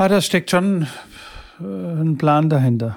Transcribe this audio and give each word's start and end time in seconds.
Ah, 0.00 0.06
da 0.06 0.20
steckt 0.20 0.48
schon 0.48 0.86
äh, 1.60 1.64
ein 1.64 2.16
Plan 2.18 2.48
dahinter. 2.48 2.94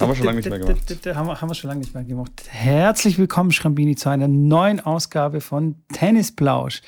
Haben 0.00 0.08
wir 0.08 0.14
schon 0.14 0.24
lange 0.24 0.36
nicht 0.38 0.48
mehr 0.48 0.58
gemacht. 0.60 1.06
Haben 1.14 1.26
wir, 1.26 1.40
haben 1.42 1.50
wir 1.50 1.54
schon 1.54 1.68
lange 1.68 1.80
nicht 1.80 1.92
mehr 1.92 2.04
gemacht. 2.04 2.42
Herzlich 2.48 3.18
willkommen, 3.18 3.52
Schrambini, 3.52 3.94
zu 3.94 4.08
einer 4.08 4.26
neuen 4.26 4.80
Ausgabe 4.80 5.42
von 5.42 5.74
Tennisplausch. 5.92 6.80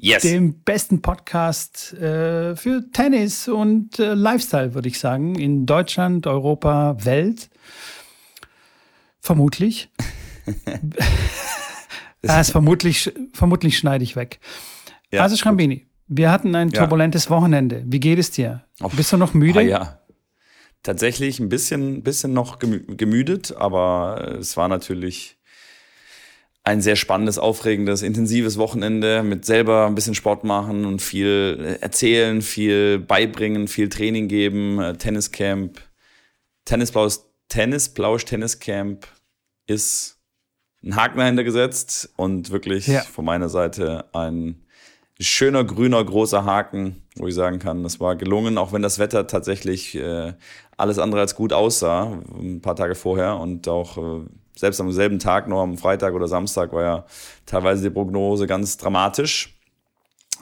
Yes. 0.00 0.22
Dem 0.22 0.60
besten 0.64 1.02
Podcast 1.02 1.92
äh, 1.92 2.56
für 2.56 2.82
Tennis 2.92 3.46
und 3.46 4.00
äh, 4.00 4.14
Lifestyle, 4.14 4.74
würde 4.74 4.88
ich 4.88 4.98
sagen, 4.98 5.36
in 5.36 5.66
Deutschland, 5.66 6.26
Europa, 6.26 6.96
Welt. 7.04 7.48
Vermutlich. 9.22 9.88
das 12.22 12.50
vermutlich, 12.50 13.12
vermutlich 13.32 13.78
schneide 13.78 14.04
ich 14.04 14.16
weg. 14.16 14.40
Ja, 15.12 15.22
also 15.22 15.36
Schrambini, 15.36 15.86
wir 16.08 16.30
hatten 16.30 16.54
ein 16.54 16.70
Ja. 16.70 16.80
turbulentes 16.80 17.30
Wochenende. 17.30 17.84
Wie 17.86 18.00
geht 18.00 18.18
es 18.18 18.30
dir? 18.32 18.64
Bist 18.96 19.12
du 19.12 19.16
noch 19.16 19.32
müde? 19.34 19.60
Ah, 19.60 19.62
ja. 19.62 19.98
Tatsächlich 20.82 21.38
ein 21.38 21.48
bisschen, 21.48 22.02
bisschen 22.02 22.32
noch 22.32 22.58
gemü- 22.58 22.96
gemüdet, 22.96 23.54
aber 23.56 24.36
es 24.40 24.56
war 24.56 24.66
natürlich 24.66 25.38
ein 26.64 26.80
sehr 26.80 26.96
spannendes, 26.96 27.38
aufregendes, 27.38 28.02
intensives 28.02 28.56
Wochenende 28.58 29.22
mit 29.22 29.44
selber 29.44 29.86
ein 29.86 29.94
bisschen 29.94 30.14
Sport 30.16 30.42
machen 30.44 30.84
und 30.84 31.00
viel 31.00 31.76
erzählen, 31.80 32.42
viel 32.42 32.98
beibringen, 32.98 33.68
viel 33.68 33.88
Training 33.88 34.26
geben, 34.28 34.80
äh, 34.80 34.96
Tenniscamp, 34.96 35.80
Tennisplausch, 37.52 38.24
Tennisplausch, 38.24 38.64
Tenniscamp 38.64 39.06
ist 39.66 40.18
ein 40.82 40.96
Haken 40.96 41.18
dahinter 41.18 41.44
gesetzt 41.44 42.10
und 42.16 42.50
wirklich 42.50 42.86
Ja. 42.86 43.02
von 43.02 43.24
meiner 43.24 43.48
Seite 43.48 44.06
ein 44.14 44.64
schöner 45.20 45.62
grüner 45.62 46.02
großer 46.02 46.44
Haken, 46.44 47.02
wo 47.16 47.28
ich 47.28 47.34
sagen 47.34 47.58
kann, 47.58 47.82
das 47.82 48.00
war 48.00 48.16
gelungen, 48.16 48.58
auch 48.58 48.72
wenn 48.72 48.82
das 48.82 48.98
Wetter 48.98 49.26
tatsächlich 49.26 49.94
äh, 49.94 50.32
alles 50.76 50.98
andere 50.98 51.20
als 51.20 51.36
gut 51.36 51.52
aussah, 51.52 52.18
ein 52.40 52.60
paar 52.62 52.74
Tage 52.74 52.94
vorher 52.94 53.36
und 53.36 53.68
auch 53.68 53.98
äh, 53.98 54.24
selbst 54.56 54.80
am 54.80 54.90
selben 54.90 55.18
Tag 55.18 55.46
noch 55.46 55.62
am 55.62 55.76
Freitag 55.76 56.14
oder 56.14 56.28
Samstag 56.28 56.72
war 56.72 56.82
ja 56.82 57.06
teilweise 57.46 57.82
die 57.82 57.90
Prognose 57.90 58.46
ganz 58.46 58.78
dramatisch. 58.78 59.58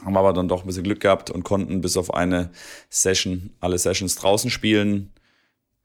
Haben 0.03 0.17
aber 0.17 0.33
dann 0.33 0.47
doch 0.47 0.61
ein 0.61 0.67
bisschen 0.67 0.83
Glück 0.83 1.01
gehabt 1.01 1.29
und 1.29 1.43
konnten 1.43 1.81
bis 1.81 1.95
auf 1.97 2.13
eine 2.13 2.49
Session, 2.89 3.51
alle 3.59 3.77
Sessions 3.77 4.15
draußen 4.15 4.49
spielen. 4.49 5.11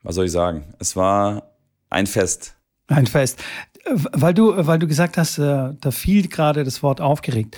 Was 0.06 0.14
soll 0.14 0.26
ich 0.26 0.32
sagen? 0.32 0.62
Es 0.78 0.94
war 0.94 1.50
ein 1.90 2.06
Fest. 2.06 2.54
Ein 2.86 3.08
Fest. 3.08 3.42
Weil 3.84 4.34
du, 4.34 4.54
weil 4.56 4.78
du 4.78 4.86
gesagt 4.86 5.18
hast, 5.18 5.38
äh, 5.38 5.74
da 5.80 5.90
fiel 5.90 6.28
gerade 6.28 6.62
das 6.62 6.80
Wort 6.84 7.00
aufgeregt. 7.00 7.56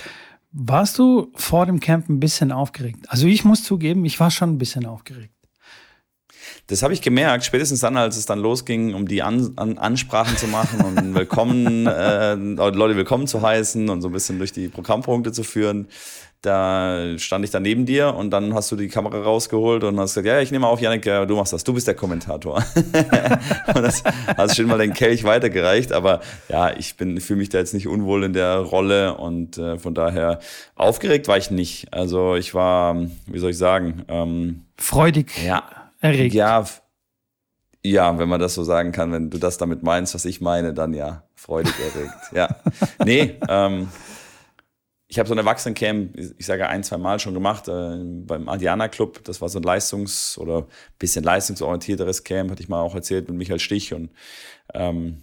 Warst 0.52 0.98
du 0.98 1.30
vor 1.34 1.66
dem 1.66 1.78
Camp 1.78 2.08
ein 2.08 2.20
bisschen 2.20 2.50
aufgeregt? 2.50 3.04
Also 3.08 3.26
ich 3.26 3.44
muss 3.44 3.64
zugeben, 3.64 4.06
ich 4.06 4.18
war 4.18 4.30
schon 4.30 4.54
ein 4.54 4.58
bisschen 4.58 4.86
aufgeregt. 4.86 5.34
Das 6.68 6.82
habe 6.82 6.94
ich 6.94 7.02
gemerkt, 7.02 7.44
spätestens 7.44 7.80
dann, 7.80 7.98
als 7.98 8.16
es 8.16 8.24
dann 8.24 8.38
losging, 8.38 8.94
um 8.94 9.06
die 9.06 9.22
An 9.22 9.52
An 9.56 9.76
Ansprachen 9.76 10.38
zu 10.38 10.46
machen 10.46 10.80
und 10.80 11.14
willkommen, 11.14 11.86
äh, 11.86 12.34
Leute 12.34 12.96
willkommen 12.96 13.26
zu 13.26 13.42
heißen 13.42 13.90
und 13.90 14.00
so 14.00 14.08
ein 14.08 14.12
bisschen 14.12 14.38
durch 14.38 14.52
die 14.52 14.68
Programmpunkte 14.68 15.32
zu 15.32 15.44
führen. 15.44 15.88
Da 16.42 17.18
stand 17.18 17.44
ich 17.44 17.50
dann 17.50 17.64
neben 17.64 17.84
dir 17.84 18.14
und 18.14 18.30
dann 18.30 18.54
hast 18.54 18.70
du 18.70 18.76
die 18.76 18.86
Kamera 18.86 19.22
rausgeholt 19.22 19.82
und 19.82 19.98
hast 19.98 20.14
gesagt, 20.14 20.26
ja, 20.26 20.40
ich 20.40 20.52
nehme 20.52 20.68
auf, 20.68 20.80
Janik, 20.80 21.02
du 21.02 21.34
machst 21.34 21.52
das, 21.52 21.64
du 21.64 21.74
bist 21.74 21.88
der 21.88 21.96
Kommentator. 21.96 22.62
und 23.74 23.82
das 23.82 24.04
hast 24.36 24.54
schon 24.54 24.66
mal 24.66 24.78
den 24.78 24.92
Kelch 24.92 25.24
weitergereicht, 25.24 25.92
aber 25.92 26.20
ja, 26.48 26.70
ich 26.76 26.96
bin, 26.96 27.20
fühle 27.20 27.40
mich 27.40 27.48
da 27.48 27.58
jetzt 27.58 27.74
nicht 27.74 27.88
unwohl 27.88 28.22
in 28.22 28.34
der 28.34 28.58
Rolle 28.58 29.16
und 29.16 29.58
äh, 29.58 29.78
von 29.78 29.94
daher 29.94 30.38
aufgeregt 30.76 31.26
war 31.26 31.38
ich 31.38 31.50
nicht. 31.50 31.92
Also 31.92 32.36
ich 32.36 32.54
war, 32.54 32.96
wie 33.26 33.38
soll 33.38 33.50
ich 33.50 33.58
sagen, 33.58 34.04
ähm, 34.06 34.66
Freudig 34.76 35.32
ja, 35.44 35.64
erregt. 36.00 36.34
ja, 36.34 36.64
ja, 37.84 38.18
wenn 38.18 38.28
man 38.28 38.40
das 38.40 38.54
so 38.54 38.62
sagen 38.62 38.92
kann, 38.92 39.12
wenn 39.12 39.30
du 39.30 39.38
das 39.38 39.58
damit 39.58 39.82
meinst, 39.82 40.14
was 40.14 40.24
ich 40.24 40.40
meine, 40.40 40.74
dann 40.74 40.94
ja, 40.94 41.24
freudig 41.34 41.74
erregt. 41.80 42.14
ja. 42.32 42.48
Nee, 43.04 43.36
ähm, 43.48 43.88
ich 45.10 45.18
habe 45.18 45.26
so 45.26 45.34
ein 45.34 45.38
Erwachsenencamp, 45.38 46.16
ich 46.16 46.44
sage 46.44 46.68
ein, 46.68 46.84
zwei 46.84 46.98
Mal 46.98 47.18
schon 47.18 47.32
gemacht, 47.32 47.66
äh, 47.66 47.96
beim 48.04 48.48
Adiana 48.48 48.88
Club. 48.88 49.24
Das 49.24 49.40
war 49.40 49.48
so 49.48 49.58
ein 49.58 49.62
leistungs- 49.64 50.36
oder 50.38 50.66
bisschen 50.98 51.24
leistungsorientierteres 51.24 52.24
Camp, 52.24 52.50
hatte 52.50 52.62
ich 52.62 52.68
mal 52.68 52.82
auch 52.82 52.94
erzählt 52.94 53.26
mit 53.28 53.38
Michael 53.38 53.58
Stich 53.58 53.94
und 53.94 54.10
ähm, 54.74 55.22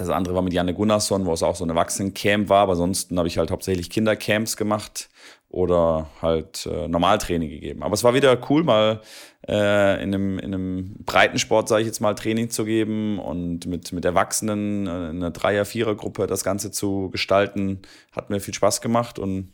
das 0.00 0.10
andere 0.10 0.34
war 0.34 0.42
mit 0.42 0.52
Janne 0.52 0.74
Gunnarsson, 0.74 1.26
wo 1.26 1.32
es 1.32 1.42
auch 1.42 1.56
so 1.56 1.64
ein 1.64 1.70
Erwachsenencamp 1.70 2.48
war, 2.48 2.62
aber 2.62 2.72
ansonsten 2.72 3.18
habe 3.18 3.28
ich 3.28 3.38
halt 3.38 3.50
hauptsächlich 3.50 3.90
Kindercamps 3.90 4.56
gemacht 4.56 5.08
oder 5.48 6.10
halt 6.20 6.66
äh, 6.66 6.88
Normaltraining 6.88 7.48
gegeben. 7.48 7.82
Aber 7.82 7.94
es 7.94 8.04
war 8.04 8.14
wieder 8.14 8.38
cool, 8.50 8.64
mal 8.64 9.00
äh, 9.48 10.02
in, 10.02 10.14
einem, 10.14 10.38
in 10.38 10.54
einem 10.54 10.96
Breitensport, 11.04 11.68
sage 11.68 11.82
ich 11.82 11.86
jetzt 11.86 12.00
mal, 12.00 12.14
Training 12.14 12.50
zu 12.50 12.64
geben 12.64 13.18
und 13.18 13.66
mit, 13.66 13.92
mit 13.92 14.04
Erwachsenen 14.04 14.86
äh, 14.86 15.10
in 15.10 15.16
einer 15.16 15.30
Dreier-, 15.30 15.64
Vierer-Gruppe 15.64 16.26
das 16.26 16.44
Ganze 16.44 16.70
zu 16.70 17.08
gestalten. 17.10 17.80
Hat 18.12 18.28
mir 18.28 18.40
viel 18.40 18.54
Spaß 18.54 18.80
gemacht 18.80 19.18
und 19.18 19.52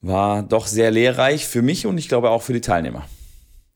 war 0.00 0.42
doch 0.42 0.66
sehr 0.66 0.90
lehrreich 0.90 1.46
für 1.46 1.62
mich 1.62 1.86
und 1.86 1.96
ich 1.98 2.08
glaube 2.08 2.30
auch 2.30 2.42
für 2.42 2.52
die 2.52 2.60
Teilnehmer. 2.60 3.06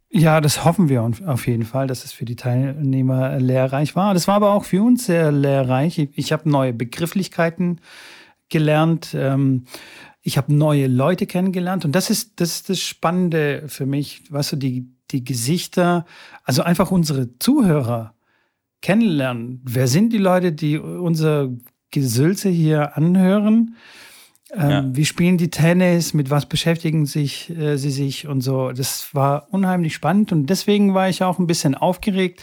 Ja, 0.09 0.41
das 0.41 0.65
hoffen 0.65 0.89
wir 0.89 1.03
auf- 1.03 1.47
jeden 1.47 1.65
Fall, 1.65 1.87
dass 1.89 2.05
es 2.05 2.13
für 2.13 2.25
die 2.25 2.37
Teilnehmer 2.37 3.39
lehrreich 3.41 3.97
war. 3.97 4.15
Das 4.15 4.29
war 4.29 4.37
aber 4.37 4.53
auch 4.53 4.65
für 4.65 4.83
uns 4.83 5.07
sehr 5.07 5.33
lehrreich. 5.33 5.99
Ich- 5.99 6.11
Ich 6.17 6.33
habe 6.33 6.49
neue 6.49 6.73
Begrifflichkeiten 6.73 7.81
gelernt. 8.49 9.15
ähm, 9.15 9.65
Ich 10.29 10.37
habe 10.37 10.53
neue 10.53 10.89
Leute 10.89 11.25
kennengelernt. 11.27 11.85
Und 11.85 11.93
das 11.93 12.11
ist, 12.11 12.41
das 12.41 12.57
ist 12.57 12.69
das 12.69 12.81
Spannende 12.81 13.65
für 13.69 13.87
mich. 13.87 14.25
Weißt 14.33 14.53
du, 14.53 14.57
die, 14.57 14.89
die 15.13 15.23
Gesichter, 15.23 16.05
also 16.43 16.63
einfach 16.63 16.91
unsere 16.91 17.39
Zuhörer 17.39 18.13
kennenlernen. 18.83 19.61
Wer 19.65 19.87
sind 19.87 20.13
die 20.13 20.19
Leute, 20.19 20.51
die 20.53 20.79
unser 20.79 21.51
Gesülze 21.93 22.49
hier 22.49 22.97
anhören? 22.97 23.77
Ähm, 24.53 24.71
Ja. 24.71 24.85
Wie 24.93 25.05
spielen 25.05 25.39
die 25.39 25.51
Tennis? 25.51 26.15
Mit 26.15 26.31
was 26.31 26.47
beschäftigen 26.47 27.07
sich, 27.07 27.51
äh, 27.51 27.77
sie 27.77 27.91
sich 27.91 28.27
und 28.27 28.41
so? 28.41 28.73
Das 28.73 29.15
war 29.15 29.49
unheimlich 29.51 29.95
spannend 29.95 30.33
und 30.33 30.47
deswegen 30.47 30.95
war 30.95 31.09
ich 31.09 31.23
auch 31.23 31.39
ein 31.39 31.47
bisschen 31.47 31.75
aufgeregt. 31.75 32.43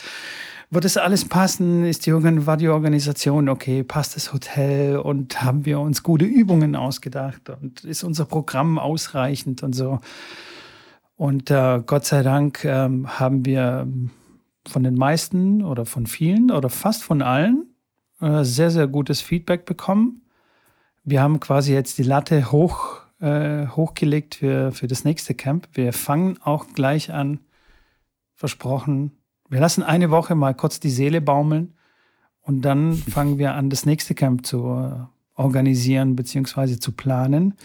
Wird 0.69 0.85
das 0.85 0.97
alles 0.97 1.25
passen? 1.25 1.85
Ist 1.85 2.07
die, 2.07 2.13
war 2.13 2.57
die 2.57 2.67
Organisation 2.67 3.47
okay? 3.47 3.83
Passt 3.83 4.15
das 4.15 4.33
Hotel? 4.33 4.97
Und 4.97 5.43
haben 5.43 5.65
wir 5.65 5.79
uns 5.79 6.01
gute 6.01 6.25
Übungen 6.25 6.75
ausgedacht? 6.75 7.49
Und 7.61 7.83
ist 7.83 8.03
unser 8.03 8.25
Programm 8.25 8.79
ausreichend 8.79 9.61
und 9.61 9.73
so? 9.73 9.99
Und 11.15 11.51
äh, 11.51 11.79
Gott 11.85 12.05
sei 12.05 12.23
Dank 12.23 12.65
ähm, 12.65 13.19
haben 13.19 13.45
wir 13.45 13.87
von 14.67 14.83
den 14.83 14.95
meisten 14.95 15.61
oder 15.63 15.85
von 15.85 16.07
vielen 16.07 16.49
oder 16.49 16.69
fast 16.69 17.03
von 17.03 17.21
allen 17.21 17.67
äh, 18.19 18.43
sehr, 18.43 18.71
sehr 18.71 18.87
gutes 18.87 19.21
Feedback 19.21 19.65
bekommen. 19.65 20.22
Wir 21.03 21.21
haben 21.21 21.39
quasi 21.39 21.73
jetzt 21.73 21.97
die 21.97 22.03
Latte 22.03 22.51
hoch, 22.51 23.01
äh, 23.19 23.67
hochgelegt 23.67 24.35
für, 24.35 24.71
für 24.71 24.87
das 24.87 25.03
nächste 25.03 25.33
Camp. 25.33 25.67
Wir 25.73 25.91
fangen 25.91 26.41
auch 26.41 26.67
gleich 26.73 27.11
an, 27.11 27.39
versprochen. 28.35 29.11
Wir 29.49 29.59
lassen 29.59 29.83
eine 29.83 30.11
Woche 30.11 30.35
mal 30.35 30.53
kurz 30.53 30.79
die 30.79 30.89
Seele 30.89 31.19
baumeln 31.19 31.75
und 32.41 32.61
dann 32.61 32.95
fangen 33.09 33.37
wir 33.37 33.53
an, 33.53 33.69
das 33.69 33.85
nächste 33.85 34.15
Camp 34.15 34.45
zu 34.45 34.59
äh, 34.59 35.05
organisieren 35.35 36.15
bzw. 36.15 36.79
zu 36.79 36.93
planen. 36.93 37.55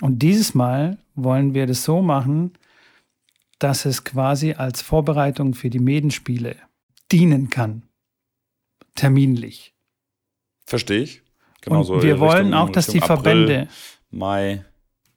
Und 0.00 0.20
dieses 0.20 0.54
Mal 0.54 0.98
wollen 1.16 1.54
wir 1.54 1.66
das 1.66 1.82
so 1.82 2.00
machen, 2.00 2.52
dass 3.58 3.84
es 3.84 4.04
quasi 4.04 4.52
als 4.52 4.82
Vorbereitung 4.82 5.54
für 5.54 5.70
die 5.70 5.80
Medenspiele 5.80 6.56
dienen 7.10 7.50
kann. 7.50 7.82
Terminlich. 8.94 9.74
Verstehe 10.66 11.02
ich. 11.02 11.22
Genau 11.62 11.80
und 11.84 12.02
wir 12.02 12.20
wollen 12.20 12.54
auch, 12.54 12.70
dass 12.70 12.86
die 12.86 13.00
Verbände, 13.00 13.68
Mai. 14.10 14.64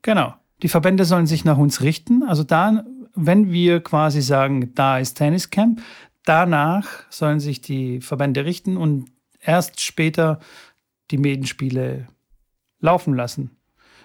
genau, 0.02 0.34
die 0.62 0.68
Verbände 0.70 1.06
sollen 1.06 1.28
sich 1.28 1.46
nach 1.46 1.58
uns 1.58 1.82
richten. 1.82 2.24
Also 2.24 2.44
da, 2.44 2.84
wenn 3.16 3.52
wir 3.52 3.82
quasi 3.82 4.22
sagen, 4.22 4.74
da 4.76 4.98
ist 5.00 5.16
Tenniscamp, 5.16 5.82
danach 6.26 6.88
sollen 7.10 7.40
sich 7.40 7.62
die 7.62 8.02
Verbände 8.02 8.46
richten 8.46 8.78
und 8.78 9.06
erst 9.40 9.82
später 9.82 10.40
die 11.12 11.18
Medenspiele 11.18 12.08
laufen 12.80 13.14
lassen. 13.14 13.52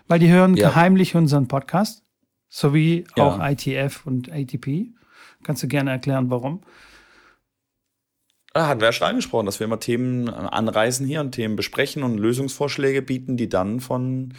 Weil 0.08 0.18
die 0.18 0.28
hören 0.28 0.56
Ja. 0.56 0.74
heimlich 0.74 1.14
unseren 1.14 1.48
Podcast, 1.48 2.02
sowie 2.48 3.04
Ja. 3.16 3.24
auch 3.24 3.40
ITF 3.40 4.06
und 4.06 4.30
ATP. 4.30 4.92
Kannst 5.42 5.62
du 5.62 5.68
gerne 5.68 5.90
erklären, 5.90 6.30
warum? 6.30 6.60
Ah, 8.56 8.68
hat 8.68 8.80
wer 8.80 8.90
schon 8.92 9.08
angesprochen, 9.08 9.44
dass 9.44 9.60
wir 9.60 9.66
immer 9.66 9.80
Themen 9.80 10.30
anreißen 10.30 11.06
hier 11.06 11.20
und 11.20 11.32
Themen 11.32 11.56
besprechen 11.56 12.02
und 12.02 12.16
Lösungsvorschläge 12.16 13.02
bieten, 13.02 13.36
die 13.36 13.50
dann 13.50 13.80
von 13.80 14.32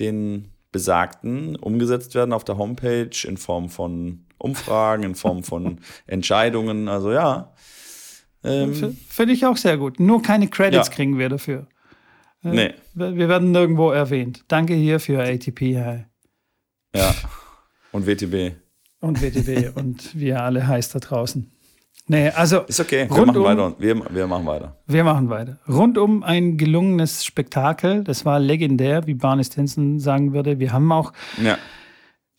den 0.00 0.48
Besagten 0.72 1.54
umgesetzt 1.54 2.16
werden 2.16 2.32
auf 2.32 2.42
der 2.42 2.58
Homepage 2.58 3.10
in 3.24 3.36
Form 3.36 3.68
von 3.68 4.24
Umfragen, 4.38 5.04
in 5.04 5.14
Form 5.14 5.44
von 5.44 5.78
Entscheidungen. 6.08 6.88
Also 6.88 7.12
ja, 7.12 7.54
Ähm, 8.42 8.96
Finde 9.08 9.32
ich 9.32 9.46
auch 9.46 9.56
sehr 9.56 9.76
gut. 9.78 10.00
Nur 10.00 10.20
keine 10.22 10.48
Credits 10.48 10.88
ja. 10.88 10.94
kriegen 10.94 11.16
wir 11.16 11.28
dafür. 11.28 11.68
Nee. 12.42 12.74
Wir 12.94 13.28
werden 13.28 13.52
nirgendwo 13.52 13.92
erwähnt. 13.92 14.42
Danke 14.48 14.74
hier 14.74 14.98
für 14.98 15.22
ATP. 15.22 15.60
Ja. 16.92 17.14
Und 17.92 18.08
WTB. 18.08 18.56
Und 18.98 19.22
WTB 19.22 19.76
und 19.76 20.18
wie 20.18 20.28
ihr 20.28 20.42
alle 20.42 20.66
heißt 20.66 20.96
da 20.96 20.98
draußen. 20.98 21.52
Nee, 22.08 22.30
also. 22.30 22.60
Ist 22.62 22.80
okay, 22.80 23.08
wir 23.08 23.26
machen 23.26 23.44
weiter. 23.44 23.74
Wir, 23.78 24.14
wir 24.14 24.26
machen 24.26 24.46
weiter. 24.46 24.76
Wir 24.86 25.04
machen 25.04 25.30
weiter. 25.30 25.58
Rundum 25.68 26.22
ein 26.22 26.56
gelungenes 26.56 27.24
Spektakel. 27.24 28.04
Das 28.04 28.24
war 28.24 28.40
legendär, 28.40 29.06
wie 29.06 29.14
Barney 29.14 29.44
Stinson 29.44 29.98
sagen 29.98 30.32
würde. 30.32 30.58
Wir 30.58 30.72
haben 30.72 30.90
auch. 30.90 31.12
Ja 31.42 31.58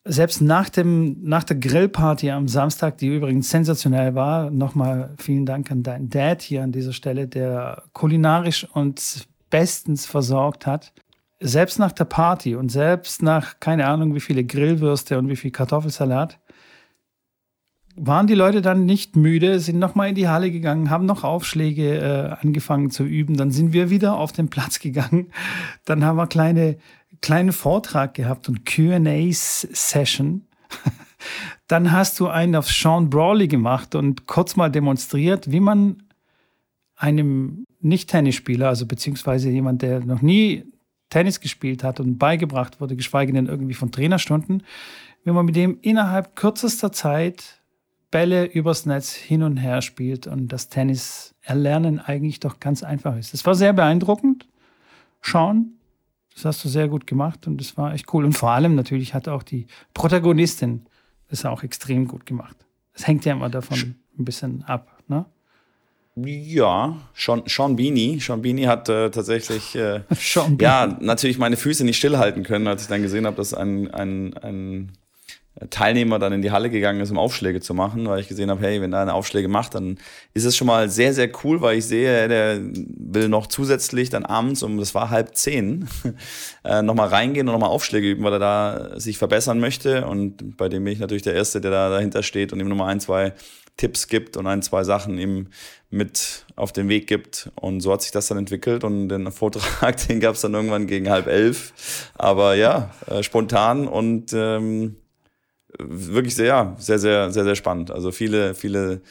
selbst 0.05 0.41
nach, 0.41 0.69
dem, 0.69 1.21
nach 1.23 1.43
der 1.43 1.57
Grillparty 1.57 2.29
am 2.31 2.47
Samstag, 2.47 2.97
die 2.97 3.07
übrigens 3.07 3.49
sensationell 3.49 4.15
war, 4.15 4.51
nochmal 4.51 5.15
vielen 5.17 5.45
Dank 5.45 5.71
an 5.71 5.83
deinen 5.83 6.09
Dad 6.09 6.41
hier 6.41 6.63
an 6.63 6.71
dieser 6.71 6.93
Stelle, 6.93 7.27
der 7.27 7.83
kulinarisch 7.93 8.67
uns 8.73 9.27
bestens 9.49 10.05
versorgt 10.05 10.65
hat. 10.65 10.93
Selbst 11.39 11.79
nach 11.79 11.91
der 11.91 12.05
Party 12.05 12.55
und 12.55 12.69
selbst 12.69 13.21
nach, 13.21 13.59
keine 13.59 13.87
Ahnung, 13.87 14.15
wie 14.15 14.19
viele 14.19 14.43
Grillwürste 14.43 15.17
und 15.17 15.29
wie 15.29 15.35
viel 15.35 15.51
Kartoffelsalat, 15.51 16.39
waren 17.95 18.27
die 18.27 18.35
Leute 18.35 18.61
dann 18.61 18.85
nicht 18.85 19.15
müde, 19.15 19.59
sind 19.59 19.79
nochmal 19.79 20.09
in 20.09 20.15
die 20.15 20.27
Halle 20.27 20.51
gegangen, 20.51 20.89
haben 20.89 21.05
noch 21.05 21.23
Aufschläge 21.23 21.97
äh, 21.97 22.45
angefangen 22.45 22.89
zu 22.89 23.03
üben. 23.03 23.37
Dann 23.37 23.51
sind 23.51 23.73
wir 23.73 23.89
wieder 23.89 24.17
auf 24.17 24.31
den 24.31 24.49
Platz 24.49 24.79
gegangen. 24.79 25.31
Dann 25.85 26.03
haben 26.03 26.17
wir 26.17 26.27
kleine 26.27 26.77
kleinen 27.23 27.53
Vortrag 27.53 28.13
gehabt 28.13 28.49
und 28.49 28.65
QA-Session. 28.65 30.45
Dann 31.67 31.91
hast 31.91 32.19
du 32.19 32.27
einen 32.27 32.55
auf 32.55 32.69
Sean 32.69 33.09
Brawley 33.09 33.47
gemacht 33.47 33.95
und 33.95 34.27
kurz 34.27 34.55
mal 34.55 34.69
demonstriert, 34.69 35.49
wie 35.49 35.61
man 35.61 36.03
einem 36.97 37.65
Nicht-Tennisspieler, 37.79 38.67
also 38.67 38.85
beziehungsweise 38.85 39.49
jemand, 39.49 39.81
der 39.81 40.01
noch 40.01 40.21
nie 40.21 40.65
Tennis 41.09 41.39
gespielt 41.39 41.83
hat 41.83 41.99
und 41.99 42.17
beigebracht 42.17 42.81
wurde, 42.81 42.95
geschweige 42.95 43.31
denn 43.31 43.47
irgendwie 43.47 43.73
von 43.73 43.91
Trainerstunden, 43.91 44.63
wie 45.23 45.31
man 45.31 45.45
mit 45.45 45.55
dem 45.55 45.77
innerhalb 45.81 46.35
kürzester 46.35 46.91
Zeit 46.91 47.61
Bälle 48.13 48.45
übers 48.45 48.85
Netz 48.85 49.11
hin 49.11 49.41
und 49.41 49.57
her 49.57 49.81
spielt 49.81 50.27
und 50.27 50.49
das 50.49 50.69
Tennis 50.69 51.33
erlernen 51.41 51.99
eigentlich 51.99 52.39
doch 52.39 52.59
ganz 52.59 52.83
einfach 52.83 53.17
ist. 53.17 53.33
Das 53.33 53.43
war 53.43 53.55
sehr 53.55 53.73
beeindruckend. 53.73 54.47
Sean, 55.23 55.71
das 56.35 56.45
hast 56.45 56.63
du 56.63 56.69
sehr 56.69 56.87
gut 56.87 57.07
gemacht 57.07 57.47
und 57.47 57.59
das 57.59 57.75
war 57.75 57.91
echt 57.91 58.13
cool. 58.13 58.23
Und 58.23 58.33
vor 58.33 58.51
allem 58.51 58.75
natürlich 58.75 59.15
hat 59.15 59.27
auch 59.27 59.41
die 59.41 59.65
Protagonistin 59.95 60.85
das 61.29 61.43
auch 61.43 61.63
extrem 61.63 62.07
gut 62.07 62.27
gemacht. 62.27 62.55
Das 62.93 63.07
hängt 63.07 63.25
ja 63.25 63.33
immer 63.33 63.49
davon 63.49 63.95
ein 64.19 64.25
bisschen 64.25 64.63
ab, 64.65 64.95
ne? 65.07 65.25
Ja, 66.15 66.95
Sean, 67.15 67.41
Sean 67.47 67.75
Beanie. 67.75 68.19
Sean 68.19 68.43
Beanie 68.43 68.67
hat 68.67 68.89
äh, 68.89 69.09
tatsächlich 69.09 69.73
äh, 69.73 70.01
ja 70.61 70.97
natürlich 71.01 71.39
meine 71.39 71.57
Füße 71.57 71.83
nicht 71.83 71.97
stillhalten 71.97 72.43
können, 72.43 72.67
als 72.67 72.83
ich 72.83 72.89
dann 72.89 73.01
gesehen 73.01 73.25
habe, 73.25 73.37
dass 73.37 73.55
ein, 73.55 73.89
ein, 73.89 74.37
ein 74.37 74.91
Teilnehmer 75.69 76.17
dann 76.17 76.33
in 76.33 76.41
die 76.41 76.51
Halle 76.51 76.69
gegangen 76.69 76.99
ist, 76.99 77.11
um 77.11 77.19
Aufschläge 77.19 77.61
zu 77.61 77.73
machen, 77.73 78.07
weil 78.07 78.19
ich 78.19 78.27
gesehen 78.27 78.49
habe, 78.49 78.61
hey, 78.61 78.81
wenn 78.81 78.91
er 78.91 79.01
eine 79.01 79.13
Aufschläge 79.13 79.47
macht, 79.47 79.75
dann 79.75 79.99
ist 80.33 80.45
es 80.45 80.57
schon 80.57 80.65
mal 80.65 80.89
sehr, 80.89 81.13
sehr 81.13 81.29
cool, 81.43 81.61
weil 81.61 81.77
ich 81.77 81.85
sehe, 81.85 82.27
der 82.27 82.59
will 82.63 83.29
noch 83.29 83.45
zusätzlich 83.45 84.09
dann 84.09 84.25
abends 84.25 84.63
um, 84.63 84.77
das 84.77 84.95
war 84.95 85.11
halb 85.11 85.35
zehn, 85.35 85.87
äh, 86.63 86.81
nochmal 86.81 87.09
reingehen 87.09 87.47
und 87.47 87.53
nochmal 87.53 87.69
Aufschläge 87.69 88.09
üben, 88.09 88.23
weil 88.23 88.33
er 88.33 88.39
da 88.39 88.99
sich 88.99 89.19
verbessern 89.19 89.59
möchte 89.59 90.07
und 90.07 90.57
bei 90.57 90.69
dem 90.69 90.83
bin 90.83 90.93
ich 90.93 90.99
natürlich 90.99 91.23
der 91.23 91.35
Erste, 91.35 91.61
der 91.61 91.69
da 91.69 91.89
dahinter 91.89 92.23
steht 92.23 92.51
und 92.51 92.59
ihm 92.59 92.67
nochmal 92.67 92.89
ein, 92.89 92.99
zwei 92.99 93.33
Tipps 93.77 94.07
gibt 94.07 94.37
und 94.37 94.47
ein, 94.47 94.61
zwei 94.61 94.83
Sachen 94.83 95.17
ihm 95.17 95.47
mit 95.89 96.45
auf 96.55 96.71
den 96.73 96.89
Weg 96.89 97.07
gibt. 97.07 97.49
Und 97.55 97.81
so 97.81 97.91
hat 97.91 98.01
sich 98.01 98.11
das 98.11 98.27
dann 98.27 98.37
entwickelt 98.37 98.83
und 98.83 99.09
den 99.09 99.31
Vortrag, 99.31 99.97
den 100.07 100.19
gab 100.19 100.35
es 100.35 100.41
dann 100.41 100.53
irgendwann 100.53 100.87
gegen 100.87 101.09
halb 101.09 101.27
elf. 101.27 102.11
Aber 102.15 102.55
ja, 102.55 102.91
äh, 103.07 103.23
spontan 103.23 103.87
und 103.87 104.31
ähm, 104.33 104.97
wirklich 105.79 106.35
sehr, 106.35 106.75
sehr, 106.77 106.99
sehr, 106.99 107.31
sehr, 107.31 107.43
sehr 107.43 107.55
spannend. 107.55 107.91
Also 107.91 108.11
viele, 108.11 108.53
viele 108.53 109.01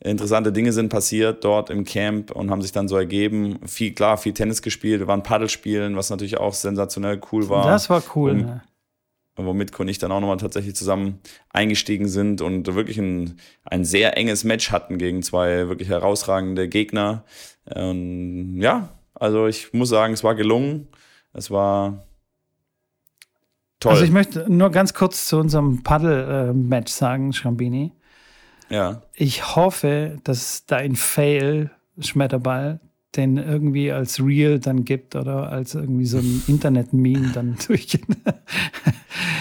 interessante 0.00 0.52
Dinge 0.52 0.72
sind 0.72 0.88
passiert 0.88 1.44
dort 1.44 1.70
im 1.70 1.84
Camp 1.84 2.30
und 2.30 2.50
haben 2.50 2.62
sich 2.62 2.72
dann 2.72 2.88
so 2.88 2.96
ergeben. 2.96 3.58
Viel, 3.66 3.92
klar, 3.92 4.18
viel 4.18 4.34
Tennis 4.34 4.62
gespielt, 4.62 5.00
wir 5.00 5.06
waren 5.06 5.22
Paddelspielen, 5.22 5.96
was 5.96 6.10
natürlich 6.10 6.38
auch 6.38 6.54
sensationell 6.54 7.20
cool 7.32 7.48
war. 7.48 7.66
Das 7.66 7.88
war 7.88 8.02
cool. 8.14 8.32
Um, 8.32 8.38
ne? 8.38 8.62
Womit 9.36 9.72
Con 9.72 9.88
ich 9.88 9.98
dann 9.98 10.12
auch 10.12 10.20
nochmal 10.20 10.38
tatsächlich 10.38 10.74
zusammen 10.74 11.20
eingestiegen 11.50 12.08
sind 12.08 12.40
und 12.40 12.74
wirklich 12.74 12.96
ein, 12.98 13.36
ein 13.64 13.84
sehr 13.84 14.16
enges 14.16 14.44
Match 14.44 14.72
hatten 14.72 14.96
gegen 14.96 15.22
zwei 15.22 15.68
wirklich 15.68 15.90
herausragende 15.90 16.68
Gegner. 16.68 17.24
Und 17.66 18.60
ja, 18.62 18.88
also 19.12 19.46
ich 19.46 19.74
muss 19.74 19.90
sagen, 19.90 20.14
es 20.14 20.24
war 20.24 20.34
gelungen. 20.34 20.88
Es 21.34 21.50
war 21.50 22.05
Toll. 23.80 23.92
Also 23.92 24.04
ich 24.04 24.10
möchte 24.10 24.50
nur 24.50 24.70
ganz 24.70 24.94
kurz 24.94 25.26
zu 25.26 25.38
unserem 25.38 25.82
Paddle-Match 25.82 26.92
sagen, 26.92 27.32
Schrambini. 27.32 27.92
Ja. 28.68 29.02
Ich 29.14 29.54
hoffe, 29.54 30.18
dass 30.24 30.64
dein 30.66 30.96
Fail-Schmetterball 30.96 32.80
den 33.16 33.36
irgendwie 33.38 33.92
als 33.92 34.20
Real 34.20 34.58
dann 34.58 34.84
gibt 34.84 35.16
oder 35.16 35.50
als 35.50 35.74
irgendwie 35.74 36.06
so 36.06 36.18
ein 36.18 36.42
Internet-Meme 36.48 37.30
dann 37.32 37.56
durch. 37.66 37.98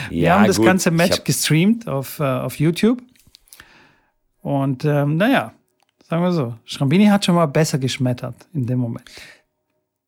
Wir 0.10 0.18
ja, 0.20 0.36
haben 0.36 0.48
das 0.48 0.58
gut. 0.58 0.66
ganze 0.66 0.92
Match 0.92 1.24
gestreamt 1.24 1.88
auf, 1.88 2.20
uh, 2.20 2.24
auf 2.24 2.60
YouTube. 2.60 3.02
Und 4.42 4.86
ähm, 4.86 5.18
naja, 5.18 5.54
sagen 6.04 6.22
wir 6.22 6.32
so, 6.32 6.56
Schrambini 6.66 7.08
hat 7.08 7.26
schon 7.26 7.36
mal 7.36 7.48
besser 7.48 7.80
geschmettert 7.80 8.36
in 8.54 8.68
dem 8.68 8.80
Moment. 8.80 9.10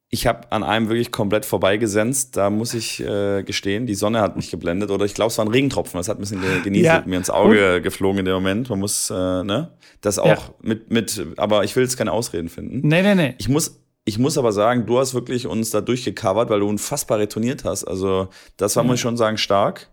Ich 0.09 0.25
habe 0.25 0.51
an 0.51 0.63
einem 0.63 0.87
wirklich 0.87 1.11
komplett 1.11 1.45
vorbeigesenzt. 1.45 2.37
Da 2.37 2.49
muss 2.49 2.73
ich 2.73 3.01
äh, 3.01 3.43
gestehen, 3.43 3.87
die 3.87 3.95
Sonne 3.95 4.21
hat 4.21 4.37
mich 4.37 4.49
geblendet. 4.49 4.89
Oder 4.89 5.03
ich 5.03 5.13
glaube, 5.13 5.31
es 5.31 5.37
war 5.37 5.45
ein 5.45 5.51
Regentropfen. 5.51 5.97
Das 5.97 6.07
hat 6.07 6.17
ein 6.17 6.21
bisschen 6.21 6.41
genieselt, 6.63 7.01
ja. 7.01 7.03
mir 7.05 7.17
ins 7.17 7.29
Auge 7.29 7.81
geflogen 7.81 8.19
in 8.19 8.25
dem 8.25 8.35
Moment. 8.35 8.69
Man 8.69 8.79
muss, 8.79 9.09
äh, 9.09 9.13
ne? 9.13 9.73
Das 9.99 10.17
auch 10.17 10.27
ja. 10.27 10.37
mit, 10.61 10.91
mit, 10.91 11.25
aber 11.35 11.65
ich 11.65 11.75
will 11.75 11.83
jetzt 11.83 11.97
keine 11.97 12.13
Ausreden 12.13 12.47
finden. 12.47 12.87
Nee, 12.87 13.01
nee, 13.01 13.15
nee. 13.15 13.35
Ich 13.37 13.49
muss, 13.49 13.81
ich 14.05 14.17
muss 14.17 14.37
aber 14.37 14.53
sagen, 14.53 14.85
du 14.85 14.97
hast 14.97 15.13
wirklich 15.13 15.45
uns 15.45 15.71
da 15.71 15.81
durchgecovert, 15.81 16.49
weil 16.49 16.61
du 16.61 16.69
unfassbar 16.69 17.19
retourniert 17.19 17.65
hast. 17.65 17.83
Also, 17.83 18.29
das 18.55 18.77
war, 18.77 18.83
mhm. 18.83 18.87
muss 18.87 18.95
ich 18.95 19.01
schon 19.01 19.17
sagen, 19.17 19.37
stark. 19.37 19.89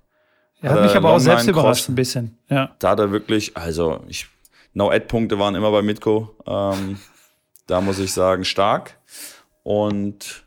Ja, 0.62 0.70
hat 0.70 0.82
mich 0.82 0.94
aber 0.94 1.10
auch 1.10 1.18
selbst 1.18 1.48
überrascht 1.48 1.88
ein 1.88 1.96
bisschen. 1.96 2.38
Ja. 2.48 2.76
Da 2.78 2.90
hat 2.90 3.00
er 3.00 3.10
wirklich, 3.10 3.56
also 3.56 4.04
ich, 4.06 4.28
No-Ad-Punkte 4.72 5.38
waren 5.38 5.56
immer 5.56 5.72
bei 5.72 5.82
Mitko. 5.82 6.36
Ähm, 6.46 6.98
da 7.66 7.80
muss 7.80 7.98
ich 7.98 8.12
sagen, 8.12 8.44
stark. 8.44 8.98
Und 9.64 10.44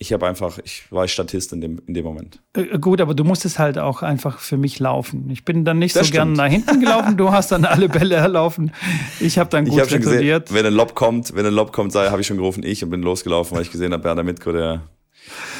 ich 0.00 0.12
habe 0.12 0.26
einfach, 0.28 0.58
ich 0.62 0.90
war 0.92 1.08
Statist 1.08 1.52
in 1.52 1.60
dem, 1.60 1.80
in 1.86 1.94
dem 1.94 2.04
Moment. 2.04 2.40
Äh, 2.54 2.78
gut, 2.78 3.00
aber 3.00 3.14
du 3.14 3.24
musstest 3.24 3.58
halt 3.58 3.78
auch 3.78 4.02
einfach 4.02 4.38
für 4.38 4.56
mich 4.56 4.78
laufen. 4.78 5.28
Ich 5.30 5.44
bin 5.44 5.64
dann 5.64 5.78
nicht 5.78 5.96
das 5.96 6.06
so 6.06 6.12
stimmt. 6.12 6.14
gern 6.14 6.32
nach 6.34 6.52
hinten 6.52 6.80
gelaufen, 6.80 7.16
du 7.16 7.32
hast 7.32 7.50
dann 7.50 7.64
alle 7.64 7.88
Bälle 7.88 8.14
erlaufen. 8.14 8.72
Ich 9.18 9.38
habe 9.38 9.50
dann 9.50 9.64
gut 9.64 9.74
ich 9.74 9.80
hab 9.80 9.88
gesehen, 9.88 10.44
wenn 10.50 10.66
ein 10.66 10.74
Lob 10.74 10.94
kommt, 10.94 11.34
wenn 11.34 11.46
ein 11.46 11.54
Lob 11.54 11.72
kommt, 11.72 11.94
habe 11.94 12.20
ich 12.20 12.26
schon 12.26 12.36
gerufen, 12.36 12.62
ich 12.64 12.84
und 12.84 12.90
bin 12.90 13.02
losgelaufen, 13.02 13.56
weil 13.56 13.62
ich 13.62 13.72
gesehen 13.72 13.92
habe, 13.92 14.02
Berner 14.02 14.22
Mitko, 14.22 14.52
der, 14.52 14.82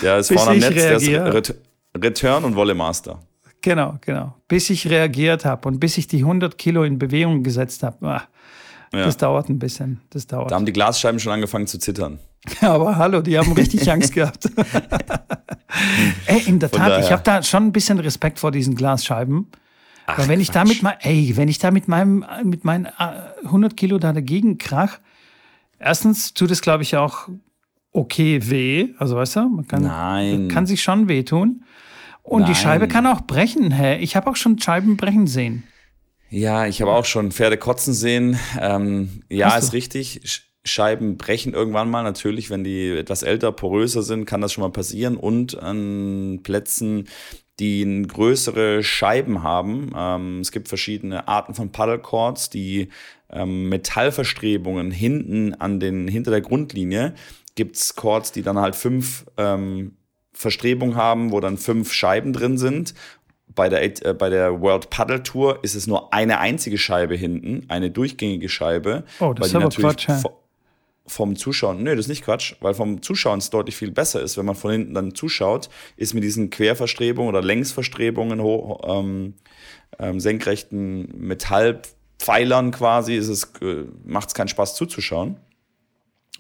der 0.03 0.19
ist 0.19 0.29
Bis 0.29 0.41
vorne 0.41 0.53
am 0.53 0.59
Netz, 0.59 0.85
reagiere. 0.85 1.31
der 1.31 1.41
ist 1.41 1.55
Return 2.01 2.45
und 2.45 2.55
Wolle 2.55 2.75
Master. 2.75 3.21
Genau, 3.61 3.99
genau. 4.03 4.37
Bis 4.47 4.71
ich 4.71 4.89
reagiert 4.89 5.45
habe 5.45 5.67
und 5.67 5.81
bis 5.81 5.99
ich 5.99 6.07
die 6.07 6.19
100 6.19 6.57
Kilo 6.59 6.85
in 6.85 6.99
Bewegung 6.99 7.43
gesetzt 7.43 7.83
habe. 7.83 8.07
Ah, 8.07 8.23
ja. 8.93 9.05
Das 9.05 9.17
dauert 9.17 9.49
ein 9.49 9.59
bisschen. 9.59 10.01
Das 10.11 10.27
dauert. 10.27 10.51
Da 10.51 10.55
haben 10.55 10.65
die 10.65 10.73
Glasscheiben 10.73 11.19
schon 11.19 11.33
angefangen 11.33 11.67
zu 11.67 11.79
zittern. 11.79 12.21
Aber 12.61 12.97
hallo, 12.97 13.21
die 13.21 13.39
haben 13.39 13.53
richtig 13.53 13.91
Angst 13.91 14.15
gehabt. 14.15 14.49
ey, 16.27 16.43
in 16.47 16.59
der 16.59 16.71
Tat, 16.71 17.03
ich 17.03 17.13
habe 17.13 17.23
da 17.23 17.43
schon 17.43 17.65
ein 17.65 17.73
bisschen 17.73 17.99
Respekt 17.99 18.39
vor 18.39 18.51
diesen 18.51 18.75
Glasscheiben. 18.75 19.49
Ach, 20.07 20.19
Weil 20.19 20.29
wenn 20.29 20.41
ich 20.41 20.51
da 20.51 20.65
mit 20.65 20.83
mein, 20.83 20.95
ey, 21.01 21.37
wenn 21.37 21.49
ich 21.49 21.59
da 21.59 21.71
mit 21.71 21.89
meinem, 21.89 22.25
mit 22.45 22.65
meinen 22.65 22.87
100 23.45 23.73
äh, 23.73 23.75
Kilo 23.75 23.99
da 23.99 24.13
dagegen 24.13 24.57
krach, 24.57 24.99
erstens 25.79 26.33
tut 26.33 26.51
es, 26.51 26.63
glaube 26.63 26.83
ich, 26.83 26.97
auch 26.97 27.29
okay 27.93 28.41
weh. 28.49 28.89
Also 28.99 29.17
weißt 29.17 29.37
du, 29.37 29.49
man 29.49 29.67
kann, 29.67 29.83
Nein. 29.83 30.49
kann 30.49 30.67
sich 30.67 30.83
schon 30.83 31.09
wehtun. 31.09 31.65
Und 32.23 32.43
Nein. 32.43 32.53
die 32.53 32.59
Scheibe 32.59 32.89
kann 32.89 33.07
auch 33.07 33.23
brechen. 33.23 33.71
Hä? 33.71 33.99
Ich 33.99 34.17
habe 34.17 34.31
auch 34.31 34.37
schon 34.37 34.59
Scheiben 34.59 34.97
brechen 34.97 35.27
sehen. 35.27 35.65
Ja, 36.31 36.67
ich 36.67 36.83
habe 36.83 36.93
auch 36.93 37.07
schon 37.07 37.33
Pferde 37.33 37.57
kotzen 37.57 37.95
sehen. 37.95 38.39
Ähm, 38.61 39.23
ja, 39.31 39.57
ist 39.57 39.73
richtig. 39.73 40.48
Scheiben 40.69 41.17
brechen 41.17 41.55
irgendwann 41.55 41.91
mal. 41.91 42.03
Natürlich, 42.03 42.51
wenn 42.51 42.65
die 42.65 42.91
etwas 42.91 43.23
älter, 43.23 43.53
poröser 43.53 44.03
sind, 44.03 44.25
kann 44.25 44.41
das 44.41 44.53
schon 44.53 44.63
mal 44.63 44.71
passieren. 44.71 45.17
Und 45.17 45.59
an 45.59 46.41
Plätzen, 46.43 47.09
die 47.59 48.03
größere 48.07 48.85
Scheiben 48.85 49.43
haben. 49.43 49.91
Ähm, 49.97 50.41
es 50.41 50.53
gibt 50.53 50.69
verschiedene 50.69 51.27
Arten 51.27 51.55
von 51.55 51.73
Paddlecords, 51.73 52.51
die 52.51 52.89
ähm, 53.31 53.69
Metallverstrebungen 53.69 54.91
hinten 54.91 55.55
an 55.55 55.81
den, 55.81 56.07
hinter 56.07 56.31
der 56.31 56.41
Grundlinie 56.41 57.15
gibt's 57.57 57.97
Chords, 57.97 58.31
die 58.31 58.43
dann 58.43 58.59
halt 58.59 58.77
fünf 58.77 59.27
ähm, 59.37 59.97
Verstrebungen 60.33 60.95
haben, 60.95 61.33
wo 61.33 61.41
dann 61.41 61.59
fünf 61.59 61.93
Scheiben 61.93 62.33
drin 62.33 62.57
sind 62.57 62.95
bei 63.59 63.69
der, 63.69 63.83
äh, 63.83 64.15
bei 64.15 64.31
der 64.31 64.61
World 64.61 64.89
Paddle 64.89 65.23
Tour 65.23 65.59
ist 65.63 65.75
es 65.75 65.87
nur 65.87 66.13
eine 66.15 66.39
einzige 66.39 66.79
Scheibe 66.79 67.17
hinten, 67.17 67.65
eine 67.69 67.91
durchgängige 67.91 68.49
Scheibe. 68.49 69.05
Oh, 69.19 69.33
das 69.33 69.49
ist 69.49 69.55
aber 69.57 69.69
Quatsch. 69.69 70.09
Ja. 70.09 70.23
Vom 71.09 71.37
Zuschauen, 71.37 71.83
nö, 71.83 71.97
das 71.97 72.05
ist 72.05 72.11
nicht 72.11 72.25
Quatsch, 72.25 72.55
weil 72.61 72.75
vom 72.75 73.03
Zuschauen 73.03 73.39
es 73.39 73.51
deutlich 73.51 73.77
viel 73.77 73.91
besser 73.91 74.23
ist, 74.23 74.37
wenn 74.37 74.47
man 74.47 74.55
von 74.55 74.71
hinten 74.71 74.95
dann 74.95 75.15
zuschaut, 75.15 75.71
ist 75.97 76.15
mit 76.15 76.23
diesen 76.23 76.51
Querverstrebungen 76.51 77.29
oder 77.29 77.43
Längsverstrebungen, 77.43 78.41
ähm, 78.85 79.35
ähm, 79.99 80.21
senkrechten 80.21 81.09
Metallpfeilern 81.19 82.71
quasi, 82.71 83.17
ist 83.17 83.29
es, 83.29 83.45
äh, 83.63 83.85
macht 84.05 84.29
es 84.29 84.35
keinen 84.35 84.49
Spaß 84.49 84.77
zuzuschauen. 84.77 85.37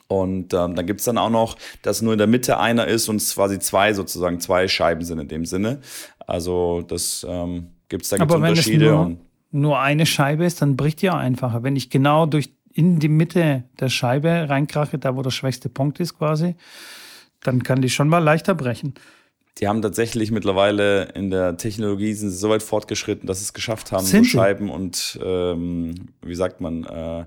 Und 0.09 0.55
ähm, 0.55 0.75
dann 0.75 0.87
gibt's 0.87 1.05
dann 1.05 1.19
auch 1.19 1.31
noch, 1.31 1.57
dass 1.83 2.01
nur 2.01 2.15
in 2.15 2.19
der 2.19 2.27
Mitte 2.27 2.59
einer 2.59 2.87
ist 2.87 3.09
und 3.09 3.17
es 3.17 3.35
quasi 3.35 3.59
zwei 3.59 3.93
sozusagen, 3.93 4.41
zwei 4.41 4.67
Scheiben 4.67 5.05
sind 5.05 5.19
in 5.19 5.29
dem 5.29 5.45
Sinne. 5.45 5.81
Also 6.27 6.83
das 6.83 7.27
ähm, 7.29 7.69
gibt's 7.91 8.09
da 8.09 8.17
gibt's 8.17 8.35
Aber 8.35 8.47
Unterschiede. 8.49 8.87
Wenn 8.87 9.01
es 9.01 9.09
nur, 9.09 9.17
nur 9.51 9.81
eine 9.81 10.07
Scheibe 10.07 10.47
ist, 10.47 10.63
dann 10.63 10.77
bricht 10.77 11.03
die 11.03 11.11
auch 11.11 11.17
einfacher. 11.17 11.63
Wenn 11.63 11.77
ich 11.77 11.91
genau 11.91 12.25
durch 12.25 12.51
in 12.79 13.01
die 13.01 13.09
Mitte 13.09 13.65
der 13.81 13.89
Scheibe 13.89 14.49
reinkrache, 14.49 14.99
da 14.99 15.17
wo 15.17 15.23
der 15.23 15.33
schwächste 15.33 15.69
Punkt 15.69 15.99
ist 15.99 16.17
quasi, 16.17 16.55
dann 17.43 17.65
kann 17.65 17.83
die 17.83 17.91
schon 17.91 18.09
mal 18.09 18.21
leichter 18.21 18.55
brechen. 18.55 18.95
die 19.59 19.67
haben 19.67 19.83
tatsächlich 19.83 20.31
mittlerweile 20.31 21.07
in 21.15 21.31
der 21.31 21.57
Technologie 21.57 22.13
sind 22.15 22.31
sie 22.31 22.37
so 22.37 22.51
weit 22.51 22.63
fortgeschritten, 22.63 23.27
dass 23.27 23.41
sie 23.41 23.47
es 23.47 23.53
geschafft 23.53 23.91
haben, 23.91 24.07
so? 24.07 24.23
Scheiben 24.23 24.71
und 24.71 25.19
ähm, 25.21 25.93
wie 26.23 26.37
sagt 26.37 26.61
man, 26.61 26.85
äh, 26.85 27.25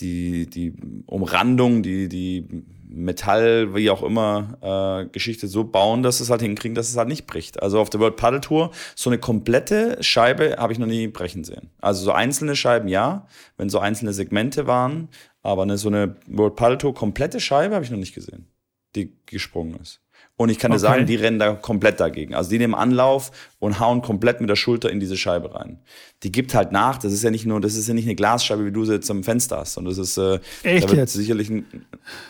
die, 0.00 0.48
die 0.48 0.74
Umrandung, 1.04 1.82
die, 1.82 2.08
die 2.08 2.64
Metall, 2.94 3.74
wie 3.74 3.90
auch 3.90 4.02
immer, 4.02 4.58
äh, 5.06 5.08
Geschichte 5.10 5.48
so 5.48 5.64
bauen, 5.64 6.02
dass 6.02 6.20
es 6.20 6.30
halt 6.30 6.42
hinkriegen, 6.42 6.74
dass 6.74 6.88
es 6.88 6.96
halt 6.96 7.08
nicht 7.08 7.26
bricht. 7.26 7.62
Also 7.62 7.80
auf 7.80 7.90
der 7.90 8.00
World 8.00 8.16
Paddle 8.16 8.40
Tour, 8.40 8.70
so 8.94 9.10
eine 9.10 9.18
komplette 9.18 9.96
Scheibe 10.02 10.56
habe 10.58 10.72
ich 10.72 10.78
noch 10.78 10.86
nie 10.86 11.08
brechen 11.08 11.44
sehen. 11.44 11.70
Also 11.80 12.04
so 12.04 12.12
einzelne 12.12 12.56
Scheiben, 12.56 12.88
ja, 12.88 13.26
wenn 13.56 13.68
so 13.68 13.78
einzelne 13.78 14.12
Segmente 14.12 14.66
waren, 14.66 15.08
aber 15.42 15.62
eine, 15.62 15.78
so 15.78 15.88
eine 15.88 16.16
World 16.26 16.56
Paddle 16.56 16.78
Tour 16.78 16.94
komplette 16.94 17.40
Scheibe 17.40 17.74
habe 17.74 17.84
ich 17.84 17.90
noch 17.90 17.98
nicht 17.98 18.14
gesehen, 18.14 18.46
die 18.94 19.16
gesprungen 19.26 19.78
ist. 19.80 20.00
Und 20.36 20.48
ich 20.48 20.58
kann 20.58 20.70
dir 20.72 20.76
Okay. 20.78 20.82
sagen, 20.86 21.06
die 21.06 21.14
rennen 21.14 21.38
da 21.38 21.52
komplett 21.52 22.00
dagegen. 22.00 22.34
Also 22.34 22.50
die 22.50 22.58
nehmen 22.58 22.74
Anlauf 22.74 23.30
und 23.60 23.78
hauen 23.78 24.00
komplett 24.02 24.40
mit 24.40 24.48
der 24.50 24.56
Schulter 24.56 24.90
in 24.90 24.98
diese 24.98 25.16
Scheibe 25.16 25.54
rein. 25.54 25.78
Die 26.24 26.32
gibt 26.32 26.54
halt 26.54 26.72
nach. 26.72 26.96
Das 26.98 27.12
ist 27.12 27.22
ja 27.22 27.30
nicht 27.30 27.46
nur, 27.46 27.60
das 27.60 27.74
ist 27.74 27.86
ja 27.86 27.94
nicht 27.94 28.06
eine 28.06 28.14
Glasscheibe, 28.16 28.64
wie 28.64 28.72
du 28.72 28.84
sie 28.84 28.94
jetzt 28.94 29.10
am 29.10 29.22
Fenster 29.22 29.58
hast. 29.58 29.76
Und 29.76 29.84
das 29.84 29.98
ist 29.98 30.16
äh, 30.16 30.40
Echt 30.64 30.90
da 30.90 30.94
jetzt? 30.94 31.12
sicherlich 31.12 31.50
ein. 31.50 31.66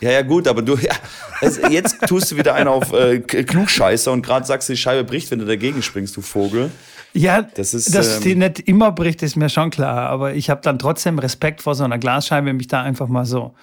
Ja, 0.01 0.11
ja, 0.11 0.23
gut, 0.23 0.47
aber 0.49 0.61
du, 0.63 0.77
ja, 0.81 0.93
es, 1.41 1.59
jetzt 1.71 2.01
tust 2.07 2.33
du 2.33 2.37
wieder 2.37 2.55
einen 2.55 2.69
auf 2.69 2.93
äh, 2.93 3.21
Klugscheißer 3.21 4.11
und 4.13 4.23
gerade 4.27 4.45
sagst, 4.47 4.69
die 4.69 4.77
Scheibe 4.77 5.05
bricht, 5.05 5.31
wenn 5.31 5.39
du 5.39 5.47
dagegen 5.47 5.81
springst, 5.81 6.17
du 6.17 6.21
Vogel. 6.23 6.71
Ja, 7.15 7.43
Das 7.43 7.73
ist, 7.73 7.95
dass 7.95 8.17
ähm, 8.17 8.23
die 8.25 8.35
nicht 8.35 8.61
immer 8.61 8.91
bricht, 8.93 9.23
ist 9.23 9.37
mir 9.37 9.49
schon 9.49 9.71
klar. 9.71 10.11
Aber 10.11 10.35
ich 10.35 10.51
habe 10.51 10.61
dann 10.63 10.79
trotzdem 10.79 11.19
Respekt 11.19 11.63
vor 11.63 11.75
so 11.75 11.85
einer 11.85 11.99
Glasscheibe, 11.99 12.53
mich 12.53 12.67
da 12.67 12.83
einfach 12.83 13.09
mal 13.09 13.25
so 13.25 13.55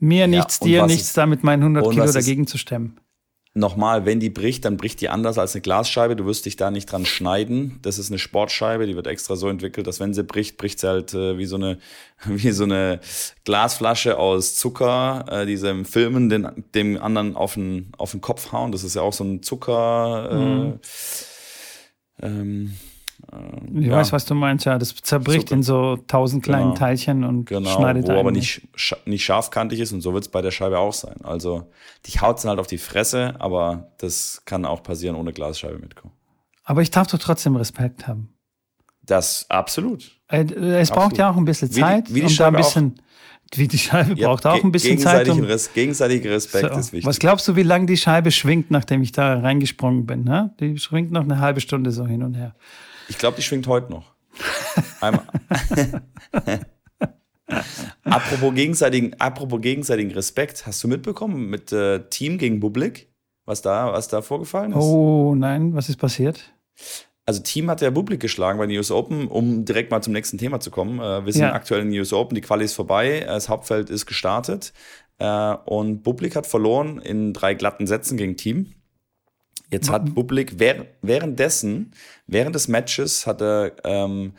mir 0.00 0.26
nichts, 0.26 0.58
dir 0.58 0.86
nichts, 0.86 1.08
ist- 1.08 1.16
da 1.18 1.26
mit 1.26 1.44
meinen 1.44 1.62
100 1.62 1.84
und 1.86 1.92
Kilo 1.92 2.04
ist- 2.04 2.14
dagegen 2.16 2.46
zu 2.46 2.56
stemmen. 2.58 2.96
Nochmal, 3.56 4.04
wenn 4.04 4.18
die 4.18 4.30
bricht, 4.30 4.64
dann 4.64 4.76
bricht 4.76 5.00
die 5.00 5.08
anders 5.08 5.38
als 5.38 5.54
eine 5.54 5.62
Glasscheibe. 5.62 6.16
Du 6.16 6.26
wirst 6.26 6.44
dich 6.44 6.56
da 6.56 6.72
nicht 6.72 6.90
dran 6.90 7.06
schneiden. 7.06 7.78
Das 7.82 8.00
ist 8.00 8.10
eine 8.10 8.18
Sportscheibe, 8.18 8.84
die 8.84 8.96
wird 8.96 9.06
extra 9.06 9.36
so 9.36 9.48
entwickelt, 9.48 9.86
dass 9.86 10.00
wenn 10.00 10.12
sie 10.12 10.24
bricht, 10.24 10.56
bricht 10.56 10.80
sie 10.80 10.88
halt 10.88 11.14
äh, 11.14 11.38
wie 11.38 11.46
so 11.46 11.54
eine 11.54 11.78
wie 12.24 12.50
so 12.50 12.64
eine 12.64 12.98
Glasflasche 13.44 14.18
aus 14.18 14.56
Zucker, 14.56 15.24
äh, 15.30 15.46
die 15.46 15.56
sie 15.56 15.70
im 15.70 15.84
Filmen 15.84 16.28
den, 16.28 16.64
dem 16.74 17.00
anderen 17.00 17.36
auf 17.36 17.54
den, 17.54 17.92
auf 17.96 18.10
den 18.10 18.20
Kopf 18.20 18.50
hauen. 18.50 18.72
Das 18.72 18.82
ist 18.82 18.96
ja 18.96 19.02
auch 19.02 19.12
so 19.12 19.22
ein 19.22 19.42
Zucker. 19.42 20.78
Äh, 22.20 22.26
ähm, 22.26 22.74
Ich 23.74 23.86
ja. 23.86 23.96
weiß, 23.96 24.12
was 24.12 24.24
du 24.24 24.34
meinst, 24.34 24.64
ja. 24.66 24.78
Das 24.78 24.94
zerbricht 24.94 25.48
Zucker. 25.48 25.54
in 25.56 25.62
so 25.62 25.96
tausend 26.06 26.42
kleinen 26.42 26.64
Genau. 26.70 26.74
Teilchen 26.76 27.24
und 27.24 27.46
Genau, 27.46 27.68
schneidet 27.70 28.06
wo 28.06 28.10
einen. 28.10 28.20
aber 28.20 28.30
nicht, 28.32 28.62
nicht 29.06 29.24
scharfkantig 29.24 29.80
ist 29.80 29.92
und 29.92 30.00
so 30.00 30.12
wird 30.14 30.24
es 30.24 30.30
bei 30.30 30.42
der 30.42 30.50
Scheibe 30.50 30.78
auch 30.78 30.92
sein. 30.92 31.16
Also 31.24 31.66
die 32.06 32.20
haut 32.20 32.38
dann 32.42 32.50
halt 32.50 32.60
auf 32.60 32.66
die 32.66 32.78
Fresse, 32.78 33.34
aber 33.40 33.88
das 33.98 34.42
kann 34.44 34.64
auch 34.64 34.82
passieren 34.82 35.16
ohne 35.16 35.32
Glasscheibe 35.32 35.78
mitkommen. 35.78 36.12
Aber 36.64 36.82
ich 36.82 36.90
darf 36.90 37.08
doch 37.08 37.18
trotzdem 37.18 37.56
Respekt 37.56 38.06
haben. 38.06 38.30
Das 39.02 39.46
absolut. 39.50 40.12
Äh, 40.28 40.44
Es 40.44 40.88
braucht 40.88 40.98
Absolut. 40.98 41.18
ja 41.18 41.30
auch 41.30 41.36
ein 41.36 41.44
bisschen 41.44 41.68
Wie 41.70 41.74
die- 41.74 41.80
Zeit. 41.80 42.08
wie 42.14 42.14
die 42.14 42.20
und 42.22 42.22
da 42.22 42.26
ein 42.26 42.30
Scheibe 42.54 42.58
auch. 42.58 42.62
bisschen, 42.62 42.94
wie 43.56 43.68
die 43.68 43.78
Scheibe 43.78 44.14
Ja, 44.18 44.28
braucht 44.28 44.46
auch 44.46 44.54
ge- 44.54 44.64
ein 44.64 44.72
bisschen 44.72 44.98
Zeit. 44.98 45.28
Um, 45.28 45.44
Res 45.44 45.72
gegenseitiger 45.74 46.30
Respekt 46.30 46.72
so. 46.72 46.80
ist 46.80 46.92
wichtig. 46.94 47.06
Was 47.06 47.18
glaubst 47.18 47.46
du, 47.46 47.54
wie 47.54 47.62
lange 47.62 47.84
die 47.84 47.98
Scheibe 47.98 48.30
schwingt, 48.30 48.70
nachdem 48.70 49.02
ich 49.02 49.12
da 49.12 49.38
reingesprungen 49.40 50.06
bin? 50.06 50.24
Ne? 50.24 50.54
Die 50.58 50.78
schwingt 50.78 51.12
noch 51.12 51.22
eine 51.22 51.38
halbe 51.38 51.60
Stunde 51.60 51.90
so 51.92 52.06
hin 52.06 52.22
und 52.22 52.32
her. 52.34 52.54
Ich 53.08 53.18
glaube, 53.18 53.36
die 53.36 53.42
schwingt 53.42 53.66
heute 53.66 53.90
noch. 53.92 54.14
Einmal. 55.00 55.26
apropos, 58.04 58.54
gegenseitigen, 58.54 59.14
apropos 59.20 59.60
gegenseitigen 59.60 60.12
Respekt, 60.12 60.66
hast 60.66 60.82
du 60.82 60.88
mitbekommen 60.88 61.48
mit 61.48 61.72
äh, 61.72 62.08
Team 62.08 62.38
gegen 62.38 62.60
Publik, 62.60 63.08
was 63.44 63.62
da, 63.62 63.92
was 63.92 64.08
da 64.08 64.22
vorgefallen 64.22 64.72
ist? 64.72 64.78
Oh 64.78 65.34
nein, 65.36 65.74
was 65.74 65.88
ist 65.88 65.96
passiert? 65.96 66.54
Also 67.26 67.42
Team 67.42 67.70
hat 67.70 67.80
ja 67.80 67.90
Publik 67.90 68.20
geschlagen 68.20 68.58
bei 68.58 68.66
den 68.66 68.76
US 68.76 68.90
Open, 68.90 69.28
um 69.28 69.64
direkt 69.64 69.90
mal 69.90 70.02
zum 70.02 70.12
nächsten 70.12 70.36
Thema 70.36 70.60
zu 70.60 70.70
kommen. 70.70 70.98
Äh, 70.98 71.24
wir 71.24 71.32
sind 71.32 71.42
Ja. 71.42 71.52
aktuell 71.52 71.82
in 71.82 71.90
den 71.90 71.98
US 72.00 72.12
Open, 72.12 72.34
die 72.34 72.40
Quali 72.40 72.64
ist 72.64 72.74
vorbei, 72.74 73.22
das 73.26 73.48
Hauptfeld 73.48 73.88
ist 73.90 74.06
gestartet 74.06 74.72
äh, 75.18 75.54
und 75.64 76.02
Publik 76.02 76.36
hat 76.36 76.46
verloren 76.46 76.98
in 77.00 77.32
drei 77.32 77.54
glatten 77.54 77.86
Sätzen 77.86 78.16
gegen 78.16 78.36
Team. 78.36 78.74
Jetzt 79.70 79.90
hat 79.90 80.14
Publik 80.14 80.58
währ 80.58 80.86
währenddessen, 81.02 81.92
während 82.26 82.54
des 82.54 82.68
Matches, 82.68 83.26
hat 83.26 83.40
er 83.40 83.72
ähm, 83.84 84.34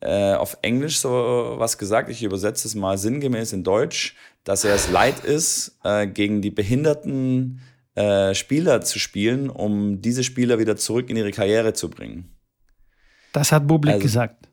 äh, 0.00 0.34
auf 0.34 0.58
Englisch 0.62 1.00
so 1.00 1.10
was 1.58 1.78
gesagt, 1.78 2.08
ich 2.10 2.22
übersetze 2.22 2.68
es 2.68 2.74
mal 2.74 2.96
sinngemäß 2.98 3.52
in 3.52 3.64
Deutsch, 3.64 4.14
dass 4.44 4.64
er 4.64 4.74
es 4.74 4.90
leid 4.90 5.24
ist, 5.24 5.78
äh, 5.84 6.06
gegen 6.06 6.40
die 6.42 6.50
behinderten 6.50 7.60
äh, 7.94 8.34
Spieler 8.34 8.80
zu 8.82 8.98
spielen, 9.00 9.50
um 9.50 10.00
diese 10.00 10.22
Spieler 10.22 10.58
wieder 10.60 10.76
zurück 10.76 11.10
in 11.10 11.16
ihre 11.16 11.32
Karriere 11.32 11.72
zu 11.72 11.90
bringen. 11.90 12.36
Das 13.32 13.50
hat 13.50 13.66
Bublik 13.66 13.94
Also- 13.94 14.02
gesagt. 14.04 14.47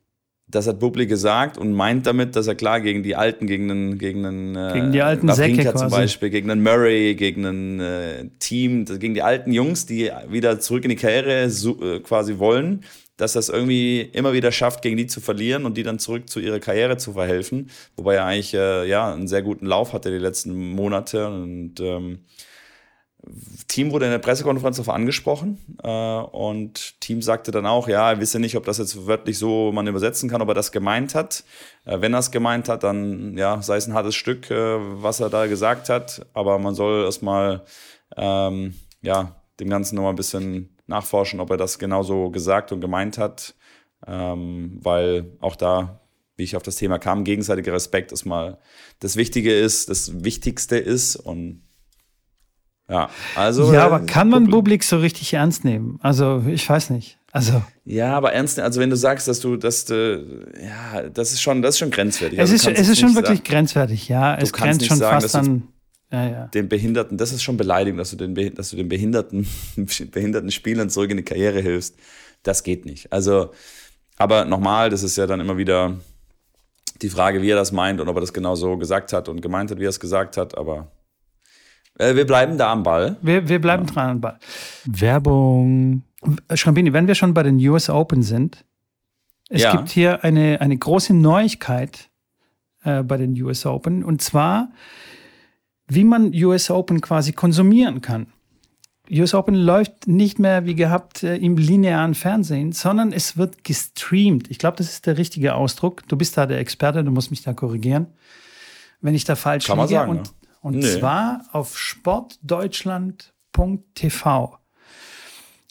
Das 0.55 0.67
hat 0.67 0.79
Bublik 0.79 1.09
gesagt 1.09 1.57
und 1.57 1.73
meint 1.73 2.07
damit, 2.07 2.35
dass 2.35 2.47
er 2.47 2.55
klar 2.55 2.79
gegen 2.79 3.03
die 3.03 3.15
Alten, 3.15 3.45
gegen 3.45 3.69
einen, 3.69 3.97
gegen 3.97 4.25
einen 4.25 4.55
äh, 4.55 4.71
Gegen 4.73 4.91
die 4.93 5.01
alten 5.01 5.31
Säcke 5.33 5.63
zum 5.63 5.73
quasi. 5.73 5.95
Beispiel, 5.95 6.29
gegen 6.29 6.49
einen 6.49 6.63
Murray, 6.63 7.13
gegen 7.15 7.45
ein 7.45 7.79
äh, 7.81 8.29
Team, 8.39 8.85
das- 8.85 8.99
gegen 8.99 9.13
die 9.13 9.21
alten 9.21 9.51
Jungs, 9.51 9.85
die 9.85 10.11
wieder 10.29 10.59
zurück 10.61 10.83
in 10.85 10.89
die 10.91 10.95
Karriere 10.95 11.49
so, 11.49 11.81
äh, 11.83 11.99
quasi 11.99 12.39
wollen, 12.39 12.85
dass 13.17 13.35
er 13.35 13.39
es 13.39 13.49
irgendwie 13.49 14.01
immer 14.01 14.31
wieder 14.33 14.51
schafft, 14.51 14.81
gegen 14.81 14.97
die 14.97 15.07
zu 15.07 15.19
verlieren 15.21 15.65
und 15.65 15.75
die 15.77 15.83
dann 15.83 15.99
zurück 15.99 16.29
zu 16.29 16.39
ihrer 16.39 16.59
Karriere 16.59 16.95
zu 16.97 17.13
verhelfen. 17.13 17.69
Wobei 17.97 18.15
er 18.15 18.25
eigentlich 18.25 18.53
äh, 18.53 18.87
ja 18.87 19.13
einen 19.13 19.27
sehr 19.27 19.41
guten 19.41 19.65
Lauf 19.65 19.91
hatte 19.93 20.09
die 20.09 20.17
letzten 20.17 20.53
Monate 20.53 21.27
und 21.27 21.79
ähm, 21.81 22.19
Team 23.67 23.91
wurde 23.91 24.05
in 24.05 24.11
der 24.11 24.19
Pressekonferenz 24.19 24.77
darauf 24.77 24.93
angesprochen 24.93 25.57
äh, 25.83 25.87
und 25.87 26.99
Team 27.01 27.21
sagte 27.21 27.51
dann 27.51 27.65
auch, 27.65 27.87
ja, 27.87 28.11
er 28.11 28.19
wisse 28.19 28.39
nicht, 28.39 28.55
ob 28.55 28.65
das 28.65 28.77
jetzt 28.77 29.07
wörtlich 29.07 29.37
so 29.37 29.71
man 29.71 29.87
übersetzen 29.87 30.29
kann, 30.29 30.41
ob 30.41 30.49
er 30.49 30.53
das 30.53 30.71
gemeint 30.71 31.15
hat. 31.15 31.43
Äh, 31.85 32.01
wenn 32.01 32.13
er 32.13 32.19
es 32.19 32.31
gemeint 32.31 32.69
hat, 32.69 32.83
dann 32.83 33.37
ja, 33.37 33.61
sei 33.61 33.77
es 33.77 33.87
ein 33.87 33.93
hartes 33.93 34.15
Stück, 34.15 34.51
äh, 34.51 34.77
was 34.79 35.19
er 35.19 35.29
da 35.29 35.47
gesagt 35.47 35.89
hat, 35.89 36.25
aber 36.33 36.59
man 36.59 36.75
soll 36.75 37.05
erstmal 37.05 37.63
ähm, 38.15 38.75
ja, 39.01 39.35
dem 39.59 39.69
Ganzen 39.69 39.95
nochmal 39.95 40.13
ein 40.13 40.17
bisschen 40.17 40.77
nachforschen, 40.87 41.39
ob 41.39 41.49
er 41.49 41.57
das 41.57 41.79
genauso 41.79 42.29
gesagt 42.29 42.71
und 42.71 42.81
gemeint 42.81 43.17
hat, 43.17 43.55
ähm, 44.05 44.79
weil 44.81 45.37
auch 45.39 45.55
da, 45.55 46.01
wie 46.37 46.43
ich 46.43 46.55
auf 46.55 46.63
das 46.63 46.75
Thema 46.75 46.99
kam, 46.99 47.23
gegenseitiger 47.23 47.73
Respekt 47.73 48.11
erstmal 48.11 48.59
das 48.99 49.15
Wichtige 49.15 49.57
ist, 49.57 49.89
das 49.89 50.23
Wichtigste 50.23 50.77
ist 50.77 51.15
und 51.15 51.64
ja, 52.89 53.09
also. 53.35 53.73
ja, 53.73 53.81
äh, 53.81 53.83
aber 53.83 53.99
kann 54.01 54.29
man 54.29 54.47
Bublik 54.47 54.83
so 54.83 54.97
richtig 54.97 55.33
ernst 55.33 55.65
nehmen? 55.65 55.99
Also, 56.01 56.43
ich 56.47 56.69
weiß 56.69 56.91
nicht. 56.91 57.17
Also, 57.31 57.61
Ja, 57.83 58.15
aber 58.15 58.31
ernst, 58.31 58.59
also 58.59 58.79
wenn 58.79 58.89
du 58.89 58.95
sagst, 58.95 59.27
dass 59.27 59.41
du, 59.41 59.57
dass 59.57 59.83
du, 59.85 60.49
ja, 60.61 61.09
das 61.09 61.33
ist 61.33 61.41
schon, 61.41 61.61
das 61.61 61.75
ist 61.75 61.79
schon 61.79 61.91
grenzwertig. 61.91 62.39
es 62.39 62.43
Also 62.43 62.55
ist, 62.55 62.63
kannst 62.65 62.81
es 62.81 62.87
ist 62.87 62.99
schon 62.99 63.15
wirklich 63.15 63.39
sagen, 63.39 63.49
grenzwertig, 63.49 64.07
ja. 64.07 64.35
Es 64.35 64.53
grenzt 64.53 64.85
schon 64.85 64.97
sagen, 64.97 65.21
fast 65.21 65.35
an. 65.35 65.67
Ja, 66.11 66.29
ja. 66.29 66.47
den 66.47 66.69
Behinderten, 66.69 67.17
das 67.17 67.33
ist 67.33 67.43
schon 67.43 67.57
Beleidigung, 67.57 67.97
dass 67.97 68.11
du 68.11 68.15
den, 68.15 68.55
dass 68.55 68.69
du 68.69 68.77
den 68.77 68.87
behinderten, 68.87 69.47
behinderten 70.11 70.51
Spielern 70.51 70.89
zurück 70.89 71.11
in 71.11 71.17
die 71.17 71.23
Karriere 71.23 71.59
hilfst. 71.59 71.95
Das 72.43 72.63
geht 72.63 72.85
nicht. 72.85 73.11
Also, 73.11 73.51
aber 74.17 74.45
nochmal, 74.45 74.89
das 74.89 75.03
ist 75.03 75.17
ja 75.17 75.27
dann 75.27 75.39
immer 75.39 75.57
wieder 75.57 75.97
die 77.01 77.09
Frage, 77.09 77.41
wie 77.41 77.49
er 77.49 77.55
das 77.55 77.71
meint 77.71 77.99
und 77.99 78.07
ob 78.07 78.15
er 78.15 78.21
das 78.21 78.33
genau 78.33 78.55
so 78.55 78.77
gesagt 78.77 79.11
hat 79.13 79.27
und 79.27 79.41
gemeint 79.41 79.71
hat, 79.71 79.79
wie 79.79 79.85
er 79.85 79.89
es 79.89 79.99
gesagt 79.99 80.37
hat. 80.37 80.57
Aber 80.57 80.77
äh, 80.77 80.94
wir 81.97 82.25
bleiben 82.25 82.57
da 82.57 82.71
am 82.71 82.83
Ball. 82.83 83.17
Wir, 83.21 83.47
wir 83.47 83.59
bleiben 83.59 83.85
dran 83.85 84.09
am 84.09 84.21
Ball. 84.21 84.39
Werbung. 84.85 86.03
Schrambini, 86.53 86.91
wenn 86.93 87.07
wir 87.07 87.15
schon 87.15 87.33
bei 87.33 87.43
den 87.43 87.57
US 87.67 87.89
Open 87.89 88.23
sind, 88.23 88.65
es 89.49 89.61
Ja. 89.61 89.75
gibt 89.75 89.89
hier 89.89 90.23
eine, 90.23 90.59
eine 90.59 90.75
große 90.75 91.13
Neuigkeit 91.13 92.09
äh, 92.83 93.03
bei 93.03 93.17
den 93.17 93.39
US 93.43 93.65
Open 93.65 94.03
und 94.03 94.21
zwar, 94.21 94.69
wie 95.87 96.03
man 96.03 96.33
US 96.33 96.71
Open 96.71 96.99
quasi 97.01 97.31
konsumieren 97.31 98.01
kann. 98.01 98.25
US 99.11 99.35
Open 99.35 99.53
läuft 99.53 100.07
nicht 100.07 100.39
mehr 100.39 100.65
wie 100.65 100.73
gehabt 100.73 101.21
äh, 101.21 101.35
im 101.37 101.57
linearen 101.57 102.15
Fernsehen, 102.15 102.71
sondern 102.71 103.11
es 103.13 103.37
wird 103.37 103.63
gestreamt. 103.63 104.49
Ich 104.49 104.57
glaube, 104.57 104.77
das 104.77 104.89
ist 104.89 105.05
der 105.05 105.19
richtige 105.19 105.53
Ausdruck. 105.53 106.07
Du 106.07 106.15
bist 106.17 106.35
da 106.37 106.47
der 106.47 106.57
Experte, 106.57 107.03
du 107.03 107.11
musst 107.11 107.29
mich 107.29 107.43
da 107.43 107.53
korrigieren, 107.53 108.07
wenn 109.01 109.13
ich 109.13 109.25
da 109.25 109.35
falsch 109.35 109.67
Kann 109.67 109.77
man 109.77 109.87
liege. 109.87 109.99
sagen, 109.99 110.09
und 110.09 110.27
ja. 110.27 110.33
Und 110.65 110.77
Nee. 110.77 110.97
zwar 110.97 111.43
auf 111.51 111.77
sportdeutschland.tv. 111.77 114.57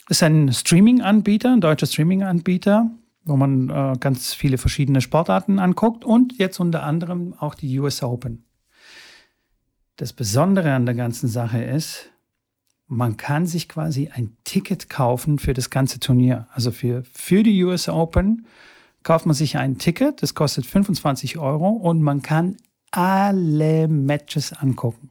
Ist 0.08 0.22
ein 0.22 0.52
Streaming-Anbieter, 0.52 1.52
ein 1.52 1.60
deutscher 1.60 1.86
Streaming-Anbieter, 1.86 2.92
wo 3.24 3.36
man 3.36 3.70
äh, 3.70 3.94
ganz 3.98 4.34
viele 4.34 4.56
verschiedene 4.56 5.00
Sportarten 5.00 5.58
anguckt 5.58 6.04
und 6.04 6.38
jetzt 6.38 6.60
unter 6.60 6.84
anderem 6.84 7.34
auch 7.36 7.56
die 7.56 7.76
US 7.80 8.04
Open. 8.04 8.44
Das 9.96 10.12
Besondere 10.12 10.74
an 10.74 10.86
der 10.86 10.94
ganzen 10.94 11.28
Sache 11.28 11.64
ist, 11.64 12.10
man 12.86 13.16
kann 13.16 13.46
sich 13.46 13.68
quasi 13.68 14.10
ein 14.14 14.36
Ticket 14.44 14.88
kaufen 14.88 15.40
für 15.40 15.54
das 15.54 15.70
ganze 15.70 15.98
Turnier. 15.98 16.46
Also 16.52 16.70
für, 16.70 17.02
für 17.12 17.42
die 17.42 17.64
US 17.64 17.88
Open 17.88 18.46
kauft 19.02 19.26
man 19.26 19.34
sich 19.34 19.56
ein 19.56 19.76
Ticket, 19.78 20.22
das 20.22 20.34
kostet 20.34 20.66
25 20.66 21.36
Euro 21.38 21.70
und 21.70 22.00
man 22.00 22.22
kann 22.22 22.58
alle 22.96 23.88
Matches 23.88 24.52
angucken. 24.52 25.10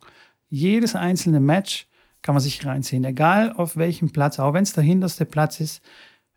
Jedes 0.49 0.95
einzelne 0.95 1.39
Match 1.39 1.87
kann 2.21 2.35
man 2.35 2.41
sich 2.41 2.65
reinziehen, 2.65 3.03
egal 3.03 3.51
auf 3.53 3.75
welchem 3.75 4.11
Platz, 4.11 4.39
auch 4.39 4.53
wenn 4.53 4.63
es 4.63 4.73
der 4.73 4.83
hinterste 4.83 5.25
Platz 5.25 5.59
ist. 5.59 5.81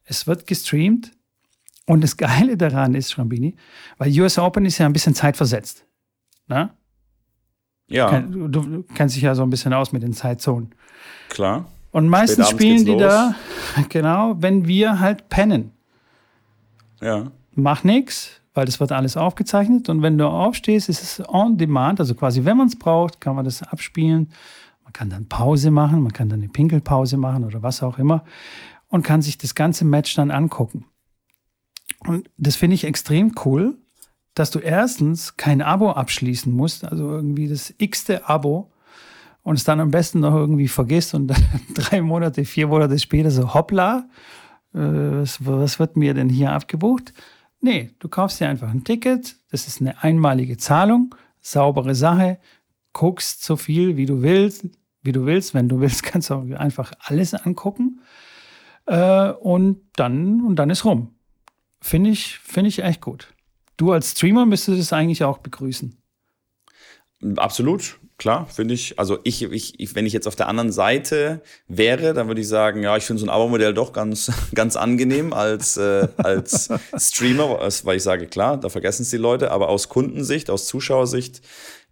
Es 0.05 0.26
wird 0.26 0.47
gestreamt 0.47 1.12
und 1.87 2.03
das 2.03 2.17
Geile 2.17 2.57
daran 2.57 2.95
ist, 2.95 3.12
Schrambini, 3.12 3.55
weil 3.99 4.11
US 4.21 4.38
Open 4.38 4.65
ist 4.65 4.79
ja 4.79 4.87
ein 4.87 4.93
bisschen 4.93 5.15
zeitversetzt. 5.15 5.87
Ne? 6.49 6.71
Ja, 7.88 8.21
Du, 8.21 8.49
du 8.49 8.83
kennst 8.95 9.15
dich 9.15 9.23
ja 9.23 9.35
so 9.37 9.43
ein 9.45 9.50
bisschen 9.50 9.73
aus 9.73 9.93
mit 9.93 10.03
den 10.03 10.12
Zeitzonen. 10.12 10.75
klar. 11.29 11.67
Und 11.93 12.09
meistens 12.09 12.50
spielen 12.50 12.85
die 12.85 12.91
los. 12.93 13.00
da, 13.00 13.35
genau, 13.88 14.35
wenn 14.38 14.67
wir 14.67 15.00
halt 15.00 15.29
pennen. 15.31 15.73
Ja. 17.00 17.31
Mach 17.55 17.85
nix, 17.85 18.43
weil 18.57 18.65
das 18.65 18.81
wird 18.81 18.91
alles 18.91 19.17
aufgezeichnet. 19.17 19.89
Und 19.89 20.03
wenn 20.03 20.17
du 20.17 20.27
aufstehst, 20.27 20.89
ist 20.89 21.03
es 21.03 21.29
on 21.29 21.59
demand, 21.59 22.01
also 22.01 22.15
quasi, 22.15 22.45
wenn 22.45 22.57
man 22.57 22.69
es 22.69 22.77
braucht, 22.77 23.21
kann 23.21 23.37
man 23.37 23.45
das 23.45 23.63
abspielen. 23.63 24.31
Man 24.83 24.93
kann 24.93 25.11
dann 25.11 25.29
Pause 25.29 25.71
machen, 25.71 26.03
man 26.03 26.13
kann 26.13 26.29
dann 26.29 26.41
eine 26.41 26.49
Pinkelpause 26.49 27.19
machen 27.19 27.45
oder 27.45 27.63
was 27.63 27.83
auch 27.83 27.99
immer 27.99 28.25
und 28.89 29.03
kann 29.03 29.21
sich 29.21 29.37
das 29.37 29.55
ganze 29.55 29.85
Match 29.85 30.15
dann 30.15 30.31
angucken. 30.31 30.87
Und 32.01 32.31
das 32.39 32.57
finde 32.57 32.75
ich 32.75 32.85
extrem 32.85 33.35
cool, 33.45 33.77
dass 34.35 34.51
du 34.51 34.59
erstens 34.59 35.37
kein 35.37 35.61
Abo 35.61 35.91
abschließen 35.91 36.53
musst, 36.53 36.85
also 36.85 37.11
irgendwie 37.11 37.49
das 37.49 37.75
x-te 37.79 38.29
Abo 38.29 38.71
und 39.43 39.57
es 39.57 39.65
dann 39.65 39.81
am 39.81 39.91
besten 39.91 40.21
noch 40.21 40.35
irgendwie 40.35 40.69
vergisst 40.69 41.15
und 41.15 41.27
dann 41.29 41.45
drei 41.75 42.01
Monate, 42.01 42.45
vier 42.45 42.69
Monate 42.69 42.99
später 42.99 43.31
so 43.31 43.53
hoppla, 43.55 44.09
äh, 44.73 44.79
was, 44.79 45.45
was 45.45 45.79
wird 45.79 45.97
mir 45.97 46.15
denn 46.15 46.29
hier 46.29 46.53
abgebucht? 46.53 47.13
Nee, 47.61 47.91
du 47.99 48.09
kaufst 48.09 48.41
dir 48.41 48.49
einfach 48.49 48.71
ein 48.71 48.85
Ticket, 48.85 49.37
das 49.51 49.67
ist 49.67 49.81
eine 49.81 50.03
einmalige 50.03 50.57
Zahlung, 50.57 51.15
saubere 51.41 51.95
Sache, 51.95 52.39
guckst 52.93 53.43
so 53.43 53.57
viel, 53.57 53.97
wie 53.97 54.07
du 54.07 54.23
willst, 54.23 54.67
wie 55.03 55.13
du 55.13 55.27
willst. 55.27 55.55
Wenn 55.55 55.69
du 55.69 55.81
willst, 55.81 56.03
kannst 56.03 56.31
du 56.31 56.35
auch 56.35 56.51
einfach 56.59 56.93
alles 56.99 57.35
angucken. 57.35 58.01
Äh, 58.87 59.31
und, 59.31 59.81
dann, 59.97 60.43
und 60.43 60.57
dann 60.57 60.71
ist 60.71 60.85
rum. 60.85 61.15
Finde 61.81 62.11
ich, 62.11 62.39
finde 62.39 62.69
ich 62.69 62.83
echt 62.83 63.01
gut. 63.01 63.33
Du 63.77 63.93
als 63.93 64.13
Streamer 64.13 64.47
müsstest 64.47 64.81
es 64.81 64.93
eigentlich 64.93 65.25
auch 65.25 65.39
begrüßen. 65.39 65.97
Absolut, 67.37 67.99
klar, 68.19 68.47
finde 68.47 68.75
ich. 68.75 68.99
Also 68.99 69.19
ich, 69.25 69.43
ich, 69.43 69.79
ich, 69.79 69.95
wenn 69.95 70.07
ich 70.07 70.13
jetzt 70.13 70.27
auf 70.27 70.37
der 70.37 70.49
anderen 70.49 70.73
Seite 70.73 71.43
wäre, 71.69 72.15
dann 72.15 72.29
würde 72.29 72.41
ich 72.41 72.49
sagen, 72.49 72.83
ja, 72.83 72.97
ich 72.97 73.05
finde 73.05 73.21
so 73.21 73.27
ein 73.27 73.31
Abo-Modell 73.31 73.75
doch 73.75 73.93
ganz, 73.93 74.31
ganz 74.55 74.77
angenehm 74.77 75.33
als, 75.33 75.77
äh, 75.77 76.09
als 76.17 76.69
Streamer, 76.97 77.59
weil 77.85 77.97
ich 77.97 78.03
sage, 78.03 78.27
klar, 78.27 78.59
da 78.59 78.69
vergessen 78.69 79.03
es 79.03 79.11
die 79.11 79.17
Leute, 79.17 79.51
aber 79.51 79.69
aus 79.69 79.89
Kundensicht, 79.89 80.51
aus 80.51 80.67
Zuschauersicht 80.67 81.43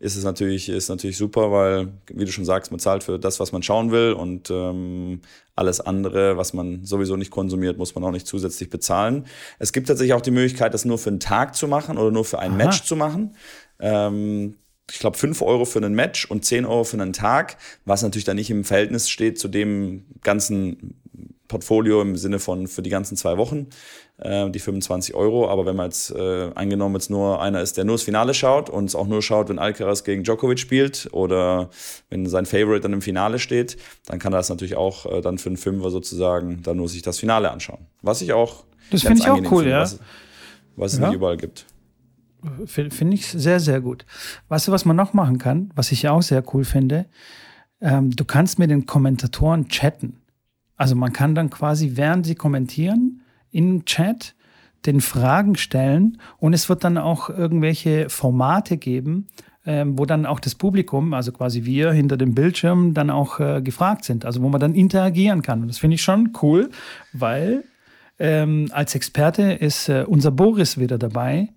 ist 0.00 0.16
es 0.16 0.24
natürlich, 0.24 0.68
ist 0.68 0.88
natürlich 0.88 1.16
super, 1.16 1.50
weil, 1.52 1.88
wie 2.12 2.24
du 2.24 2.32
schon 2.32 2.44
sagst, 2.44 2.70
man 2.70 2.80
zahlt 2.80 3.04
für 3.04 3.18
das, 3.18 3.38
was 3.38 3.52
man 3.52 3.62
schauen 3.62 3.90
will 3.90 4.12
und 4.12 4.50
ähm, 4.50 5.20
alles 5.54 5.80
andere, 5.80 6.36
was 6.36 6.52
man 6.52 6.84
sowieso 6.84 7.16
nicht 7.16 7.30
konsumiert, 7.30 7.78
muss 7.78 7.94
man 7.94 8.02
auch 8.04 8.10
nicht 8.10 8.26
zusätzlich 8.26 8.70
bezahlen. 8.70 9.26
Es 9.58 9.72
gibt 9.72 9.86
tatsächlich 9.86 10.14
auch 10.14 10.20
die 10.20 10.32
Möglichkeit, 10.32 10.74
das 10.74 10.84
nur 10.84 10.98
für 10.98 11.10
einen 11.10 11.20
Tag 11.20 11.54
zu 11.54 11.68
machen 11.68 11.96
oder 11.96 12.10
nur 12.10 12.24
für 12.24 12.38
ein 12.38 12.50
Aha. 12.50 12.56
Match 12.56 12.82
zu 12.82 12.96
machen. 12.96 13.36
Ähm, 13.78 14.56
ich 14.90 14.98
glaube, 14.98 15.16
5 15.16 15.40
Euro 15.42 15.64
für 15.64 15.78
einen 15.78 15.94
Match 15.94 16.26
und 16.30 16.44
10 16.44 16.66
Euro 16.66 16.84
für 16.84 17.00
einen 17.00 17.12
Tag, 17.12 17.56
was 17.84 18.02
natürlich 18.02 18.24
dann 18.24 18.36
nicht 18.36 18.50
im 18.50 18.64
Verhältnis 18.64 19.08
steht 19.08 19.38
zu 19.38 19.48
dem 19.48 20.04
ganzen 20.22 20.94
Portfolio 21.48 22.00
im 22.02 22.16
Sinne 22.16 22.38
von 22.38 22.66
für 22.66 22.82
die 22.82 22.90
ganzen 22.90 23.16
zwei 23.16 23.36
Wochen, 23.36 23.68
äh, 24.18 24.50
die 24.50 24.58
25 24.58 25.14
Euro. 25.14 25.48
Aber 25.48 25.66
wenn 25.66 25.76
man 25.76 25.86
jetzt 25.86 26.10
äh, 26.10 26.50
eingenommen 26.54 26.94
jetzt 26.96 27.10
nur 27.10 27.40
einer 27.40 27.60
ist, 27.60 27.76
der 27.76 27.84
nur 27.84 27.94
das 27.96 28.02
Finale 28.02 28.34
schaut 28.34 28.70
und 28.70 28.86
es 28.86 28.94
auch 28.94 29.06
nur 29.06 29.22
schaut, 29.22 29.48
wenn 29.50 29.58
Alcaraz 29.58 30.04
gegen 30.04 30.22
Djokovic 30.24 30.58
spielt 30.58 31.08
oder 31.12 31.70
wenn 32.10 32.26
sein 32.26 32.46
Favorite 32.46 32.80
dann 32.80 32.92
im 32.94 33.02
Finale 33.02 33.38
steht, 33.38 33.76
dann 34.06 34.18
kann 34.18 34.32
er 34.32 34.38
das 34.38 34.48
natürlich 34.48 34.76
auch 34.76 35.06
äh, 35.06 35.20
dann 35.20 35.38
für 35.38 35.50
einen 35.50 35.56
Fünfer 35.58 35.90
sozusagen 35.90 36.62
dann 36.62 36.78
nur 36.78 36.88
sich 36.88 37.02
das 37.02 37.18
Finale 37.18 37.50
anschauen. 37.50 37.86
Was 38.02 38.20
ich 38.22 38.32
auch 38.32 38.64
Das 38.90 39.02
finde 39.02 39.20
ich 39.20 39.28
auch 39.28 39.36
cool, 39.36 39.62
finde, 39.64 39.70
ja. 39.70 39.80
Was, 39.80 39.98
was 40.76 40.92
es 40.94 40.98
Ja. 40.98 41.06
nicht 41.08 41.16
überall 41.16 41.36
gibt. 41.36 41.66
Finde 42.66 43.14
ich 43.14 43.26
sehr, 43.26 43.60
sehr 43.60 43.80
gut. 43.80 44.04
Weißt 44.48 44.68
du, 44.68 44.72
was 44.72 44.84
man 44.84 44.96
noch 44.96 45.12
machen 45.12 45.38
kann, 45.38 45.70
was 45.74 45.92
ich 45.92 46.08
auch 46.08 46.22
sehr 46.22 46.42
cool 46.54 46.64
finde? 46.64 47.06
Ähm, 47.80 48.10
du 48.10 48.24
kannst 48.24 48.58
mit 48.58 48.70
den 48.70 48.86
Kommentatoren 48.86 49.68
chatten. 49.68 50.20
Also 50.76 50.94
man 50.96 51.12
kann 51.12 51.34
dann 51.34 51.50
quasi, 51.50 51.92
während 51.94 52.26
sie 52.26 52.34
kommentieren, 52.34 53.22
im 53.50 53.84
Chat 53.84 54.34
den 54.86 55.00
Fragen 55.00 55.56
stellen 55.56 56.18
und 56.38 56.52
es 56.52 56.68
wird 56.68 56.84
dann 56.84 56.98
auch 56.98 57.30
irgendwelche 57.30 58.08
Formate 58.10 58.76
geben, 58.76 59.28
ähm, 59.66 59.98
wo 59.98 60.04
dann 60.04 60.26
auch 60.26 60.40
das 60.40 60.54
Publikum, 60.54 61.14
also 61.14 61.32
quasi 61.32 61.64
wir 61.64 61.92
hinter 61.92 62.16
dem 62.16 62.34
Bildschirm, 62.34 62.92
dann 62.92 63.10
auch 63.10 63.40
äh, 63.40 63.62
gefragt 63.62 64.04
sind. 64.04 64.24
Also 64.24 64.42
wo 64.42 64.48
man 64.48 64.60
dann 64.60 64.74
interagieren 64.74 65.42
kann. 65.42 65.62
Und 65.62 65.68
das 65.68 65.78
finde 65.78 65.94
ich 65.94 66.02
schon 66.02 66.32
cool, 66.42 66.70
weil 67.12 67.64
ähm, 68.18 68.68
als 68.72 68.94
Experte 68.94 69.52
ist 69.52 69.88
äh, 69.88 70.04
unser 70.06 70.30
Boris 70.30 70.78
wieder 70.78 70.98
dabei. 70.98 71.48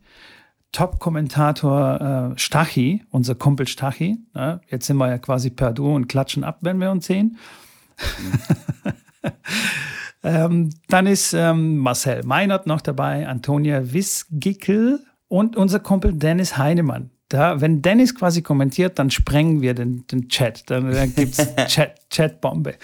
Top-Kommentator 0.77 2.33
äh, 2.35 2.39
Stachi, 2.39 3.03
unser 3.09 3.33
Kumpel 3.33 3.67
Stachi. 3.67 4.19
Ne? 4.35 4.61
Jetzt 4.69 4.85
sind 4.85 4.97
wir 4.97 5.09
ja 5.09 5.17
quasi 5.17 5.49
per 5.49 5.73
Du 5.73 5.95
und 5.95 6.07
klatschen 6.07 6.43
ab, 6.43 6.59
wenn 6.61 6.79
wir 6.79 6.91
uns 6.91 7.07
sehen. 7.07 7.39
ähm, 10.23 10.69
dann 10.87 11.07
ist 11.07 11.33
ähm, 11.33 11.77
Marcel 11.77 12.23
Meinert 12.25 12.67
noch 12.67 12.81
dabei, 12.81 13.27
Antonia 13.27 13.91
Wisgickel 13.91 15.03
und 15.27 15.55
unser 15.55 15.79
Kumpel 15.79 16.13
Dennis 16.13 16.59
Heinemann. 16.59 17.09
Da, 17.29 17.59
wenn 17.59 17.81
Dennis 17.81 18.13
quasi 18.13 18.43
kommentiert, 18.43 18.99
dann 18.99 19.09
sprengen 19.09 19.63
wir 19.63 19.73
den, 19.73 20.05
den 20.05 20.29
Chat. 20.29 20.69
Dann, 20.69 20.91
dann 20.91 21.15
gibt 21.15 21.39
es 21.39 21.55
Chat, 21.69 22.07
Chatbombe. 22.11 22.75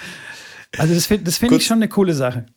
Also 0.80 0.96
das 0.96 1.06
finde 1.06 1.26
das 1.26 1.38
find 1.38 1.52
ich 1.52 1.68
schon 1.68 1.78
eine 1.78 1.90
coole 1.90 2.16
Sache. 2.16 2.48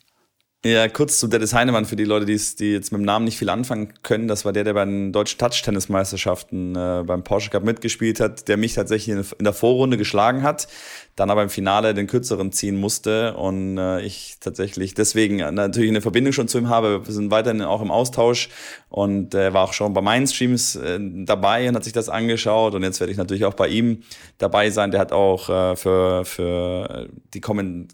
Ja, 0.66 0.88
kurz 0.88 1.20
zu 1.20 1.28
Dennis 1.28 1.54
Heinemann 1.54 1.84
für 1.84 1.94
die 1.94 2.02
Leute, 2.02 2.26
die, 2.26 2.36
die 2.58 2.72
jetzt 2.72 2.90
mit 2.90 3.00
dem 3.00 3.04
Namen 3.04 3.24
nicht 3.24 3.38
viel 3.38 3.50
anfangen 3.50 3.94
können. 4.02 4.26
Das 4.26 4.44
war 4.44 4.52
der, 4.52 4.64
der 4.64 4.74
bei 4.74 4.84
den 4.84 5.12
deutschen 5.12 5.38
Touch-Tennis-Meisterschaften 5.38 6.74
äh, 6.74 7.04
beim 7.06 7.22
Porsche 7.22 7.50
Cup 7.50 7.62
mitgespielt 7.62 8.18
hat, 8.18 8.48
der 8.48 8.56
mich 8.56 8.74
tatsächlich 8.74 9.16
in, 9.38 9.44
der 9.44 9.52
Vorrunde 9.52 9.96
geschlagen 9.96 10.42
hat, 10.42 10.66
dann 11.14 11.30
aber 11.30 11.44
im 11.44 11.50
Finale 11.50 11.94
den 11.94 12.08
kürzeren 12.08 12.50
ziehen 12.50 12.76
musste 12.80 13.36
und 13.36 13.78
äh, 13.78 14.00
ich 14.00 14.38
tatsächlich 14.40 14.94
deswegen 14.94 15.36
natürlich 15.36 15.90
eine 15.90 16.00
Verbindung 16.00 16.32
schon 16.32 16.48
zu 16.48 16.58
ihm 16.58 16.68
habe. 16.68 17.06
Wir 17.06 17.14
sind 17.14 17.30
weiterhin 17.30 17.62
auch 17.62 17.80
im 17.80 17.92
Austausch 17.92 18.48
und 18.88 19.34
er 19.34 19.54
war 19.54 19.62
auch 19.62 19.72
schon 19.72 19.94
bei 19.94 20.00
meinen 20.00 20.26
Streams 20.26 20.74
äh, 20.74 20.98
dabei 21.00 21.68
und 21.68 21.76
hat 21.76 21.84
sich 21.84 21.92
das 21.92 22.08
angeschaut 22.08 22.74
und 22.74 22.82
jetzt 22.82 22.98
werde 22.98 23.12
ich 23.12 23.18
natürlich 23.18 23.44
auch 23.44 23.54
bei 23.54 23.68
ihm 23.68 24.02
dabei 24.38 24.70
sein. 24.70 24.90
Der 24.90 24.98
hat 24.98 25.12
auch 25.12 25.48
äh, 25.48 25.76
für, 25.76 26.24
für 26.24 27.08
die 27.34 27.40
Kommen, 27.40 27.86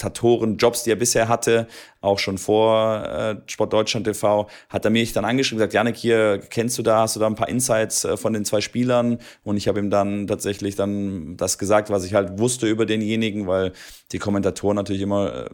Kommen 0.00 0.10
Kommentatoren-Jobs, 0.10 0.84
die 0.84 0.90
er 0.90 0.96
bisher 0.96 1.28
hatte, 1.28 1.66
auch 2.00 2.18
schon 2.18 2.38
vor 2.38 3.04
äh, 3.04 3.36
Sport 3.46 3.72
Deutschland 3.72 4.06
TV, 4.06 4.48
hat 4.68 4.84
er 4.84 4.90
mich 4.90 5.12
dann 5.12 5.24
angeschrieben 5.24 5.58
und 5.58 5.68
gesagt, 5.68 5.74
Janik, 5.74 5.96
hier 5.96 6.38
kennst 6.38 6.78
du 6.78 6.82
da, 6.82 7.00
hast 7.00 7.16
du 7.16 7.20
da 7.20 7.26
ein 7.26 7.34
paar 7.34 7.48
Insights 7.48 8.04
äh, 8.04 8.16
von 8.16 8.32
den 8.32 8.44
zwei 8.44 8.60
Spielern? 8.60 9.18
Und 9.44 9.56
ich 9.56 9.68
habe 9.68 9.78
ihm 9.78 9.90
dann 9.90 10.26
tatsächlich 10.26 10.76
dann 10.76 11.36
das 11.36 11.58
gesagt, 11.58 11.90
was 11.90 12.04
ich 12.04 12.14
halt 12.14 12.38
wusste 12.38 12.66
über 12.66 12.86
denjenigen, 12.86 13.46
weil 13.46 13.72
die 14.12 14.18
Kommentatoren 14.18 14.76
natürlich 14.76 15.02
immer 15.02 15.46
äh, 15.46 15.50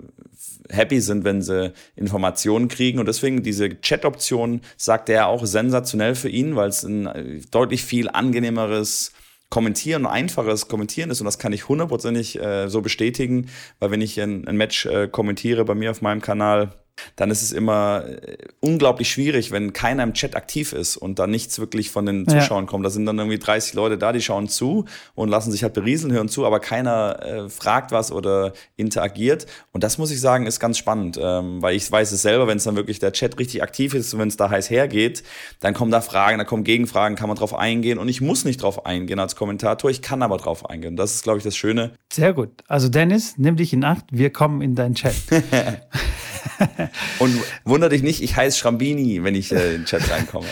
happy 0.71 1.01
sind, 1.01 1.25
wenn 1.25 1.43
sie 1.43 1.73
Informationen 1.97 2.69
kriegen. 2.69 2.99
Und 2.99 3.07
deswegen 3.07 3.43
diese 3.43 3.81
Chat-Option, 3.81 4.61
sagt 4.77 5.09
er 5.09 5.27
auch, 5.27 5.45
sensationell 5.47 6.15
für 6.15 6.29
ihn, 6.29 6.57
weil 6.57 6.69
es 6.69 6.85
ein 6.85 7.07
äh, 7.07 7.41
deutlich 7.51 7.85
viel 7.85 8.09
angenehmeres 8.09 9.13
Kommentieren, 9.49 10.07
einfaches 10.07 10.69
Kommentieren 10.69 11.11
ist 11.11 11.21
und 11.21 11.25
das 11.25 11.39
kann 11.39 11.53
ich 11.53 11.69
hundertprozentig 11.69 12.41
äh, 12.41 12.69
so 12.69 12.83
bestätigen, 12.83 13.49
weil 13.79 13.91
wenn 13.91 14.01
ich 14.01 14.21
ein, 14.21 14.47
ein 14.49 14.57
Match 14.57 14.87
äh, 14.87 15.09
kommentiere 15.09 15.65
bei 15.65 15.75
mir 15.75 15.93
auf 15.93 16.03
meinem 16.03 16.21
Kanal, 16.21 16.75
dann 17.17 17.31
ist 17.31 17.43
es 17.43 17.53
immer 17.53 18.05
äh, 18.07 18.37
unglaublich 18.61 19.11
schwierig, 19.11 19.51
wenn 19.51 19.73
keiner 19.73 20.03
im 20.03 20.15
Chat 20.15 20.35
aktiv 20.35 20.73
ist 20.73 20.97
und 20.97 21.19
da 21.19 21.27
nichts 21.27 21.59
wirklich 21.59 21.91
von 21.91 22.07
den 22.07 22.27
Zuschauern 22.27 22.65
ja. 22.65 22.71
kommt. 22.71 22.85
Da 22.85 22.91
sind 22.91 23.07
dann 23.07 23.19
irgendwie 23.19 23.39
30 23.39 23.75
Leute 23.75 23.99
da, 23.99 24.13
die 24.13 24.23
schauen 24.23 24.49
zu 24.49 24.87
und 25.15 25.29
lassen 25.29 25.53
sich 25.53 25.63
halt 25.63 25.75
berieseln, 25.75 26.13
hören 26.13 26.29
zu, 26.29 26.47
aber 26.47 26.61
keiner 26.61 27.23
äh, 27.23 27.49
fragt 27.49 27.93
was 27.93 28.13
oder 28.13 28.53
interagiert. 28.77 29.47
Und 29.73 29.85
das 29.85 29.99
muss 29.99 30.11
ich 30.11 30.21
sagen, 30.21 30.47
ist 30.47 30.61
ganz 30.61 30.79
spannend, 30.79 31.19
ähm, 31.23 31.63
weil 31.63 31.77
ich 31.77 31.91
weiß 31.91 32.13
es 32.13 32.23
selber, 32.23 32.47
wenn 32.47 32.59
es 32.59 32.65
dann 32.65 32.77
wirklich 32.77 32.99
der 32.99 33.13
Chat 33.13 33.39
richtig 33.39 33.63
aktiv 33.63 33.95
ist 33.95 34.13
und 34.15 34.21
wenn 34.21 34.29
es 34.29 34.37
da 34.37 34.51
heiß 34.51 34.71
hergeht, 34.71 35.23
dann 35.61 35.75
kommen 35.75 35.91
da 35.91 36.01
Fragen, 36.01 36.39
da 36.39 36.45
kommen 36.45 36.65
Gegenfragen, 36.65 37.17
kann 37.17 37.29
man 37.29 37.37
drauf 37.37 37.55
eingehen 37.55 37.99
und 37.99 38.09
ich 38.09 38.21
muss 38.21 38.45
nicht 38.45 38.63
drauf 38.63 38.87
eingehen 38.87 39.19
als 39.19 39.37
Kommentator, 39.37 39.91
ich 39.91 40.03
kann 40.03 40.23
aber 40.23 40.37
drauf 40.37 40.69
eingehen. 40.69 40.97
Das 40.97 41.15
ist, 41.15 41.23
glaube 41.23 41.39
ich, 41.39 41.45
das 41.45 41.57
Schöne. 41.57 41.93
Sehr 42.13 42.33
gut. 42.33 42.51
Also 42.69 42.89
Dennis, 42.89 43.35
nimm 43.37 43.57
dich 43.57 43.73
in 43.73 43.85
Acht, 43.85 44.05
wir 44.11 44.31
kommen 44.31 44.63
in 44.63 44.75
deinen 44.75 44.95
Chat. 44.95 45.15
Und 47.19 47.41
wunder 47.65 47.89
dich 47.89 48.03
nicht, 48.03 48.23
ich 48.23 48.37
heiße 48.37 48.59
Schrambini, 48.59 49.23
wenn 49.23 49.35
ich 49.35 49.53
äh, 49.53 49.75
in 49.75 49.83
den 49.83 49.85
Chat 49.85 50.11
reinkomme. 50.11 50.47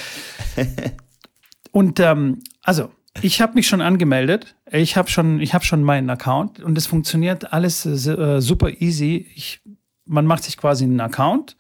und 1.73 2.01
ähm, 2.01 2.43
also, 2.63 2.91
ich 3.23 3.41
habe 3.41 3.55
mich 3.55 3.69
schon 3.69 3.81
angemeldet. 3.81 4.57
Ich 4.71 4.97
habe 4.97 5.09
schon, 5.09 5.41
ich 5.41 5.55
habe 5.55 5.65
schon 5.65 5.83
meinen 5.83 6.11
Account 6.11 6.61
und 6.61 6.77
es 6.77 6.87
funktioniert 6.87 7.53
alles 7.53 7.87
äh, 7.87 8.41
super 8.41 8.81
easy. 8.81 9.29
Ich, 9.35 9.61
man 10.05 10.27
macht 10.27 10.45
sich 10.45 10.57
quasi 10.57 10.85
einen 10.85 11.01
Account 11.01 11.57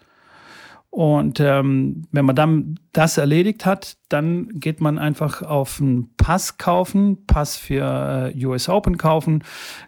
und 0.95 1.41
ähm, 1.41 2.07
wenn 2.13 2.25
man 2.25 2.37
dann 2.37 2.79
das 2.93 3.19
erledigt 3.19 3.67
hat, 3.67 3.97
dann 4.11 4.49
geht 4.61 4.81
man 4.81 4.97
einfach 4.97 5.43
auf 5.43 5.81
einen 5.81 6.15
Pass 6.17 6.57
kaufen, 6.57 7.27
Pass 7.27 7.57
für 7.57 8.33
äh, 8.33 8.47
US 8.47 8.69
Open 8.69 8.97
kaufen, 8.97 9.43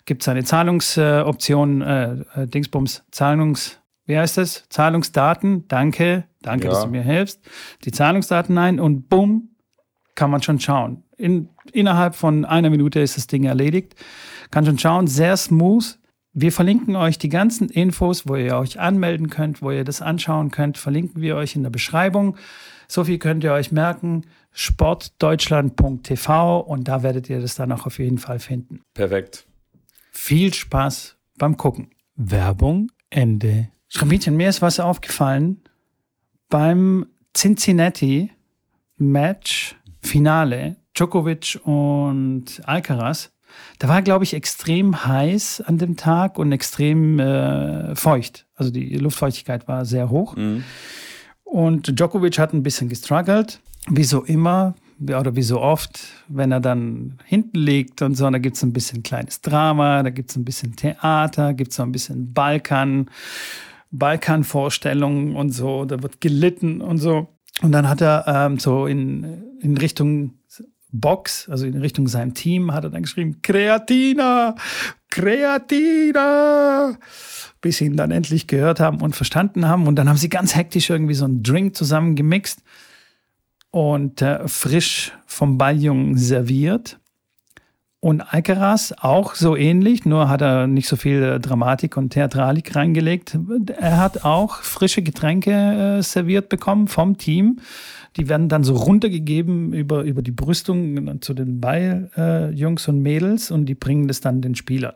gibt 0.04 0.22
es 0.22 0.28
eine 0.28 0.42
Zahlungsoption, 0.42 1.80
äh, 1.80 2.14
äh, 2.34 2.46
Dingsbums, 2.48 3.04
Zahlungs, 3.12 3.78
wie 4.06 4.16
heißt 4.16 4.38
das? 4.38 4.64
Zahlungsdaten, 4.68 5.66
danke, 5.68 6.24
danke, 6.42 6.66
ja. 6.66 6.72
dass 6.72 6.84
du 6.84 6.88
mir 6.88 7.02
hilfst. 7.02 7.40
Die 7.84 7.92
Zahlungsdaten 7.92 8.56
ein 8.56 8.80
und 8.80 9.08
bumm, 9.08 9.50
kann 10.14 10.30
man 10.30 10.42
schon 10.42 10.60
schauen. 10.60 11.02
In, 11.16 11.48
innerhalb 11.72 12.14
von 12.14 12.44
einer 12.44 12.70
Minute 12.70 13.00
ist 13.00 13.16
das 13.16 13.26
Ding 13.26 13.44
erledigt. 13.44 13.94
Kann 14.50 14.64
schon 14.64 14.78
schauen, 14.78 15.06
sehr 15.06 15.36
smooth. 15.36 15.98
Wir 16.32 16.52
verlinken 16.52 16.96
euch 16.96 17.18
die 17.18 17.30
ganzen 17.30 17.68
Infos, 17.68 18.28
wo 18.28 18.36
ihr 18.36 18.56
euch 18.56 18.78
anmelden 18.78 19.30
könnt, 19.30 19.62
wo 19.62 19.70
ihr 19.70 19.84
das 19.84 20.02
anschauen 20.02 20.50
könnt, 20.50 20.76
verlinken 20.76 21.22
wir 21.22 21.36
euch 21.36 21.56
in 21.56 21.62
der 21.62 21.70
Beschreibung. 21.70 22.36
So 22.88 23.04
viel 23.04 23.18
könnt 23.18 23.42
ihr 23.42 23.52
euch 23.52 23.72
merken, 23.72 24.26
sportdeutschland.tv 24.52 26.60
und 26.60 26.88
da 26.88 27.02
werdet 27.02 27.30
ihr 27.30 27.40
das 27.40 27.54
dann 27.54 27.72
auch 27.72 27.86
auf 27.86 27.98
jeden 27.98 28.18
Fall 28.18 28.38
finden. 28.38 28.82
Perfekt. 28.94 29.46
Viel 30.12 30.52
Spaß 30.52 31.16
beim 31.38 31.56
Gucken. 31.56 31.88
Werbung 32.16 32.90
Ende. 33.10 33.68
Schramitchen, 33.88 34.36
mir 34.36 34.48
ist 34.48 34.62
was 34.62 34.80
aufgefallen 34.80 35.60
beim 36.48 37.06
Cincinnati 37.34 38.30
Match 38.96 39.76
Finale 40.00 40.76
Djokovic 40.94 41.60
und 41.64 42.62
Alcaraz. 42.64 43.30
Da 43.78 43.88
war, 43.88 44.02
glaube 44.02 44.24
ich, 44.24 44.34
extrem 44.34 45.06
heiß 45.06 45.62
an 45.62 45.78
dem 45.78 45.96
Tag 45.96 46.38
und 46.38 46.52
extrem 46.52 47.18
äh, 47.18 47.94
feucht. 47.94 48.46
Also 48.54 48.70
die 48.70 48.96
Luftfeuchtigkeit 48.96 49.68
war 49.68 49.84
sehr 49.84 50.10
hoch. 50.10 50.36
Mhm. 50.36 50.64
Und 51.44 51.98
Djokovic 51.98 52.38
hat 52.38 52.52
ein 52.52 52.62
bisschen 52.62 52.88
gestruggelt, 52.88 53.60
wie 53.88 54.04
so 54.04 54.24
immer 54.24 54.74
oder 54.98 55.36
wie 55.36 55.42
so 55.42 55.60
oft, 55.60 56.00
wenn 56.28 56.50
er 56.52 56.60
dann 56.60 57.18
hinten 57.24 57.58
liegt 57.58 58.02
und 58.02 58.14
so, 58.14 58.28
da 58.30 58.38
gibt 58.38 58.56
es 58.56 58.62
ein 58.62 58.72
bisschen 58.72 59.02
kleines 59.02 59.42
Drama, 59.42 60.02
da 60.02 60.10
gibt 60.10 60.30
es 60.30 60.36
ein 60.36 60.44
bisschen 60.44 60.74
Theater, 60.74 61.54
gibt 61.54 61.70
es 61.70 61.76
so 61.76 61.82
ein 61.82 61.92
bisschen 61.92 62.32
Balkan. 62.32 63.10
Balkanvorstellungen 63.98 65.36
und 65.36 65.50
so, 65.50 65.84
da 65.84 66.02
wird 66.02 66.20
gelitten 66.20 66.80
und 66.80 66.98
so. 66.98 67.28
Und 67.62 67.72
dann 67.72 67.88
hat 67.88 68.00
er 68.00 68.24
ähm, 68.26 68.58
so 68.58 68.86
in, 68.86 69.58
in 69.60 69.76
Richtung 69.76 70.34
Box, 70.92 71.48
also 71.48 71.66
in 71.66 71.76
Richtung 71.78 72.08
seinem 72.08 72.34
Team, 72.34 72.72
hat 72.72 72.84
er 72.84 72.90
dann 72.90 73.02
geschrieben, 73.02 73.40
Kreatina, 73.42 74.54
Kreatina, 75.10 76.96
bis 77.60 77.78
sie 77.78 77.86
ihn 77.86 77.96
dann 77.96 78.10
endlich 78.10 78.46
gehört 78.46 78.80
haben 78.80 79.00
und 79.00 79.16
verstanden 79.16 79.66
haben. 79.66 79.86
Und 79.86 79.96
dann 79.96 80.08
haben 80.08 80.16
sie 80.16 80.28
ganz 80.28 80.54
hektisch 80.54 80.90
irgendwie 80.90 81.14
so 81.14 81.24
einen 81.24 81.42
Drink 81.42 81.76
zusammengemixt 81.76 82.62
und 83.70 84.22
äh, 84.22 84.46
frisch 84.48 85.12
vom 85.26 85.58
Balljungen 85.58 86.16
serviert. 86.16 86.98
Und 88.00 88.20
Alcaraz 88.20 88.94
auch 88.98 89.34
so 89.34 89.56
ähnlich, 89.56 90.04
nur 90.04 90.28
hat 90.28 90.42
er 90.42 90.66
nicht 90.66 90.86
so 90.86 90.96
viel 90.96 91.40
Dramatik 91.40 91.96
und 91.96 92.10
Theatralik 92.10 92.76
reingelegt. 92.76 93.38
Er 93.78 93.96
hat 93.96 94.24
auch 94.24 94.56
frische 94.56 95.02
Getränke 95.02 95.98
äh, 95.98 96.02
serviert 96.02 96.48
bekommen 96.48 96.88
vom 96.88 97.16
Team. 97.16 97.60
Die 98.16 98.28
werden 98.28 98.48
dann 98.48 98.64
so 98.64 98.76
runtergegeben 98.76 99.72
über, 99.72 100.02
über 100.02 100.22
die 100.22 100.30
Brüstung 100.30 101.20
zu 101.22 101.34
den 101.34 101.60
Balljungs 101.60 102.86
äh, 102.86 102.90
und 102.90 103.00
Mädels 103.00 103.50
und 103.50 103.66
die 103.66 103.74
bringen 103.74 104.08
das 104.08 104.20
dann 104.20 104.42
den 104.42 104.54
Spielern. 104.54 104.94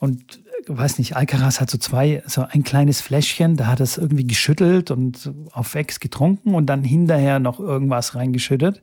Und 0.00 0.38
äh, 0.38 0.40
weiß 0.66 0.98
nicht, 0.98 1.14
Alcaraz 1.14 1.60
hat 1.60 1.70
so 1.70 1.76
zwei, 1.76 2.22
so 2.26 2.44
ein 2.48 2.64
kleines 2.64 3.02
Fläschchen, 3.02 3.56
da 3.56 3.66
hat 3.66 3.80
er 3.80 3.84
es 3.84 3.98
irgendwie 3.98 4.26
geschüttelt 4.26 4.90
und 4.90 5.30
auf 5.52 5.74
Ex 5.74 6.00
getrunken 6.00 6.54
und 6.54 6.66
dann 6.66 6.84
hinterher 6.84 7.38
noch 7.38 7.60
irgendwas 7.60 8.14
reingeschüttet. 8.14 8.82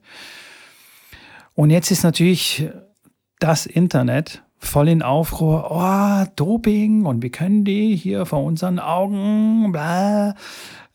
Und 1.56 1.70
jetzt 1.70 1.90
ist 1.90 2.04
natürlich 2.04 2.68
das 3.39 3.65
Internet 3.65 4.43
voll 4.58 4.89
in 4.89 5.02
Aufruhr, 5.02 5.67
oh, 5.69 6.32
Doping 6.36 7.06
und 7.06 7.21
wie 7.21 7.30
können 7.30 7.65
die 7.65 7.95
hier 7.95 8.26
vor 8.26 8.43
unseren 8.43 8.80
Augen 8.80 9.71
bla, 9.71 10.36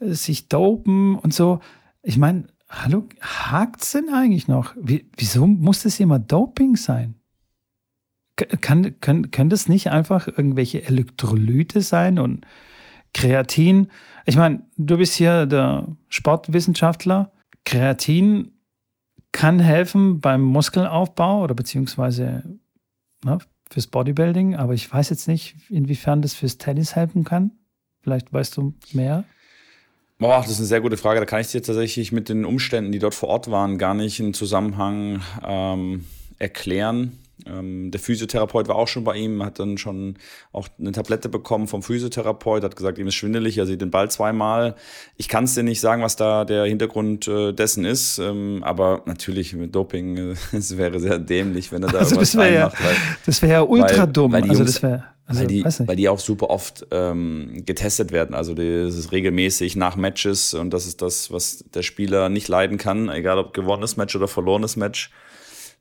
sich 0.01 0.49
dopen 0.49 1.17
und 1.17 1.33
so. 1.33 1.61
Ich 2.03 2.17
meine, 2.17 2.47
hallo, 2.69 3.05
hakt's 3.21 3.93
denn 3.93 4.09
eigentlich 4.13 4.49
noch? 4.49 4.75
Wie, 4.81 5.09
wieso 5.17 5.47
muss 5.47 5.83
das 5.83 6.01
immer 6.01 6.19
Doping 6.19 6.77
sein? 6.77 7.17
Kann, 8.37 8.99
können, 9.01 9.31
können 9.31 9.51
das 9.51 9.69
nicht 9.69 9.91
einfach 9.91 10.27
irgendwelche 10.27 10.83
Elektrolyte 10.85 11.83
sein 11.83 12.19
und 12.19 12.47
Kreatin? 13.13 13.89
Ich 14.25 14.37
meine, 14.37 14.63
du 14.77 14.97
bist 14.97 15.15
hier 15.15 15.45
der 15.45 15.89
Sportwissenschaftler. 16.09 17.33
Kreatin 17.67 18.53
kann 19.33 19.61
helfen 19.61 20.21
beim 20.21 20.43
Muskelaufbau 20.43 21.43
oder 21.43 21.55
beziehungsweise 21.55 22.43
ne, 23.25 23.39
fürs 23.71 23.87
Bodybuilding, 23.87 24.57
aber 24.57 24.75
ich 24.75 24.93
weiß 24.93 25.11
jetzt 25.11 25.29
nicht, 25.29 25.57
inwiefern 25.69 26.23
das 26.23 26.35
fürs 26.35 26.59
Tennis 26.59 26.97
helfen 26.97 27.25
kann. 27.25 27.53
Vielleicht 28.03 28.33
weißt 28.33 28.57
du 28.57 28.75
mehr. 28.93 29.25
Boah, 30.19 30.41
das 30.43 30.51
ist 30.51 30.59
eine 30.59 30.67
sehr 30.67 30.81
gute 30.81 30.97
Frage. 30.97 31.21
Da 31.21 31.27
kann 31.27 31.41
ich 31.41 31.49
dir 31.49 31.63
tatsächlich 31.63 32.13
mit 32.13 32.29
den 32.29 32.45
Umständen, 32.45 32.93
die 32.93 32.99
dort 32.99 33.15
vor 33.15 33.29
Ort 33.31 33.51
waren, 33.51 33.79
gar 33.79 33.95
nicht 33.95 34.21
einen 34.21 34.35
Zusammenhang 34.35 35.23
ähm, 35.43 36.05
erklären. 36.39 37.19
Ähm, 37.47 37.91
der 37.91 38.01
Physiotherapeut 38.01 38.69
war 38.69 38.77
auch 38.77 38.89
schon 38.89 39.05
bei 39.05 39.17
ihm, 39.17 39.43
hat 39.45 39.59
dann 39.59 39.79
schon 39.79 40.17
auch 40.53 40.69
eine 40.79 40.93
Tablette 40.93 41.29
bekommen 41.29 41.67
vom 41.67 41.83
Physiotherapeut, 41.83 42.63
hat 42.63 42.77
gesagt, 42.77 42.99
ihm 42.99 43.07
ist 43.07 43.15
schwindelig, 43.15 43.59
er 43.59 43.67
sieht 43.67 43.81
den 43.81 43.91
Ball 43.91 44.11
zweimal. 44.11 44.75
Ich 45.17 45.29
kann 45.29 45.45
es 45.45 45.55
dir 45.55 45.63
nicht 45.63 45.81
sagen, 45.81 46.03
was 46.03 46.17
da 46.17 46.45
der 46.45 46.65
Hintergrund 46.65 47.29
äh, 47.29 47.53
dessen 47.53 47.85
ist, 47.85 48.19
ähm, 48.19 48.63
aber 48.63 49.03
natürlich 49.07 49.55
mit 49.55 49.75
Doping, 49.75 50.17
äh, 50.17 50.35
es 50.57 50.77
wäre 50.77 51.01
sehr 51.01 51.19
dämlich, 51.19 51.73
wenn 51.73 51.83
er 51.83 51.91
da 51.91 51.99
also 51.99 52.17
irgendwas 52.17 52.33
das 52.33 52.51
ja, 52.51 52.73
weil, 52.73 52.97
Das 53.27 53.43
wäre 53.43 53.53
ja 53.53 53.63
ultra 53.63 53.99
weil, 53.99 54.07
dumm. 54.07 54.33
Weil 54.33 54.43
also 54.43 54.55
Jungs, 54.55 54.73
das 54.75 54.83
wär, 54.83 55.05
also, 55.31 55.41
weil, 55.41 55.47
die, 55.47 55.65
weil 55.65 55.97
die 55.97 56.09
auch 56.09 56.19
super 56.19 56.51
oft 56.51 56.87
ähm, 56.91 57.63
getestet 57.65 58.11
werden. 58.11 58.35
Also 58.35 58.53
das 58.55 58.97
ist 58.97 59.13
regelmäßig 59.13 59.77
nach 59.77 59.95
Matches 59.95 60.55
und 60.55 60.71
das 60.71 60.87
ist 60.87 61.03
das, 61.03 61.31
was 61.31 61.65
der 61.73 61.83
Spieler 61.83 62.29
nicht 62.29 62.49
leiden 62.49 62.79
kann, 62.79 63.09
egal 63.09 63.39
ob 63.39 63.55
gewonnenes 63.55 63.97
Match 63.97 64.17
oder 64.17 64.27
verlorenes 64.27 64.77
Match 64.77 65.11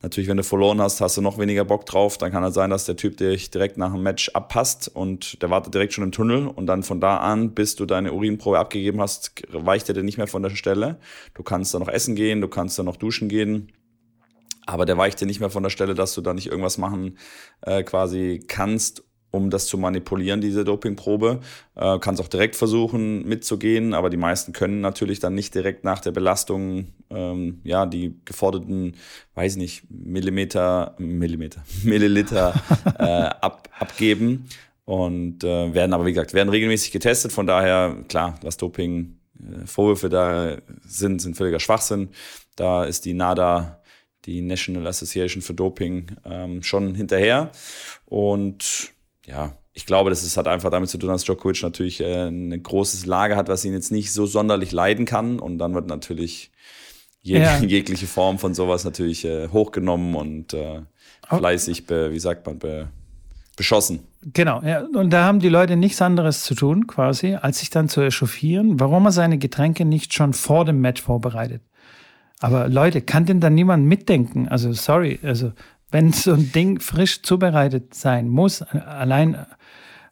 Natürlich, 0.02 0.30
wenn 0.30 0.38
du 0.38 0.44
verloren 0.44 0.80
hast, 0.80 1.02
hast 1.02 1.18
du 1.18 1.22
noch 1.22 1.38
weniger 1.38 1.66
Bock 1.66 1.86
drauf. 1.86 2.18
Dann 2.18 2.32
kann 2.32 2.44
es 2.46 2.54
sein, 2.54 2.70
dass 2.70 2.86
der 2.86 2.96
Typ 2.96 3.18
dich 3.18 3.52
direkt 3.52 3.78
nach 3.78 3.92
dem 3.92 4.02
Match 4.02 4.30
abpasst 4.30 4.90
und 4.94 5.42
der 5.42 5.50
wartet 5.50 5.74
direkt 5.74 5.92
schon 5.94 6.06
im 6.06 6.14
Tunnel 6.14 6.48
und 6.48 6.68
dann 6.68 6.84
von 6.84 7.02
da 7.02 7.18
an, 7.18 7.54
bis 7.54 7.76
du 7.76 7.86
deine 7.86 8.14
Urinprobe 8.14 8.60
abgegeben 8.60 9.02
hast, 9.02 9.44
weicht 9.52 9.90
er 9.90 9.96
dir 9.96 10.04
nicht 10.04 10.18
mehr 10.18 10.28
von 10.28 10.42
der 10.42 10.52
Stelle. 10.52 11.00
Du 11.34 11.44
kannst 11.44 11.74
dann 11.74 11.82
noch 11.82 11.90
essen 11.90 12.16
gehen, 12.16 12.40
du 12.40 12.48
kannst 12.48 12.80
dann 12.80 12.86
noch 12.86 12.96
duschen 12.96 13.28
gehen. 13.28 13.74
Aber 14.66 14.86
der 14.86 14.98
weicht 14.98 15.20
dir 15.20 15.26
nicht 15.26 15.42
mehr 15.42 15.50
von 15.50 15.64
der 15.64 15.70
Stelle, 15.70 15.96
dass 15.96 16.14
du 16.14 16.22
da 16.22 16.34
nicht 16.34 16.48
irgendwas 16.48 16.78
machen 16.78 17.18
äh, 17.62 17.84
quasi 17.84 18.42
kannst, 18.48 19.04
um 19.32 19.50
das 19.50 19.68
zu 19.68 19.78
manipulieren, 19.78 20.42
diese 20.42 20.64
Dopingprobe. 20.64 21.40
Äh, 21.76 22.00
kannst 22.00 22.22
auch 22.22 22.28
direkt 22.28 22.56
versuchen 22.56 23.28
mitzugehen, 23.28 23.94
aber 23.94 24.10
die 24.10 24.18
meisten 24.18 24.54
können 24.54 24.82
natürlich 24.82 25.20
dann 25.20 25.36
nicht 25.36 25.54
direkt 25.54 25.84
nach 25.84 26.00
der 26.00 26.12
Belastung 26.12 26.88
ähm, 27.10 27.62
ja 27.64 27.86
die 27.86 28.20
geforderten, 28.26 28.96
weiß 29.36 29.58
nicht, 29.58 29.84
Millimeter, 29.90 30.96
Millimeter, 30.98 31.64
Milliliter 31.84 32.54
äh, 32.98 33.04
ab, 33.42 33.70
abgeben 33.78 34.46
und 34.86 35.44
äh, 35.44 35.74
werden 35.74 35.94
aber 35.94 36.06
wie 36.06 36.14
gesagt 36.14 36.34
werden 36.34 36.50
regelmäßig 36.50 36.92
getestet. 36.92 37.32
Von 37.32 37.46
daher 37.46 37.96
klar, 38.08 38.36
was 38.42 38.58
Doping 38.58 39.20
äh, 39.40 39.66
Vorwürfe 39.66 40.10
da 40.10 40.58
sind, 40.82 41.22
sind 41.22 41.38
völliger 41.38 41.60
Schwachsinn. 41.60 42.10
Da 42.56 42.84
ist 42.84 43.06
die 43.06 43.14
NADA, 43.14 43.82
die 44.26 44.42
National 44.42 44.88
Association 44.88 45.42
for 45.42 45.56
Doping, 45.56 46.08
ähm, 46.26 46.64
schon 46.64 46.96
hinterher 46.96 47.52
und 48.06 48.92
ja, 49.30 49.56
ich 49.74 49.86
glaube, 49.86 50.10
das 50.10 50.36
hat 50.36 50.48
einfach 50.48 50.72
damit 50.72 50.90
zu 50.90 50.98
tun, 50.98 51.10
dass 51.10 51.24
Djokovic 51.24 51.62
natürlich 51.64 52.02
äh, 52.02 52.28
ein 52.28 52.62
großes 52.62 53.06
Lager 53.06 53.36
hat, 53.36 53.48
was 53.48 53.64
ihn 53.64 53.74
jetzt 53.74 53.92
nicht 53.92 54.12
so 54.12 54.26
sonderlich 54.26 54.72
leiden 54.72 55.06
kann. 55.06 55.40
Und 55.40 55.58
dann 55.58 55.74
wird 55.74 55.88
natürlich 55.88 56.52
jeg 57.22 57.42
ja. 57.42 57.60
jegliche 57.66 58.08
Form 58.08 58.40
von 58.40 58.54
sowas 58.54 58.84
natürlich 58.84 59.26
äh, 59.26 59.48
hochgenommen 59.50 60.16
und 60.16 60.54
äh, 60.54 60.82
fleißig, 61.28 61.86
be, 61.86 62.12
wie 62.12 62.20
sagt 62.20 62.46
man, 62.46 62.60
be, 62.60 62.90
beschossen. 63.56 64.02
Genau, 64.22 64.62
ja. 64.64 64.82
und 64.82 65.12
da 65.12 65.24
haben 65.24 65.40
die 65.40 65.50
Leute 65.50 65.76
nichts 65.76 66.02
anderes 66.02 66.44
zu 66.44 66.56
tun, 66.56 66.88
quasi, 66.88 67.36
als 67.36 67.60
sich 67.60 67.70
dann 67.70 67.88
zu 67.88 68.02
echauffieren, 68.02 68.80
warum 68.80 69.06
er 69.06 69.12
seine 69.12 69.38
Getränke 69.38 69.86
nicht 69.86 70.14
schon 70.14 70.34
vor 70.34 70.66
dem 70.66 70.82
Match 70.82 71.02
vorbereitet. 71.02 71.62
Aber 72.42 72.70
Leute, 72.70 73.02
kann 73.02 73.26
denn 73.26 73.42
da 73.42 73.50
niemand 73.50 73.86
mitdenken? 73.86 74.48
Also, 74.48 74.72
sorry, 74.74 75.20
also, 75.24 75.52
wenn 75.92 76.12
so 76.12 76.34
ein 76.34 76.52
Ding 76.52 76.80
frisch 76.80 77.22
zubereitet 77.22 77.94
sein 77.94 78.30
muss, 78.30 78.62
allein 78.62 79.46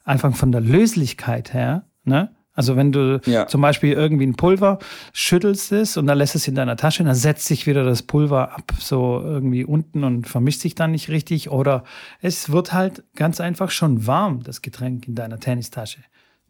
einfach 0.04 0.36
von 0.36 0.52
der 0.52 0.62
Löslichkeit 0.62 1.54
her, 1.54 1.84
ne? 2.04 2.32
Also 2.58 2.76
wenn 2.76 2.92
du 2.92 3.22
ja. 3.28 3.46
zum 3.46 3.62
Beispiel 3.62 3.94
irgendwie 3.94 4.26
ein 4.26 4.34
Pulver 4.34 4.80
schüttelst 5.14 5.72
es 5.72 5.96
und 5.96 6.08
dann 6.08 6.18
lässt 6.18 6.34
es 6.34 6.48
in 6.48 6.56
deiner 6.56 6.76
Tasche, 6.76 7.04
dann 7.04 7.14
setzt 7.14 7.46
sich 7.46 7.68
wieder 7.68 7.84
das 7.84 8.02
Pulver 8.02 8.52
ab, 8.52 8.72
so 8.80 9.22
irgendwie 9.24 9.64
unten 9.64 10.04
und 10.04 10.28
vermischt 10.28 10.62
sich 10.62 10.74
dann 10.74 10.90
nicht 10.90 11.10
richtig. 11.10 11.52
Oder 11.52 11.84
es 12.20 12.52
wird 12.52 12.74
halt 12.74 13.04
ganz 13.14 13.40
einfach 13.40 13.70
schon 13.70 14.08
warm, 14.08 14.42
das 14.42 14.64
Getränk 14.64 15.08
in 15.08 15.14
deiner 15.14 15.40
Tennistasche. 15.40 16.00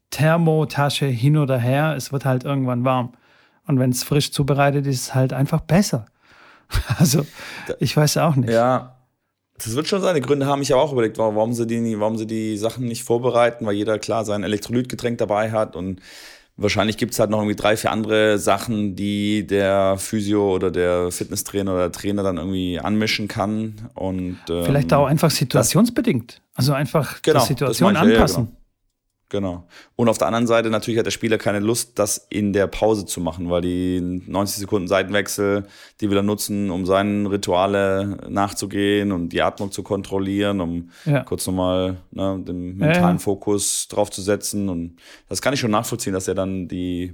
Thermotasche 0.10 1.08
hin 1.08 1.36
oder 1.36 1.58
her, 1.58 1.96
es 1.98 2.14
wird 2.14 2.24
halt 2.24 2.46
irgendwann 2.46 2.86
warm. 2.86 3.12
Und 3.66 3.78
wenn 3.78 3.90
es 3.90 4.04
frisch 4.04 4.32
zubereitet 4.32 4.88
ist, 4.88 4.96
ist 4.96 5.02
es 5.02 5.16
halt 5.16 5.34
einfach 5.34 5.60
besser. 5.60 6.06
Also, 7.00 7.26
ich 7.80 7.96
weiß 7.96 8.18
auch 8.18 8.36
nicht. 8.36 8.50
Ja, 8.50 8.97
das 9.64 9.76
wird 9.76 9.88
schon 9.88 10.02
seine 10.02 10.22
Gründe 10.22 10.46
haben. 10.46 10.62
Ich 10.62 10.72
habe 10.72 10.82
auch 10.82 10.94
überlegt, 10.94 11.18
warum 11.18 11.54
sie, 11.54 11.66
die, 11.66 12.00
warum 12.00 12.18
sie 12.18 12.28
die 12.28 12.58
Sachen 12.58 12.86
nicht 12.86 13.04
vorbereiten, 13.04 13.66
weil 13.66 13.76
jeder 13.76 14.00
klar 14.00 14.24
sein 14.26 14.44
Elektrolytgetränk 14.44 15.18
dabei 15.18 15.52
hat 15.52 15.76
und 15.76 16.02
wahrscheinlich 16.58 16.98
gibt 16.98 17.14
es 17.14 17.20
halt 17.20 17.30
noch 17.30 17.40
irgendwie 17.40 17.56
drei, 17.56 17.78
vier 17.78 17.92
andere 17.92 18.40
Sachen, 18.40 18.96
die 18.96 19.46
der 19.48 19.96
Physio 19.98 20.56
oder 20.56 20.72
der 20.72 21.12
Fitnesstrainer 21.12 21.74
oder 21.74 21.90
der 21.90 21.92
Trainer 21.92 22.24
dann 22.24 22.38
irgendwie 22.38 22.80
anmischen 22.80 23.28
kann. 23.28 23.90
Und, 23.94 24.40
ähm, 24.50 24.66
Vielleicht 24.66 24.94
auch 24.94 25.06
einfach 25.06 25.32
situationsbedingt. 25.32 26.42
Also 26.56 26.74
einfach 26.74 27.22
genau, 27.22 27.40
die 27.42 27.46
Situation 27.46 27.96
anpassen. 27.96 28.44
Ja, 28.44 28.50
genau. 28.50 28.57
Genau. 29.30 29.68
Und 29.98 30.08
auf 30.08 30.18
der 30.18 30.28
anderen 30.28 30.48
Seite 30.48 30.70
natürlich 30.70 30.98
hat 30.98 31.06
der 31.06 31.12
Spieler 31.12 31.38
keine 31.38 31.60
Lust, 31.60 32.00
das 32.00 32.28
in 32.30 32.54
der 32.54 32.68
Pause 32.68 33.06
zu 33.06 33.20
machen, 33.20 33.50
weil 33.50 33.62
die 33.62 34.00
90 34.26 34.60
Sekunden 34.60 34.88
Seitenwechsel, 34.88 35.66
die 36.00 36.10
will 36.10 36.18
er 36.18 36.24
nutzen, 36.24 36.72
um 36.72 36.86
seinen 36.86 37.28
Rituale 37.28 38.18
nachzugehen 38.30 39.12
und 39.12 39.30
die 39.30 39.42
Atmung 39.42 39.72
zu 39.72 39.84
kontrollieren, 39.84 40.62
um 40.62 40.92
ja. 41.06 41.24
kurz 41.24 41.46
nochmal 41.46 41.98
ne, 42.12 42.42
den 42.48 42.78
mentalen 42.78 43.18
ja, 43.18 43.22
Fokus 43.22 43.90
drauf 43.90 44.10
zu 44.12 44.22
setzen. 44.22 44.70
Und 44.70 44.96
das 45.28 45.42
kann 45.42 45.54
ich 45.54 45.60
schon 45.60 45.72
nachvollziehen, 45.72 46.14
dass 46.14 46.30
er 46.30 46.36
dann 46.36 46.70
die 46.70 47.14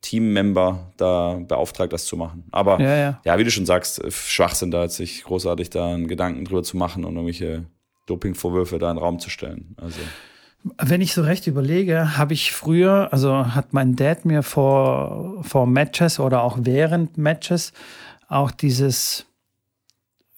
Teammember 0.00 0.92
da 0.96 1.40
beauftragt, 1.48 1.92
das 1.92 2.04
zu 2.06 2.16
machen. 2.16 2.44
Aber 2.52 2.80
ja, 2.80 3.20
ja. 3.24 3.38
wie 3.38 3.44
du 3.44 3.50
schon 3.50 3.66
sagst, 3.66 4.00
Schwachsinn 4.12 4.70
da, 4.70 4.84
jetzt 4.84 4.96
sich 4.96 5.24
großartig 5.24 5.70
da 5.70 5.94
einen 5.94 6.06
Gedanken 6.06 6.44
drüber 6.44 6.62
zu 6.62 6.76
machen 6.76 7.04
und 7.04 7.16
irgendwelche 7.16 7.64
Dopingvorwürfe 8.06 8.78
da 8.78 8.90
in 8.90 8.96
den 8.96 9.02
Raum 9.02 9.18
zu 9.18 9.30
stellen. 9.30 9.74
Also. 9.76 9.98
Wenn 10.62 11.00
ich 11.00 11.14
so 11.14 11.22
recht 11.22 11.46
überlege, 11.46 12.18
habe 12.18 12.34
ich 12.34 12.52
früher, 12.52 13.08
also 13.12 13.54
hat 13.54 13.72
mein 13.72 13.96
Dad 13.96 14.24
mir 14.24 14.42
vor, 14.42 15.42
vor 15.42 15.66
Matches 15.66 16.18
oder 16.18 16.42
auch 16.42 16.58
während 16.62 17.16
Matches 17.16 17.72
auch 18.28 18.50
dieses, 18.50 19.26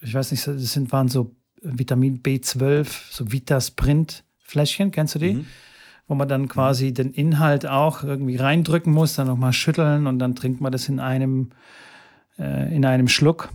ich 0.00 0.14
weiß 0.14 0.30
nicht, 0.30 0.46
das 0.46 0.72
sind, 0.72 0.92
waren 0.92 1.08
so 1.08 1.34
Vitamin 1.62 2.22
B12, 2.22 2.86
so 3.10 3.32
Vita 3.32 3.60
Sprint 3.60 4.24
Fläschchen, 4.38 4.90
kennst 4.90 5.14
du 5.14 5.18
die? 5.18 5.34
Mhm. 5.34 5.46
Wo 6.06 6.14
man 6.14 6.28
dann 6.28 6.48
quasi 6.48 6.92
den 6.92 7.12
Inhalt 7.12 7.66
auch 7.66 8.02
irgendwie 8.02 8.36
reindrücken 8.36 8.92
muss, 8.92 9.14
dann 9.14 9.28
nochmal 9.28 9.52
schütteln 9.52 10.06
und 10.06 10.18
dann 10.18 10.34
trinkt 10.34 10.60
man 10.60 10.72
das 10.72 10.88
in 10.88 10.98
einem, 10.98 11.50
äh, 12.38 12.74
in 12.74 12.84
einem 12.84 13.08
Schluck. 13.08 13.50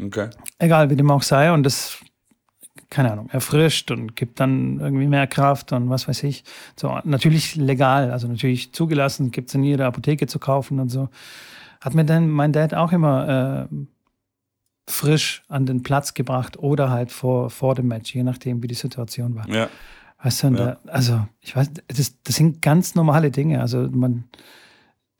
Okay. 0.00 0.28
Egal, 0.58 0.90
wie 0.90 0.96
dem 0.96 1.10
auch 1.10 1.22
sei. 1.22 1.52
Und 1.52 1.62
das 1.62 1.98
keine 2.90 3.12
Ahnung, 3.12 3.28
erfrischt 3.30 3.90
und 3.90 4.16
gibt 4.16 4.40
dann 4.40 4.80
irgendwie 4.80 5.06
mehr 5.06 5.26
Kraft 5.26 5.72
und 5.72 5.90
was 5.90 6.08
weiß 6.08 6.22
ich. 6.24 6.44
So, 6.76 6.98
natürlich 7.04 7.56
legal, 7.56 8.10
also 8.10 8.28
natürlich 8.28 8.72
zugelassen, 8.72 9.30
gibt 9.30 9.48
es 9.48 9.54
in 9.54 9.64
jeder 9.64 9.86
Apotheke 9.86 10.26
zu 10.26 10.38
kaufen 10.38 10.80
und 10.80 10.88
so. 10.88 11.08
Hat 11.80 11.94
mir 11.94 12.04
dann 12.04 12.30
mein 12.30 12.52
Dad 12.52 12.74
auch 12.74 12.92
immer 12.92 13.68
äh, 13.70 13.76
frisch 14.88 15.42
an 15.48 15.66
den 15.66 15.82
Platz 15.82 16.14
gebracht 16.14 16.58
oder 16.58 16.90
halt 16.90 17.10
vor, 17.10 17.50
vor 17.50 17.74
dem 17.74 17.88
Match, 17.88 18.14
je 18.14 18.22
nachdem, 18.22 18.62
wie 18.62 18.68
die 18.68 18.74
Situation 18.74 19.34
war. 19.34 19.48
Ja. 19.48 19.68
Weißt 20.22 20.42
du, 20.42 20.46
ja. 20.48 20.52
da, 20.52 20.78
also 20.86 21.26
ich 21.40 21.54
weiß, 21.54 21.70
das, 21.88 22.22
das 22.22 22.36
sind 22.36 22.62
ganz 22.62 22.94
normale 22.94 23.30
Dinge. 23.30 23.60
Also 23.60 23.88
man 23.90 24.24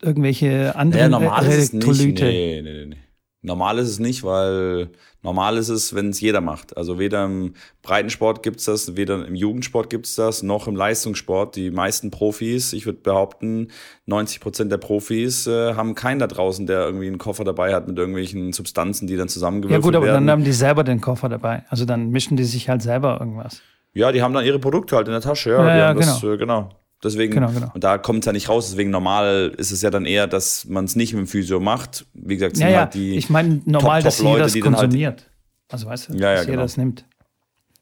irgendwelche 0.00 0.74
anderen 0.76 1.02
ja, 1.02 1.08
normal 1.08 1.44
Elektrolyte. 1.44 2.24
Nee, 2.24 2.62
nee, 2.62 2.86
nee. 2.86 2.96
Normal 3.44 3.78
ist 3.78 3.88
es 3.88 3.98
nicht, 3.98 4.24
weil 4.24 4.88
normal 5.22 5.58
ist 5.58 5.68
es, 5.68 5.94
wenn 5.94 6.08
es 6.08 6.20
jeder 6.20 6.40
macht. 6.40 6.78
Also 6.78 6.98
weder 6.98 7.26
im 7.26 7.52
Breitensport 7.82 8.42
gibt's 8.42 8.64
das, 8.64 8.96
weder 8.96 9.26
im 9.26 9.34
Jugendsport 9.34 9.90
gibt's 9.90 10.14
das, 10.14 10.42
noch 10.42 10.66
im 10.66 10.74
Leistungssport. 10.74 11.54
Die 11.54 11.70
meisten 11.70 12.10
Profis, 12.10 12.72
ich 12.72 12.86
würde 12.86 13.00
behaupten, 13.00 13.68
90 14.06 14.40
Prozent 14.40 14.72
der 14.72 14.78
Profis 14.78 15.46
äh, 15.46 15.74
haben 15.74 15.94
keinen 15.94 16.20
da 16.20 16.26
draußen, 16.26 16.66
der 16.66 16.86
irgendwie 16.86 17.06
einen 17.06 17.18
Koffer 17.18 17.44
dabei 17.44 17.74
hat 17.74 17.86
mit 17.86 17.98
irgendwelchen 17.98 18.54
Substanzen, 18.54 19.06
die 19.06 19.16
dann 19.16 19.28
zusammengewürfelt 19.28 19.84
werden. 19.84 19.92
Ja 19.92 19.98
gut, 19.98 20.02
aber 20.02 20.06
werden. 20.14 20.26
dann 20.26 20.32
haben 20.32 20.44
die 20.44 20.52
selber 20.52 20.82
den 20.82 21.02
Koffer 21.02 21.28
dabei. 21.28 21.64
Also 21.68 21.84
dann 21.84 22.08
mischen 22.08 22.38
die 22.38 22.44
sich 22.44 22.70
halt 22.70 22.80
selber 22.80 23.18
irgendwas. 23.20 23.60
Ja, 23.92 24.10
die 24.10 24.22
haben 24.22 24.32
dann 24.32 24.46
ihre 24.46 24.58
Produkte 24.58 24.96
halt 24.96 25.06
in 25.06 25.12
der 25.12 25.20
Tasche. 25.20 25.50
Ja, 25.50 25.68
ja, 25.68 25.76
ja 25.76 25.92
genau. 25.92 26.06
Das, 26.06 26.24
äh, 26.24 26.36
genau. 26.38 26.70
Deswegen, 27.04 27.34
genau, 27.34 27.50
genau. 27.50 27.70
und 27.74 27.84
da 27.84 27.98
kommt 27.98 28.20
es 28.20 28.26
ja 28.26 28.32
nicht 28.32 28.48
raus. 28.48 28.70
Deswegen 28.70 28.90
normal 28.90 29.54
ist 29.56 29.70
es 29.70 29.82
ja 29.82 29.90
dann 29.90 30.06
eher, 30.06 30.26
dass 30.26 30.64
man 30.64 30.86
es 30.86 30.96
nicht 30.96 31.12
mit 31.12 31.20
dem 31.20 31.26
Physio 31.26 31.60
macht. 31.60 32.06
Wie 32.14 32.34
gesagt, 32.34 32.56
sind 32.56 32.68
ja, 32.68 32.80
halt 32.80 32.94
die. 32.94 33.16
Ich 33.16 33.30
meine, 33.30 33.60
normal, 33.64 34.00
Top, 34.00 34.04
dass 34.06 34.18
jeder 34.20 34.38
das 34.38 34.54
halt 34.54 34.64
konsumiert. 34.64 35.20
Halt, 35.20 35.30
also 35.70 35.86
weißt 35.86 36.08
du, 36.08 36.12
ja, 36.14 36.18
ja, 36.18 36.34
dass 36.34 36.40
genau. 36.42 36.52
jeder 36.52 36.62
das 36.62 36.76
nimmt. 36.76 37.04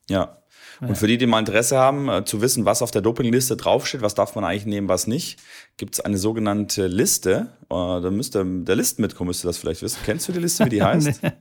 Ja. 0.09 0.39
Und 0.81 0.99
für 0.99 1.07
die, 1.07 1.17
die 1.17 1.27
mal 1.27 1.39
Interesse 1.39 1.79
haben, 1.79 2.09
äh, 2.09 2.25
zu 2.25 2.41
wissen, 2.41 2.65
was 2.65 2.83
auf 2.83 2.91
der 2.91 3.03
Dopingliste 3.03 3.57
draufsteht, 3.57 4.03
was 4.03 4.15
darf 4.15 4.35
man 4.35 4.45
eigentlich 4.45 4.67
nehmen, 4.67 4.89
was 4.89 5.07
nicht, 5.07 5.39
gibt 5.77 5.95
es 5.95 6.01
eine 6.01 6.19
sogenannte 6.19 6.89
Liste. 6.89 7.49
Äh, 7.71 8.01
da 8.01 8.11
müsste 8.11 8.45
der 8.45 8.75
Listen 8.75 9.03
mitkommen, 9.03 9.29
müsste 9.29 9.47
das 9.47 9.59
vielleicht 9.59 9.83
wissen. 9.83 9.99
Kennst 10.05 10.29
du 10.29 10.33
die 10.33 10.41
Liste, 10.41 10.65
wie 10.65 10.71
die 10.71 10.83
heißt? 10.83 11.23
nee, 11.23 11.33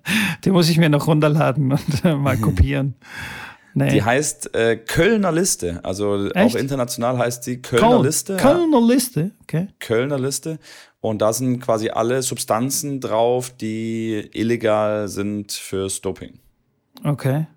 die 0.46 0.52
muss 0.52 0.70
ich 0.70 0.78
mir 0.78 0.90
noch 0.90 1.08
runterladen 1.08 1.72
und 1.72 2.04
mal 2.22 2.38
kopieren. 2.42 2.96
Nee. 3.74 3.90
Die 3.90 4.04
heißt 4.04 4.54
äh, 4.56 4.78
Kölner 4.78 5.32
Liste. 5.32 5.80
Also 5.84 6.28
Echt? 6.28 6.36
auch 6.36 6.60
international 6.60 7.18
heißt 7.18 7.44
sie 7.44 7.62
Kölner 7.62 7.90
Köln. 7.90 8.04
Liste. 8.04 8.38
Kölner 8.38 8.80
ja. 8.80 8.88
Liste, 8.88 9.32
okay. 9.44 9.68
Kölner 9.80 10.20
Liste. 10.20 10.60
Und 11.00 11.22
da 11.22 11.34
sind 11.34 11.60
quasi 11.60 11.90
alle 11.90 12.22
Substanzen 12.22 13.00
drauf, 13.00 13.50
die 13.50 14.30
illegal 14.34 15.08
sind 15.08 15.52
fürs 15.52 16.02
Doping. 16.02 16.40
Okay, 17.04 17.48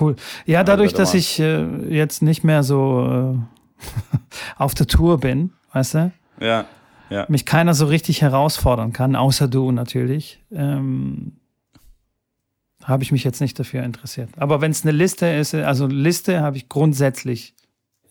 cool. 0.00 0.14
Ja, 0.44 0.62
dadurch, 0.62 0.92
dass 0.92 1.14
ich 1.14 1.40
äh, 1.40 1.64
jetzt 1.88 2.22
nicht 2.22 2.44
mehr 2.44 2.62
so 2.62 3.36
äh, 3.38 4.18
auf 4.56 4.74
der 4.74 4.86
Tour 4.86 5.18
bin, 5.18 5.52
weißt 5.72 5.94
du? 5.94 6.12
Ja, 6.40 6.66
ja. 7.10 7.24
Mich 7.28 7.44
keiner 7.44 7.74
so 7.74 7.86
richtig 7.86 8.22
herausfordern 8.22 8.92
kann, 8.92 9.16
außer 9.16 9.48
du 9.48 9.72
natürlich. 9.72 10.42
Ähm, 10.52 11.32
habe 12.86 13.02
ich 13.02 13.10
mich 13.10 13.24
jetzt 13.24 13.40
nicht 13.40 13.58
dafür 13.58 13.82
interessiert. 13.82 14.30
Aber 14.36 14.60
wenn 14.60 14.70
es 14.70 14.82
eine 14.82 14.92
Liste 14.92 15.26
ist, 15.26 15.54
also 15.54 15.86
Liste 15.86 16.40
habe 16.40 16.56
ich 16.56 16.68
grundsätzlich 16.68 17.54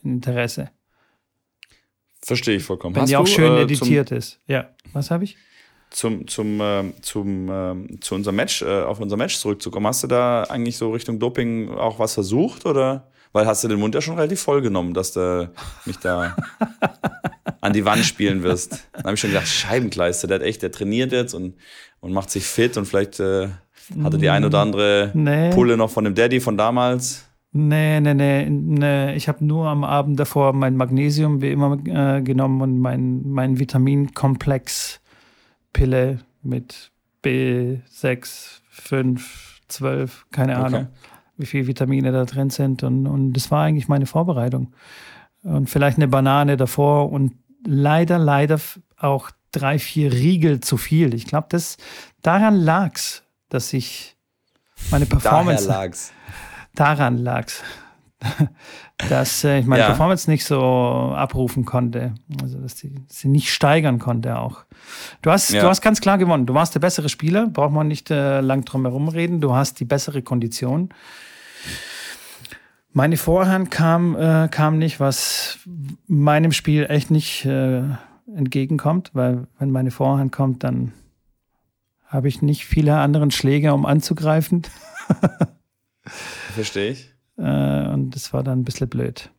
Interesse. 0.03 0.69
Verstehe 2.21 2.57
ich 2.57 2.63
vollkommen. 2.63 2.95
Wenn 2.95 3.03
Hast 3.03 3.09
die 3.09 3.17
auch 3.17 3.25
schön 3.25 3.53
äh, 3.53 3.61
editiert 3.61 4.11
ist. 4.11 4.39
Ja, 4.47 4.69
was 4.91 5.11
habe 5.11 5.23
ich? 5.23 5.37
Zum, 5.91 6.27
zum, 6.27 6.59
äh, 6.59 6.91
zum, 7.01 7.49
äh, 7.49 7.99
zu 8.01 8.15
unserem 8.15 8.35
Match, 8.35 8.61
äh, 8.61 8.81
auf 8.81 8.99
unser 8.99 9.15
Match 9.15 9.37
zurückzukommen, 9.37 9.87
hast 9.87 10.03
du 10.03 10.07
da 10.07 10.43
eigentlich 10.43 10.75
so 10.75 10.91
Richtung 10.91 11.19
Doping 11.19 11.69
auch 11.69 11.97
was 11.97 12.13
versucht 12.15 12.65
oder? 12.65 13.09
Weil 13.31 13.45
hast 13.45 13.63
du 13.63 13.67
den 13.69 13.79
Mund 13.79 13.95
ja 13.95 14.01
schon 14.01 14.15
relativ 14.15 14.41
voll 14.41 14.61
genommen, 14.61 14.93
dass 14.93 15.13
du 15.13 15.51
mich 15.85 15.97
da 15.97 16.35
an 17.61 17.73
die 17.73 17.85
Wand 17.85 18.05
spielen 18.05 18.43
wirst. 18.43 18.87
Dann 18.93 19.03
habe 19.05 19.13
ich 19.13 19.19
schon 19.19 19.29
gedacht, 19.29 19.47
Scheibenkleister, 19.47 20.27
der 20.27 20.39
hat 20.39 20.45
echt, 20.45 20.61
der 20.61 20.71
trainiert 20.71 21.11
jetzt 21.11 21.33
und, 21.33 21.55
und 21.99 22.11
macht 22.11 22.29
sich 22.29 22.45
fit 22.45 22.77
und 22.77 22.85
vielleicht 22.85 23.19
äh, 23.19 23.49
hatte 24.03 24.17
die 24.17 24.29
ein 24.29 24.43
oder 24.45 24.59
andere 24.59 25.11
nee. 25.13 25.51
Pulle 25.51 25.77
noch 25.77 25.89
von 25.89 26.03
dem 26.03 26.13
Daddy 26.15 26.39
von 26.39 26.57
damals? 26.57 27.27
Nee, 27.51 27.99
nee, 28.01 28.13
nee. 28.13 28.49
nee. 28.49 29.15
Ich 29.15 29.29
habe 29.29 29.45
nur 29.45 29.67
am 29.67 29.85
Abend 29.85 30.19
davor 30.19 30.53
mein 30.53 30.75
Magnesium 30.75 31.41
wie 31.41 31.51
immer 31.51 31.77
äh, 31.85 32.21
genommen 32.21 32.61
und 32.61 32.79
mein, 32.79 33.27
mein 33.29 33.59
Vitaminkomplex-Pille 33.59 36.19
mit 36.43 36.91
B6, 37.23 38.59
5, 38.69 39.61
12, 39.69 40.25
keine 40.31 40.57
okay. 40.57 40.65
Ahnung, 40.65 40.87
wie 41.37 41.45
viele 41.45 41.67
Vitamine 41.67 42.11
da 42.11 42.25
drin 42.25 42.49
sind. 42.49 42.83
Und, 42.83 43.07
und 43.07 43.33
das 43.33 43.51
war 43.51 43.63
eigentlich 43.63 43.87
meine 43.87 44.05
Vorbereitung. 44.05 44.73
Und 45.43 45.69
vielleicht 45.69 45.97
eine 45.97 46.07
Banane 46.07 46.57
davor 46.57 47.11
und 47.11 47.33
leider, 47.65 48.19
leider 48.19 48.59
auch 48.97 49.31
drei, 49.51 49.79
vier 49.79 50.11
Riegel 50.11 50.59
zu 50.59 50.77
viel. 50.77 51.13
Ich 51.13 51.25
glaube, 51.25 51.47
daran 52.21 52.55
lag 52.55 52.95
es 52.95 53.24
dass 53.55 53.73
ich 53.73 54.15
meine 54.91 55.05
Performance. 55.05 55.67
Lag's. 55.67 56.13
Daran 56.75 57.17
lag's. 57.17 57.63
dass 59.09 59.43
äh, 59.43 59.59
ich 59.59 59.65
meine 59.65 59.81
ja. 59.81 59.87
Performance 59.87 60.29
nicht 60.29 60.45
so 60.45 60.59
abrufen 61.15 61.65
konnte. 61.65 62.15
Also, 62.41 62.59
dass 62.59 62.77
sie, 62.77 62.95
sie 63.07 63.27
nicht 63.27 63.53
steigern 63.53 63.99
konnte 63.99 64.37
auch. 64.37 64.65
Du 65.21 65.31
hast, 65.31 65.51
ja. 65.51 65.61
du 65.61 65.67
hast 65.67 65.81
ganz 65.81 66.01
klar 66.01 66.17
gewonnen. 66.17 66.45
Du 66.45 66.53
warst 66.53 66.75
der 66.75 66.79
bessere 66.79 67.09
Spieler, 67.09 67.47
braucht 67.47 67.73
man 67.73 67.87
nicht 67.87 68.11
äh, 68.11 68.41
lang 68.41 68.65
drum 68.65 68.85
herum 68.85 69.07
reden. 69.07 69.41
Du 69.41 69.53
hast 69.53 69.79
die 69.79 69.85
bessere 69.85 70.21
Kondition. 70.21 70.89
Meine 72.93 73.17
Vorhand 73.17 73.71
kam, 73.71 74.15
äh, 74.15 74.47
kam 74.47 74.77
nicht, 74.77 74.99
was 74.99 75.59
meinem 76.07 76.53
Spiel 76.53 76.85
echt 76.89 77.11
nicht 77.11 77.45
äh, 77.45 77.81
entgegenkommt, 78.33 79.11
weil 79.13 79.47
wenn 79.59 79.71
meine 79.71 79.91
Vorhand 79.91 80.31
kommt, 80.31 80.63
dann 80.63 80.93
habe 82.07 82.27
ich 82.27 82.41
nicht 82.41 82.65
viele 82.65 82.97
anderen 82.97 83.31
Schläge, 83.31 83.73
um 83.73 83.85
anzugreifen. 83.85 84.63
Verstehe 86.53 86.91
ich. 86.91 87.13
Äh, 87.37 87.87
und 87.87 88.11
das 88.11 88.33
war 88.33 88.43
dann 88.43 88.59
ein 88.59 88.63
bisschen 88.63 88.89
blöd. 88.89 89.31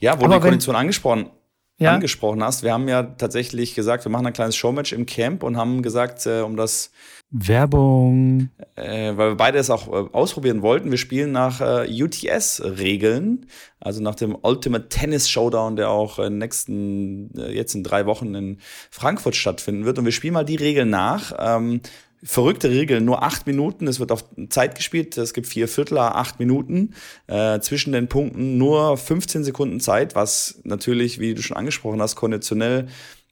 Ja, 0.00 0.12
Aber 0.12 0.28
du 0.28 0.34
die 0.34 0.40
Kondition 0.40 0.76
angesprochen, 0.76 1.30
ja? 1.78 1.92
angesprochen 1.92 2.42
hast, 2.42 2.62
wir 2.62 2.72
haben 2.72 2.88
ja 2.88 3.02
tatsächlich 3.02 3.74
gesagt, 3.74 4.04
wir 4.04 4.10
machen 4.10 4.26
ein 4.26 4.32
kleines 4.32 4.56
Showmatch 4.56 4.92
im 4.92 5.06
Camp 5.06 5.42
und 5.42 5.56
haben 5.56 5.82
gesagt, 5.82 6.26
äh, 6.26 6.40
um 6.40 6.56
das 6.56 6.90
Werbung. 7.32 8.50
Äh, 8.76 9.16
weil 9.16 9.30
wir 9.30 9.36
beide 9.36 9.58
es 9.58 9.70
auch 9.70 9.88
äh, 9.88 10.08
ausprobieren 10.12 10.60
wollten. 10.60 10.90
Wir 10.90 10.98
spielen 10.98 11.32
nach 11.32 11.62
äh, 11.62 12.02
UTS-Regeln, 12.02 13.46
also 13.80 14.02
nach 14.02 14.14
dem 14.14 14.36
Ultimate 14.40 14.90
Tennis 14.90 15.30
Showdown, 15.30 15.76
der 15.76 15.88
auch 15.88 16.18
in 16.18 16.36
nächsten, 16.36 17.34
äh, 17.38 17.52
jetzt 17.52 17.74
in 17.74 17.84
drei 17.84 18.04
Wochen 18.04 18.34
in 18.34 18.58
Frankfurt 18.90 19.34
stattfinden 19.34 19.86
wird. 19.86 19.98
Und 19.98 20.04
wir 20.04 20.12
spielen 20.12 20.34
mal 20.34 20.44
die 20.44 20.56
Regeln 20.56 20.90
nach. 20.90 21.32
Ähm, 21.38 21.80
verrückte 22.22 22.70
Regeln, 22.70 23.04
nur 23.04 23.22
acht 23.22 23.46
Minuten, 23.46 23.88
es 23.88 23.98
wird 23.98 24.12
auf 24.12 24.24
Zeit 24.48 24.76
gespielt, 24.76 25.16
es 25.18 25.34
gibt 25.34 25.46
vier 25.48 25.66
Viertel, 25.66 25.98
acht 25.98 26.38
Minuten, 26.38 26.94
äh, 27.26 27.58
zwischen 27.60 27.92
den 27.92 28.08
Punkten 28.08 28.58
nur 28.58 28.96
15 28.96 29.42
Sekunden 29.42 29.80
Zeit, 29.80 30.14
was 30.14 30.60
natürlich, 30.62 31.18
wie 31.18 31.34
du 31.34 31.42
schon 31.42 31.56
angesprochen 31.56 32.00
hast, 32.00 32.14
konditionell 32.14 32.86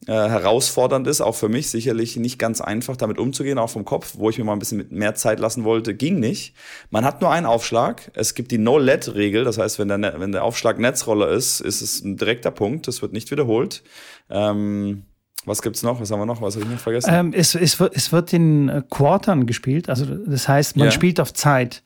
äh, 0.06 0.12
herausfordernd 0.12 1.06
ist, 1.06 1.20
auch 1.20 1.36
für 1.36 1.48
mich 1.48 1.70
sicherlich 1.70 2.16
nicht 2.16 2.38
ganz 2.38 2.60
einfach 2.60 2.96
damit 2.96 3.18
umzugehen, 3.18 3.58
auch 3.58 3.70
vom 3.70 3.84
Kopf, 3.84 4.14
wo 4.16 4.30
ich 4.30 4.38
mir 4.38 4.44
mal 4.44 4.54
ein 4.54 4.58
bisschen 4.58 4.86
mehr 4.90 5.14
Zeit 5.14 5.38
lassen 5.38 5.62
wollte, 5.62 5.94
ging 5.94 6.18
nicht. 6.18 6.54
Man 6.90 7.04
hat 7.04 7.20
nur 7.20 7.30
einen 7.30 7.46
Aufschlag, 7.46 8.10
es 8.14 8.34
gibt 8.34 8.50
die 8.50 8.58
No-Let-Regel, 8.58 9.44
das 9.44 9.58
heißt, 9.58 9.78
wenn 9.78 9.88
der, 9.88 9.98
ne-, 9.98 10.14
wenn 10.16 10.32
der 10.32 10.42
Aufschlag 10.42 10.78
Netzroller 10.78 11.28
ist, 11.28 11.60
ist 11.60 11.80
es 11.82 12.02
ein 12.02 12.16
direkter 12.16 12.50
Punkt, 12.50 12.88
das 12.88 13.02
wird 13.02 13.12
nicht 13.12 13.30
wiederholt. 13.30 13.82
Ähm, 14.30 15.04
was 15.46 15.62
gibt's 15.62 15.82
noch? 15.82 16.00
Was 16.00 16.10
haben 16.10 16.20
wir 16.20 16.26
noch? 16.26 16.42
Was 16.42 16.54
habe 16.56 16.64
ich 16.64 16.70
noch 16.70 16.78
vergessen? 16.78 17.10
Ähm, 17.12 17.32
es, 17.34 17.54
es, 17.54 17.80
wird, 17.80 17.96
es 17.96 18.12
wird 18.12 18.32
in 18.32 18.68
äh, 18.68 18.82
Quartern 18.88 19.46
gespielt. 19.46 19.88
Also 19.88 20.04
das 20.04 20.48
heißt, 20.48 20.76
man 20.76 20.86
ja. 20.86 20.90
spielt 20.90 21.20
auf 21.20 21.32
Zeit. 21.32 21.82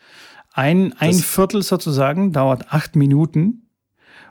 Ein, 0.52 0.92
ein 0.98 1.14
Viertel 1.14 1.62
sozusagen 1.62 2.32
dauert 2.32 2.72
acht 2.72 2.96
Minuten. 2.96 3.68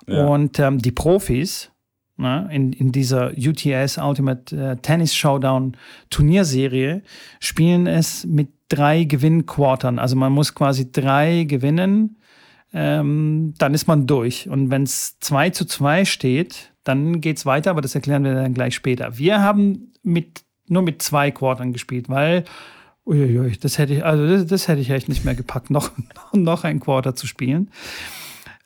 Ja. 0.07 0.25
Und 0.25 0.59
ähm, 0.59 0.79
die 0.79 0.91
Profis 0.91 1.71
na, 2.15 2.41
ne, 2.41 2.53
in, 2.53 2.73
in 2.73 2.91
dieser 2.91 3.31
UTS 3.38 3.97
Ultimate 3.97 4.55
äh, 4.55 4.77
Tennis 4.77 5.15
Showdown 5.15 5.75
Turnierserie 6.09 7.01
spielen 7.39 7.88
es 7.88 8.25
mit 8.25 8.49
drei 8.69 9.03
Gewinnquartern. 9.03 9.99
Also 9.99 10.15
man 10.15 10.31
muss 10.31 10.53
quasi 10.53 10.91
drei 10.91 11.43
gewinnen, 11.45 12.17
ähm, 12.71 13.53
dann 13.57 13.73
ist 13.73 13.88
man 13.88 14.05
durch. 14.05 14.47
Und 14.49 14.69
wenn 14.69 14.83
es 14.83 15.19
zwei 15.19 15.49
zu 15.49 15.65
zwei 15.65 16.05
steht, 16.05 16.72
dann 16.84 17.22
geht 17.22 17.38
es 17.38 17.46
weiter, 17.46 17.72
aber 17.72 17.82
das 17.82 17.96
erklären 17.96 18.24
wir 18.24 18.34
dann 18.34 18.54
gleich 18.54 18.76
später. 18.76 19.17
Wir 19.17 19.41
haben 19.41 19.91
mit, 20.04 20.43
nur 20.67 20.82
mit 20.82 21.02
zwei 21.02 21.32
Quartern 21.32 21.74
gespielt, 21.74 22.10
weil 22.10 22.43
uiuiui, 23.06 23.58
das 23.58 23.78
hätte 23.78 23.96
ich, 23.96 24.06
also 24.06 24.28
das, 24.28 24.46
das 24.46 24.67
hätte 24.67 24.82
ich 24.82 24.89
echt 24.89 25.10
nicht 25.10 25.26
mehr 25.26 25.36
gepackt, 25.36 25.69
noch, 25.69 25.91
noch 26.34 26.63
ein 26.63 26.80
Quarter 26.80 27.15
zu 27.15 27.28
spielen. 27.28 27.69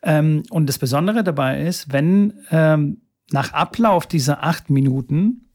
Ähm, 0.02 0.42
und 0.50 0.68
das 0.68 0.78
Besondere 0.78 1.24
dabei 1.24 1.62
ist, 1.62 1.92
wenn 1.92 2.34
ähm, 2.50 3.02
nach 3.30 3.52
Ablauf 3.52 4.06
dieser 4.06 4.44
acht 4.44 4.70
Minuten, 4.70 5.48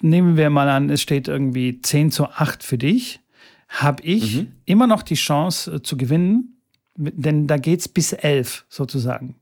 nehmen 0.00 0.36
wir 0.36 0.50
mal 0.50 0.68
an, 0.68 0.90
es 0.90 1.02
steht 1.02 1.28
irgendwie 1.28 1.80
10 1.80 2.10
zu 2.10 2.26
8 2.28 2.62
für 2.62 2.78
dich, 2.78 3.20
habe 3.68 4.02
ich 4.02 4.36
mhm. 4.38 4.52
immer 4.64 4.86
noch 4.86 5.02
die 5.02 5.14
Chance 5.14 5.74
äh, 5.74 5.82
zu 5.82 5.96
gewinnen, 5.96 6.62
denn 6.96 7.46
da 7.46 7.58
geht 7.58 7.80
es 7.80 7.88
bis 7.88 8.12
11 8.12 8.64
sozusagen. 8.68 9.36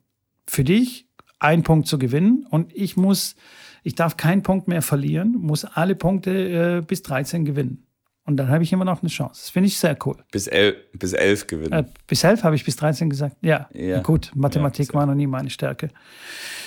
Für 0.47 0.65
dich 0.65 1.06
einen 1.39 1.63
Punkt 1.63 1.87
zu 1.87 1.99
gewinnen 1.99 2.47
und 2.51 2.75
ich 2.75 2.97
muss, 2.97 3.37
ich 3.83 3.95
darf 3.95 4.17
keinen 4.17 4.43
Punkt 4.43 4.69
mehr 4.69 4.83
verlieren, 4.83 5.33
muss 5.39 5.65
alle 5.65 5.95
Punkte 5.95 6.79
äh, 6.79 6.83
bis 6.87 7.03
13 7.03 7.45
gewinnen. 7.45 7.87
Und 8.27 8.39
dann 8.39 8.49
habe 8.49 8.65
ich 8.65 8.73
immer 8.73 8.85
noch 8.85 9.03
eine 9.03 9.09
Chance. 9.09 9.41
Das 9.41 9.51
finde 9.51 9.69
ich 9.69 9.79
sehr 9.79 9.97
cool. 10.05 10.17
Bis, 10.33 10.49
el 10.49 10.77
bis 10.93 11.13
11 11.13 11.47
gewinnen. 11.47 11.73
Äh, 11.73 11.85
bis 12.09 12.25
11 12.25 12.43
habe 12.43 12.57
ich 12.57 12.65
bis 12.65 12.75
13 12.75 13.09
gesagt. 13.09 13.37
Ja, 13.41 13.69
ja. 13.73 14.01
gut. 14.01 14.33
Mathematik 14.35 14.89
ja, 14.89 14.95
war 14.95 15.07
noch 15.07 15.15
nie 15.15 15.29
meine 15.29 15.49
Stärke. 15.49 15.91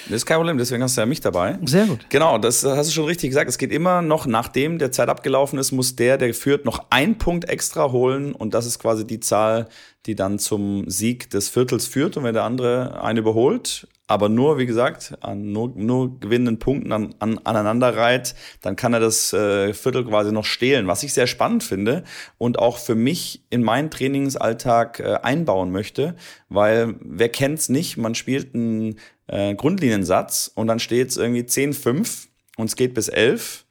Das 0.06 0.16
ist 0.16 0.26
kein 0.26 0.38
Problem, 0.38 0.58
deswegen 0.58 0.82
hast 0.82 0.96
du 0.96 1.02
ja 1.02 1.06
mich 1.06 1.20
dabei. 1.20 1.60
Sehr 1.66 1.86
gut. 1.86 2.06
Genau, 2.10 2.38
das 2.38 2.64
hast 2.64 2.90
du 2.90 2.94
schon 2.94 3.06
richtig 3.06 3.32
gesagt. 3.32 3.50
Es 3.50 3.58
geht 3.58 3.74
immer 3.74 4.02
noch, 4.02 4.26
nachdem 4.26 4.80
der 4.80 4.94
Zeit 4.94 5.10
abgelaufen 5.10 5.60
ist, 5.60 5.74
muss 5.74 5.98
der, 5.98 6.18
der 6.18 6.34
führt, 6.34 6.64
noch 6.64 6.86
einen 6.92 7.18
Punkt 7.18 7.50
extra 7.50 7.92
holen. 7.92 8.32
Und 8.32 8.54
das 8.54 8.66
ist 8.66 8.80
quasi 8.80 9.06
die 9.06 9.20
Zahl, 9.20 9.68
die 10.06 10.16
dann 10.16 10.40
zum 10.40 10.90
Sieg 10.90 11.30
des 11.30 11.50
Viertels 11.50 11.88
führt. 11.88 12.16
Und 12.16 12.24
wenn 12.24 12.36
der 12.36 12.46
andere 12.46 13.04
einen 13.04 13.20
überholt, 13.20 13.86
aber 14.10 14.28
nur, 14.28 14.58
wie 14.58 14.66
gesagt, 14.66 15.14
an 15.22 15.52
nur, 15.52 15.72
nur 15.76 16.20
gewinnenden 16.20 16.58
Punkten 16.58 16.92
an, 16.92 17.14
an, 17.20 17.38
aneinander 17.44 17.96
reiht, 17.96 18.34
dann 18.60 18.76
kann 18.76 18.92
er 18.92 19.00
das 19.00 19.34
äh, 19.34 19.72
Viertel 19.72 20.04
quasi 20.04 20.32
noch 20.32 20.46
stehlen, 20.46 20.88
was 20.88 21.04
ich 21.04 21.14
sehr 21.14 21.28
spannend 21.28 21.64
finde 21.64 22.04
und 22.40 22.58
auch 22.58 22.80
für 22.80 22.96
mich 22.96 23.44
in 23.52 23.62
meinen 23.62 23.92
Trainingsalltag 23.92 25.00
äh, 25.00 25.20
einbauen 25.22 25.72
möchte, 25.72 26.16
weil 26.50 26.96
wer 27.02 27.30
kennt's 27.30 27.70
nicht, 27.70 27.98
man 27.98 28.16
spielt 28.16 28.56
einen 28.56 28.96
äh, 29.28 29.54
Grundliniensatz 29.54 30.52
und 30.56 30.66
dann 30.66 30.80
steht's 30.80 31.16
irgendwie 31.16 31.44
10-5 31.44 32.30
und 32.58 32.66
es 32.66 32.76
geht 32.76 32.96
bis 32.96 33.10
11. 33.10 33.66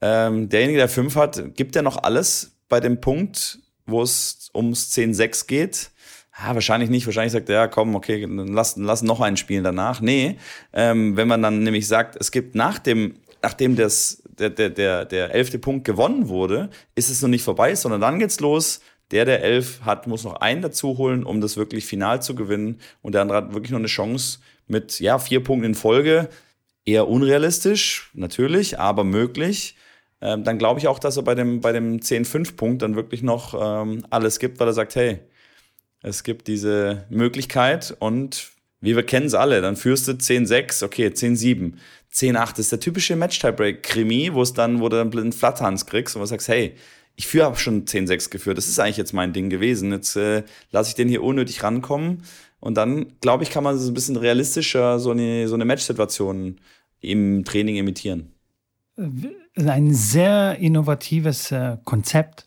Ähm, 0.00 0.48
derjenige, 0.48 0.78
der 0.78 0.88
5 0.88 1.14
hat, 1.14 1.54
gibt 1.54 1.76
er 1.76 1.82
noch 1.82 2.02
alles 2.02 2.56
bei 2.68 2.80
dem 2.80 3.00
Punkt, 3.00 3.60
wo 3.86 4.02
es 4.02 4.50
ums 4.52 4.92
10-6 4.92 5.46
geht 5.46 5.90
ja, 6.38 6.54
wahrscheinlich 6.54 6.90
nicht. 6.90 7.06
Wahrscheinlich 7.06 7.32
sagt 7.32 7.48
er, 7.48 7.54
ja, 7.54 7.68
komm, 7.68 7.94
okay, 7.94 8.20
dann 8.20 8.48
lass, 8.48 8.76
lass 8.76 9.02
noch 9.02 9.20
einen 9.20 9.36
spielen 9.36 9.64
danach. 9.64 10.00
Nee, 10.00 10.36
ähm, 10.72 11.16
wenn 11.16 11.28
man 11.28 11.42
dann 11.42 11.62
nämlich 11.62 11.88
sagt, 11.88 12.16
es 12.20 12.30
gibt 12.30 12.54
nach 12.54 12.78
dem, 12.78 13.14
nachdem 13.42 13.76
das, 13.76 14.22
der, 14.38 14.50
der, 14.50 14.70
der, 14.70 15.04
der 15.04 15.34
elfte 15.34 15.58
Punkt 15.58 15.84
gewonnen 15.84 16.28
wurde, 16.28 16.68
ist 16.94 17.10
es 17.10 17.22
noch 17.22 17.28
nicht 17.28 17.42
vorbei, 17.42 17.74
sondern 17.74 18.00
dann 18.00 18.18
geht's 18.18 18.40
los. 18.40 18.80
Der, 19.12 19.24
der 19.24 19.42
elf 19.42 19.82
hat, 19.82 20.06
muss 20.08 20.24
noch 20.24 20.40
einen 20.40 20.62
dazu 20.62 20.98
holen, 20.98 21.24
um 21.24 21.40
das 21.40 21.56
wirklich 21.56 21.86
final 21.86 22.20
zu 22.20 22.34
gewinnen. 22.34 22.80
Und 23.02 23.14
der 23.14 23.22
andere 23.22 23.38
hat 23.38 23.54
wirklich 23.54 23.70
noch 23.70 23.78
eine 23.78 23.86
Chance 23.86 24.40
mit, 24.66 24.98
ja, 25.00 25.18
vier 25.18 25.42
Punkten 25.42 25.66
in 25.66 25.74
Folge. 25.74 26.28
Eher 26.84 27.08
unrealistisch, 27.08 28.10
natürlich, 28.14 28.78
aber 28.78 29.04
möglich. 29.04 29.76
Ähm, 30.20 30.44
dann 30.44 30.58
glaube 30.58 30.80
ich 30.80 30.88
auch, 30.88 30.98
dass 30.98 31.16
er 31.16 31.22
bei 31.22 31.34
dem, 31.34 31.60
bei 31.60 31.72
dem 31.72 32.00
10-5-Punkt 32.00 32.82
dann 32.82 32.96
wirklich 32.96 33.22
noch 33.22 33.54
ähm, 33.58 34.04
alles 34.10 34.38
gibt, 34.38 34.58
weil 34.60 34.68
er 34.68 34.72
sagt, 34.72 34.96
hey, 34.96 35.20
es 36.06 36.22
gibt 36.22 36.46
diese 36.46 37.04
Möglichkeit 37.10 37.96
und 37.98 38.50
wie 38.80 38.94
wir 38.94 39.02
kennen 39.02 39.26
es 39.26 39.34
alle, 39.34 39.60
dann 39.60 39.74
führst 39.74 40.06
du 40.06 40.12
10-6, 40.12 40.84
okay, 40.84 41.08
10-7, 41.08 41.72
10-8 42.12 42.60
ist 42.60 42.70
der 42.70 42.78
typische 42.78 43.16
Match-Tiebreak-Krimi, 43.16 44.32
wo 44.32 44.42
es 44.42 44.52
dann, 44.52 44.80
wo 44.80 44.88
du 44.88 44.96
dann 44.98 45.12
einen 45.12 45.32
Flatthans 45.32 45.84
kriegst 45.86 46.14
und 46.14 46.20
du 46.20 46.26
sagst, 46.26 46.46
hey, 46.46 46.74
ich 47.16 47.26
führe 47.26 47.48
auch 47.48 47.56
schon 47.56 47.86
10-6 47.86 48.30
geführt, 48.30 48.56
das 48.56 48.68
ist 48.68 48.78
eigentlich 48.78 48.98
jetzt 48.98 49.14
mein 49.14 49.32
Ding 49.32 49.50
gewesen, 49.50 49.90
jetzt 49.90 50.14
äh, 50.14 50.44
lasse 50.70 50.90
ich 50.90 50.94
den 50.94 51.08
hier 51.08 51.24
unnötig 51.24 51.64
rankommen. 51.64 52.22
Und 52.60 52.76
dann, 52.76 53.18
glaube 53.20 53.42
ich, 53.42 53.50
kann 53.50 53.64
man 53.64 53.76
so 53.76 53.90
ein 53.90 53.94
bisschen 53.94 54.16
realistischer 54.16 55.00
so 55.00 55.10
eine, 55.10 55.48
so 55.48 55.54
eine 55.54 55.64
Match-Situation 55.64 56.60
im 57.00 57.44
Training 57.44 57.76
imitieren. 57.76 58.32
Ein 58.96 59.92
sehr 59.92 60.56
innovatives 60.58 61.50
äh, 61.50 61.78
Konzept, 61.84 62.46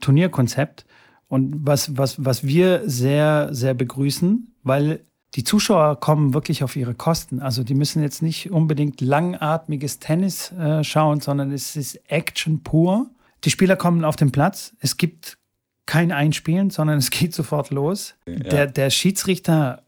Turnierkonzept, 0.00 0.84
und 1.30 1.64
was, 1.64 1.96
was, 1.96 2.22
was 2.24 2.44
wir 2.44 2.82
sehr, 2.86 3.54
sehr 3.54 3.72
begrüßen, 3.72 4.52
weil 4.64 5.00
die 5.36 5.44
Zuschauer 5.44 6.00
kommen 6.00 6.34
wirklich 6.34 6.64
auf 6.64 6.74
ihre 6.74 6.94
Kosten. 6.94 7.38
Also 7.38 7.62
die 7.62 7.74
müssen 7.74 8.02
jetzt 8.02 8.20
nicht 8.20 8.50
unbedingt 8.50 9.00
langatmiges 9.00 10.00
Tennis 10.00 10.50
äh, 10.52 10.82
schauen, 10.82 11.20
sondern 11.20 11.52
es 11.52 11.76
ist 11.76 12.00
Action 12.10 12.64
pur. 12.64 13.08
Die 13.44 13.50
Spieler 13.50 13.76
kommen 13.76 14.04
auf 14.04 14.16
den 14.16 14.32
Platz. 14.32 14.74
Es 14.80 14.96
gibt 14.96 15.38
kein 15.86 16.10
Einspielen, 16.10 16.70
sondern 16.70 16.98
es 16.98 17.10
geht 17.10 17.32
sofort 17.32 17.70
los. 17.70 18.16
Ja. 18.26 18.34
Der, 18.34 18.66
der 18.66 18.90
Schiedsrichter 18.90 19.84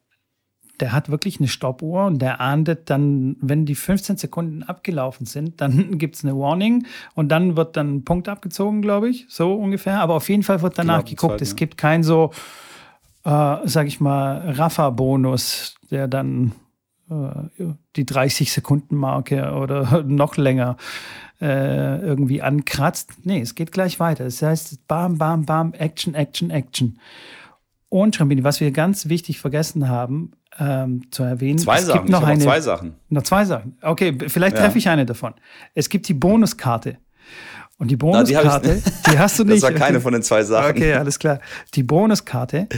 der 0.83 0.93
hat 0.93 1.11
wirklich 1.11 1.39
eine 1.39 1.47
Stoppuhr 1.47 2.07
und 2.07 2.21
der 2.21 2.41
ahndet 2.41 2.91
dann, 2.91 3.37
wenn 3.41 3.65
die 3.67 3.77
15 3.77 4.17
Sekunden 4.17 4.65
abgelaufen 4.65 5.27
sind, 5.27 5.61
dann 5.61 5.97
gibt 5.99 6.17
es 6.17 6.25
eine 6.25 6.37
Warning 6.37 6.87
und 7.15 7.29
dann 7.29 7.57
wird 7.57 7.77
dann 7.77 7.95
ein 7.95 8.05
Punkt 8.05 8.29
abgezogen, 8.29 8.83
glaube 8.83 9.09
ich, 9.09 9.27
so 9.29 9.55
ungefähr. 9.55 10.01
Aber 10.01 10.15
auf 10.17 10.29
jeden 10.29 10.43
Fall 10.43 10.61
wird 10.61 10.77
danach 10.77 11.05
geguckt. 11.05 11.35
Zeit, 11.35 11.43
es 11.43 11.55
gibt 11.55 11.79
kein 11.79 12.03
so, 12.03 12.33
äh, 13.25 13.57
sag 13.65 13.87
ich 13.87 14.01
mal, 14.01 14.55
Raffa-Bonus, 14.57 15.77
der 15.93 16.09
dann 16.09 16.51
äh, 17.09 17.65
die 17.95 18.05
30-Sekunden-Marke 18.05 19.53
oder 19.53 20.03
noch 20.07 20.37
länger 20.37 20.77
äh, 21.41 22.01
irgendwie 22.01 22.43
ankratzt. 22.43 23.13
Nee, 23.23 23.41
es 23.41 23.55
geht 23.55 23.71
gleich 23.71 24.01
weiter. 24.01 24.25
Das 24.25 24.43
heißt, 24.43 24.89
bam, 24.89 25.17
bam, 25.17 25.47
bam, 25.47 25.75
Action, 25.75 26.17
Action, 26.17 26.51
Action. 26.51 26.99
Und 27.89 28.17
Schrambini, 28.17 28.43
was 28.43 28.59
wir 28.59 28.73
ganz 28.73 29.09
wichtig 29.09 29.39
vergessen 29.39 29.89
haben 29.89 30.33
ähm, 30.59 31.03
zu 31.11 31.23
erwähnen. 31.23 31.59
Zwei 31.59 31.79
es 31.79 31.87
Sachen. 31.87 32.01
Gibt 32.01 32.11
noch 32.11 32.23
ich 32.23 32.27
eine, 32.27 32.39
noch 32.39 32.45
zwei 32.45 32.61
Sachen. 32.61 32.95
Noch 33.09 33.23
zwei 33.23 33.45
Sachen. 33.45 33.77
Okay, 33.83 34.17
vielleicht 34.29 34.57
Ja. 34.57 34.63
treffe 34.63 34.79
ich 34.79 34.89
eine 34.89 35.07
davon. 35.07 35.35
Es 35.75 35.89
gibt 35.89 36.09
die 36.09 36.15
Bonuskarte. 36.15 36.99
Und 37.79 37.91
die 37.91 37.97
Na, 38.01 38.23
die 38.23 38.33
Bonuskarte, 38.35 38.83
die, 39.11 39.19
hast 39.19 39.39
du 39.39 39.45
nicht. 39.45 39.63
Das 39.63 39.71
war 39.71 39.73
keine 39.73 39.97
okay. 39.97 40.03
von 40.03 40.13
den 40.13 40.23
zwei 40.23 40.43
Sachen. 40.45 40.71
Okay, 40.71 40.95
alles 40.95 41.19
klar. 41.19 41.41
Die 41.75 41.83
Bonuskarte. 41.83 42.69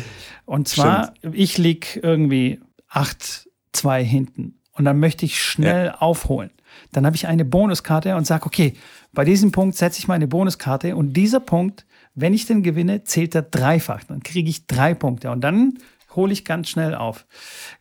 Und 0.46 0.68
zwar, 0.68 1.12
ich 1.32 1.58
lieg 1.58 2.00
irgendwie 2.02 2.60
8-2 2.90 4.00
hinten. 4.02 4.60
Und 4.72 4.84
dann 4.86 4.98
möchte 4.98 5.24
ich 5.26 5.42
schnell 5.42 5.94
aufholen. 5.98 6.50
Dann 6.92 7.06
habe 7.06 7.16
ich 7.16 7.26
eine 7.26 7.44
Bonuskarte 7.44 8.16
und 8.16 8.26
sage, 8.26 8.46
okay, 8.46 8.74
bei 9.12 9.24
diesem 9.24 9.52
Punkt 9.52 9.76
setze 9.76 9.98
ich 9.98 10.08
meine 10.08 10.26
Bonuskarte 10.26 10.96
und 10.96 11.12
dieser 11.12 11.40
Punkt, 11.40 11.86
wenn 12.14 12.34
ich 12.34 12.46
den 12.46 12.62
gewinne, 12.62 13.04
zählt 13.04 13.34
er 13.34 13.42
dreifach. 13.42 14.04
Dann 14.04 14.22
kriege 14.22 14.48
ich 14.48 14.66
drei 14.66 14.94
Punkte 14.94 15.30
und 15.30 15.40
dann 15.42 15.74
hole 16.16 16.32
ich 16.32 16.44
ganz 16.44 16.68
schnell 16.68 16.94
auf. 16.94 17.26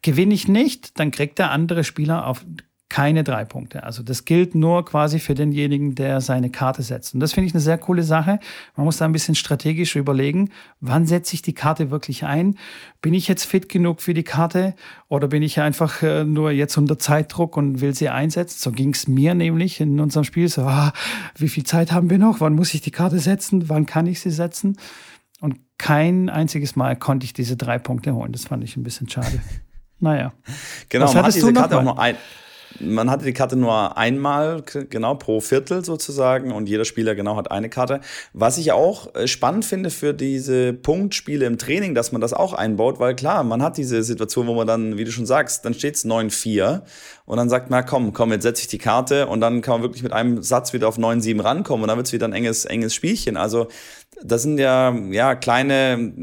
Gewinne 0.01 0.34
ich 0.34 0.47
nicht, 0.47 0.99
dann 0.99 1.11
kriegt 1.11 1.39
der 1.39 1.51
andere 1.51 1.84
Spieler 1.84 2.27
auf 2.27 2.45
keine 2.93 3.23
drei 3.23 3.43
Punkte. 3.43 3.81
Also 3.81 4.03
das 4.03 4.23
gilt 4.23 4.53
nur 4.53 4.86
quasi 4.86 5.17
für 5.17 5.34
denjenigen, 5.34 5.95
der 5.95 6.21
seine 6.21 6.51
Karte 6.51 6.84
setzt. 6.84 7.15
Und 7.15 7.21
das 7.21 7.34
finde 7.34 7.47
ich 7.47 7.55
eine 7.55 7.61
sehr 7.61 7.79
coole 7.79 8.03
Sache. 8.03 8.39
Man 8.75 8.86
muss 8.86 8.97
da 8.97 9.05
ein 9.05 9.11
bisschen 9.11 9.34
strategisch 9.34 9.95
überlegen, 9.95 10.51
wann 10.79 11.07
setze 11.07 11.34
ich 11.34 11.41
die 11.41 11.53
Karte 11.55 11.89
wirklich 11.89 12.23
ein? 12.23 12.55
Bin 13.01 13.15
ich 13.15 13.27
jetzt 13.27 13.45
fit 13.45 13.67
genug 13.67 13.99
für 13.99 14.13
die 14.13 14.21
Karte 14.21 14.75
oder 15.07 15.27
bin 15.29 15.41
ich 15.41 15.59
einfach 15.59 16.03
äh, 16.03 16.23
nur 16.23 16.51
jetzt 16.51 16.77
unter 16.77 16.99
Zeitdruck 16.99 17.57
und 17.57 17.81
will 17.81 17.95
sie 17.95 18.09
einsetzen? 18.09 18.59
So 18.59 18.71
ging 18.71 18.93
es 18.93 19.07
mir 19.07 19.34
nämlich 19.34 19.81
in 19.81 19.99
unserem 19.99 20.23
Spiel. 20.23 20.47
So, 20.47 20.61
ah, 20.61 20.93
wie 21.36 21.49
viel 21.49 21.63
Zeit 21.63 21.91
haben 21.91 22.11
wir 22.11 22.19
noch? 22.19 22.41
Wann 22.41 22.53
muss 22.53 22.75
ich 22.75 22.81
die 22.81 22.91
Karte 22.91 23.17
setzen? 23.17 23.69
Wann 23.69 23.88
kann 23.88 24.05
ich 24.05 24.19
sie 24.19 24.29
setzen? 24.29 24.77
Und 25.43 25.59
kein 25.77 26.29
einziges 26.29 26.77
Mal 26.77 26.95
konnte 26.95 27.25
ich 27.25 27.33
diese 27.33 27.57
drei 27.57 27.77
Punkte 27.77 28.15
holen. 28.15 28.31
Das 28.31 28.45
fand 28.45 28.63
ich 28.63 28.77
ein 28.77 28.83
bisschen 28.83 29.09
schade. 29.09 29.41
Naja. 29.99 30.33
Genau, 30.89 31.05
Was 31.05 31.13
man 31.13 31.23
hat 31.23 31.35
diese 31.35 31.53
Karte 31.53 31.77
auch 31.77 31.83
nur 31.83 31.97
ein. 31.97 32.17
Man 32.81 33.09
hatte 33.09 33.23
die 33.23 33.31
Karte 33.31 33.55
nur 33.55 33.97
einmal, 33.97 34.63
genau, 34.89 35.15
pro 35.15 35.39
Viertel 35.39 35.85
sozusagen 35.85 36.51
und 36.51 36.67
jeder 36.67 36.83
Spieler 36.83 37.15
genau 37.15 37.37
hat 37.37 37.51
eine 37.51 37.69
Karte. 37.69 38.01
Was 38.33 38.57
ich 38.57 38.73
auch 38.73 39.15
äh, 39.15 39.27
spannend 39.27 39.63
finde 39.63 39.91
für 39.91 40.13
diese 40.13 40.73
Punktspiele 40.73 41.45
im 41.45 41.57
Training, 41.57 41.95
dass 41.95 42.11
man 42.11 42.19
das 42.19 42.33
auch 42.33 42.51
einbaut, 42.51 42.99
weil 42.99 43.15
klar, 43.15 43.43
man 43.43 43.61
hat 43.61 43.77
diese 43.77 44.03
Situation, 44.03 44.47
wo 44.47 44.55
man 44.55 44.67
dann, 44.67 44.97
wie 44.97 45.05
du 45.05 45.11
schon 45.11 45.25
sagst, 45.25 45.63
dann 45.63 45.73
steht 45.73 45.95
es 45.95 46.05
9-4 46.05 46.81
und 47.25 47.37
dann 47.37 47.47
sagt 47.47 47.69
man, 47.69 47.85
komm, 47.85 48.11
komm, 48.11 48.31
jetzt 48.31 48.43
setze 48.43 48.63
ich 48.63 48.67
die 48.67 48.79
Karte 48.79 49.27
und 49.27 49.39
dann 49.39 49.61
kann 49.61 49.75
man 49.75 49.81
wirklich 49.83 50.03
mit 50.03 50.11
einem 50.11 50.41
Satz 50.41 50.73
wieder 50.73 50.87
auf 50.87 50.97
9-7 50.97 51.41
rankommen 51.41 51.83
und 51.83 51.87
dann 51.87 51.97
wird 51.97 52.07
es 52.07 52.13
wieder 52.13 52.27
ein 52.27 52.33
enges, 52.33 52.65
enges 52.65 52.93
Spielchen. 52.93 53.37
Also 53.37 53.67
das 54.22 54.43
sind 54.43 54.57
ja, 54.57 54.95
ja 55.09 55.36
kleine 55.36 56.14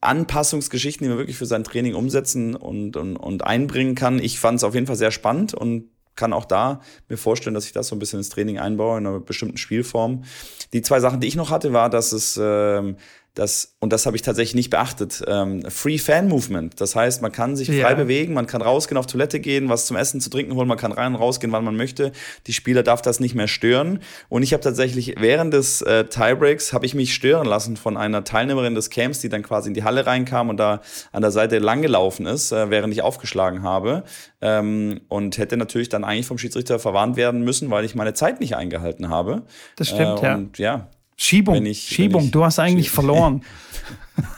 Anpassungsgeschichten, 0.00 1.04
die 1.04 1.08
man 1.08 1.18
wirklich 1.18 1.36
für 1.36 1.46
sein 1.46 1.64
Training 1.64 1.94
umsetzen 1.94 2.54
und, 2.56 2.96
und, 2.96 3.16
und 3.16 3.44
einbringen 3.44 3.94
kann. 3.94 4.18
Ich 4.18 4.40
fand 4.40 4.58
es 4.58 4.64
auf 4.64 4.74
jeden 4.74 4.86
Fall 4.86 4.96
sehr 4.96 5.10
spannend 5.10 5.54
und 5.54 5.84
kann 6.16 6.32
auch 6.32 6.44
da 6.44 6.80
mir 7.08 7.16
vorstellen, 7.16 7.54
dass 7.54 7.64
ich 7.64 7.72
das 7.72 7.88
so 7.88 7.96
ein 7.96 7.98
bisschen 7.98 8.18
ins 8.18 8.28
Training 8.28 8.58
einbaue, 8.58 8.98
in 8.98 9.06
einer 9.06 9.20
bestimmten 9.20 9.56
Spielform. 9.56 10.24
Die 10.72 10.82
zwei 10.82 11.00
Sachen, 11.00 11.20
die 11.20 11.26
ich 11.26 11.36
noch 11.36 11.50
hatte, 11.50 11.72
war, 11.72 11.88
dass 11.88 12.12
es 12.12 12.38
ähm, 12.40 12.96
das, 13.34 13.76
und 13.78 13.92
das 13.92 14.06
habe 14.06 14.16
ich 14.16 14.22
tatsächlich 14.22 14.54
nicht 14.56 14.70
beachtet, 14.70 15.22
ähm, 15.28 15.62
Free 15.68 15.98
Fan 15.98 16.28
Movement. 16.28 16.80
Das 16.80 16.96
heißt, 16.96 17.22
man 17.22 17.30
kann 17.30 17.56
sich 17.56 17.68
Ja. 17.68 17.86
frei 17.86 17.94
bewegen, 17.94 18.34
man 18.34 18.46
kann 18.46 18.60
rausgehen, 18.60 18.98
auf 18.98 19.06
Toilette 19.06 19.38
gehen, 19.38 19.68
was 19.68 19.86
zum 19.86 19.96
Essen, 19.96 20.20
zu 20.20 20.30
trinken 20.30 20.54
holen, 20.54 20.66
man 20.66 20.76
kann 20.78 20.90
rein 20.92 21.14
und 21.14 21.20
rausgehen, 21.20 21.52
wann 21.52 21.64
man 21.64 21.76
möchte. 21.76 22.10
Die 22.48 22.52
Spieler 22.52 22.82
darf 22.82 23.02
das 23.02 23.20
nicht 23.20 23.34
mehr 23.34 23.46
stören. 23.48 24.00
Und 24.28 24.42
ich 24.42 24.52
habe 24.52 24.62
tatsächlich 24.62 25.14
während 25.18 25.54
des 25.54 25.80
äh, 25.82 26.04
Tiebreaks 26.06 26.72
habe 26.72 26.86
ich 26.86 26.94
mich 26.94 27.14
stören 27.14 27.46
lassen 27.46 27.76
von 27.76 27.96
einer 27.96 28.24
Teilnehmerin 28.24 28.74
des 28.74 28.90
Camps, 28.90 29.20
die 29.20 29.28
dann 29.28 29.42
quasi 29.42 29.68
in 29.68 29.74
die 29.74 29.84
Halle 29.84 30.06
reinkam 30.06 30.48
und 30.48 30.56
da 30.56 30.80
an 31.12 31.22
der 31.22 31.30
Seite 31.30 31.58
langgelaufen 31.58 32.26
ist, 32.26 32.50
äh, 32.52 32.68
während 32.70 32.92
ich 32.92 33.02
aufgeschlagen 33.02 33.62
habe. 33.62 34.02
Ähm, 34.40 35.02
und 35.08 35.38
hätte 35.38 35.56
natürlich 35.56 35.88
dann 35.88 36.02
eigentlich 36.04 36.26
vom 36.26 36.38
Schiedsrichter 36.38 36.78
verwarnt 36.78 37.16
werden 37.16 37.42
müssen, 37.42 37.70
weil 37.70 37.84
ich 37.84 37.94
meine 37.94 38.14
Zeit 38.14 38.40
nicht 38.40 38.56
eingehalten 38.56 39.08
habe. 39.08 39.42
Das 39.76 39.88
stimmt, 39.88 40.22
äh, 40.22 40.26
ja. 40.26 40.34
Und 40.34 40.58
ja, 40.58 40.88
Schiebung, 41.22 41.64
ich- 41.66 41.82
Schiebung, 41.82 42.24
ich- 42.24 42.30
du 42.30 42.44
hast 42.44 42.58
eigentlich 42.58 42.86
Schieb- 42.86 42.94
verloren. 42.94 43.42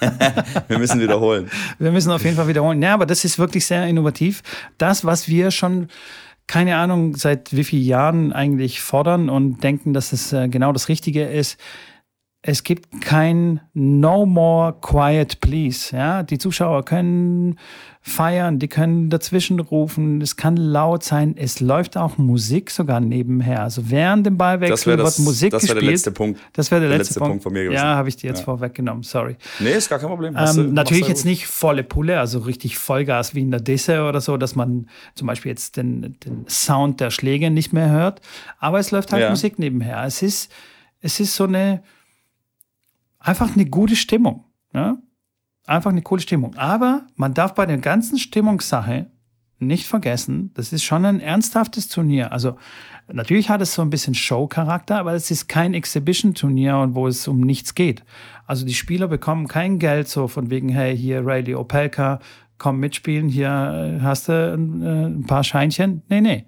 wir 0.69 0.79
müssen 0.79 1.01
wiederholen. 1.01 1.49
Wir 1.79 1.93
müssen 1.93 2.11
auf 2.11 2.25
jeden 2.25 2.37
Fall 2.37 2.49
wiederholen. 2.49 2.81
Ja, 2.83 2.95
aber 2.95 3.07
das 3.07 3.25
ist 3.25 3.39
wirklich 3.39 3.67
sehr 3.67 3.87
innovativ. 3.87 4.43
Das, 4.79 5.05
was 5.05 5.29
wir 5.29 5.51
schon, 5.51 5.89
keine 6.47 6.77
Ahnung, 6.77 7.17
seit 7.17 7.55
wie 7.57 7.65
vielen 7.65 7.85
Jahren 7.85 8.33
eigentlich 8.33 8.81
fordern 8.81 9.29
und 9.29 9.63
denken, 9.63 9.93
dass 9.93 10.13
es 10.13 10.33
äh, 10.33 10.49
genau 10.49 10.73
das 10.73 10.89
Richtige 10.89 11.25
ist. 11.25 11.59
Es 12.43 12.65
gibt 12.65 13.01
kein 13.01 13.61
No 13.73 14.27
More 14.27 14.75
Quiet 14.81 15.41
Please. 15.41 15.97
Ja, 15.97 16.23
die 16.25 16.39
Zuschauer 16.39 16.85
können 16.85 17.59
feiern, 18.05 18.59
die 18.59 18.67
können 18.67 19.11
dazwischen 19.11 19.61
rufen, 19.61 20.21
es 20.21 20.37
kann 20.37 20.57
laut 20.57 21.05
sein, 21.05 21.37
es 21.39 21.61
läuft 21.61 21.97
auch 21.97 22.19
Musik 22.19 22.71
sogar 22.73 22.99
nebenher. 23.01 23.63
Also 23.63 23.91
während 23.91 24.27
dem 24.27 24.35
Das 24.35 24.39
Ballwechsel 24.39 24.87
wäre 24.89 24.99
wird 24.99 25.07
das, 25.07 25.19
Musik 25.21 25.51
das 25.53 25.63
gespielt. 25.63 25.83
der 25.85 25.91
letzte 25.91 26.11
Punkt. 26.11 26.41
Das 26.53 26.71
wäre 26.73 26.81
der, 26.81 26.89
der 26.91 26.99
letzte, 26.99 27.11
letzte 27.11 27.21
Punkt. 27.21 27.31
Punkt 27.35 27.43
von 27.45 27.53
mir 27.53 27.63
gewesen. 27.65 27.77
Ja, 27.81 27.95
habe 27.95 28.09
ich 28.09 28.17
dir 28.17 28.27
jetzt 28.27 28.41
Ja. 28.41 28.45
vorweggenommen, 28.47 29.05
sorry. 29.05 29.37
Nee, 29.61 29.71
ist 29.71 29.89
gar 29.89 30.01
kein 30.01 30.09
Problem. 30.09 30.35
Du- 30.35 30.41
Ähm, 30.41 30.45
machst 30.45 30.59
natürlich 30.73 31.03
du 31.05 31.09
jetzt 31.11 31.23
gut. 31.23 31.31
nicht 31.31 31.47
volle 31.47 31.85
Pulle, 31.85 32.19
also 32.19 32.41
richtig 32.41 32.77
Vollgas 32.77 33.37
wie 33.37 33.41
in 33.43 33.53
der 33.53 33.61
Disse 33.61 34.03
oder 34.03 34.21
so, 34.21 34.37
dass 34.37 34.57
man 34.57 34.89
zum 35.15 35.29
Beispiel 35.29 35.51
jetzt 35.51 35.77
den, 35.77 36.19
den 36.25 36.45
Sound 36.49 36.99
der 37.01 37.11
Schläge 37.11 37.53
nicht 37.53 37.73
mehr 37.73 37.89
hört. 37.91 38.21
Aber 38.59 38.81
es 38.81 38.91
läuft 38.91 39.13
halt 39.13 39.23
Ja. 39.23 39.31
Musik 39.31 39.61
nebenher. 39.61 40.03
Es 40.05 40.23
ist, 40.23 40.51
es 41.01 41.21
ist 41.21 41.37
so 41.37 41.45
eine, 41.45 41.85
einfach 43.21 43.55
eine 43.55 43.67
gute 43.67 43.95
Stimmung. 43.95 44.45
Ne? 44.73 44.99
Einfach 45.73 45.91
eine 45.91 46.03
coole 46.03 46.21
Stimmung. 46.21 46.55
Aber 46.57 47.07
man 47.17 47.33
darf 47.33 47.55
bei 47.55 47.65
der 47.65 47.79
ganzen 47.79 48.19
Stimmungssache 48.19 49.07
nicht 49.59 49.87
vergessen, 49.87 50.51
das 50.53 50.71
ist 50.71 50.85
schon 50.85 51.07
ein 51.07 51.19
ernsthaftes 51.19 51.89
Turnier. 51.89 52.31
Also 52.31 52.59
natürlich 53.11 53.49
hat 53.49 53.63
es 53.63 53.73
so 53.73 53.81
ein 53.81 53.89
bisschen 53.89 54.15
Show-Charakter, 54.15 54.99
aber 54.99 55.15
es 55.15 55.31
ist 55.31 55.49
kein 55.49 55.73
Exhibition-Turnier 55.73 56.77
und 56.77 56.95
wo 56.95 57.07
es 57.07 57.27
um 57.27 57.41
nichts 57.41 57.75
geht. 57.75 58.05
Also 58.47 58.67
die 58.67 58.75
Spieler 58.75 59.09
bekommen 59.09 59.49
kein 59.49 59.79
Geld 59.79 60.09
so 60.09 60.29
von 60.29 60.51
wegen, 60.51 60.69
hey, 60.69 60.95
hier 60.95 61.27
Riley 61.27 61.55
Opelka, 61.55 62.19
komm 62.59 62.79
mitspielen, 62.79 63.31
hier 63.31 63.49
äh, 63.49 64.03
hast 64.03 64.29
du 64.29 64.53
ein, 64.53 64.83
äh, 64.83 65.07
ein 65.07 65.25
paar 65.25 65.43
Scheinchen. 65.43 66.03
Nee, 66.11 66.21
nee. 66.21 66.45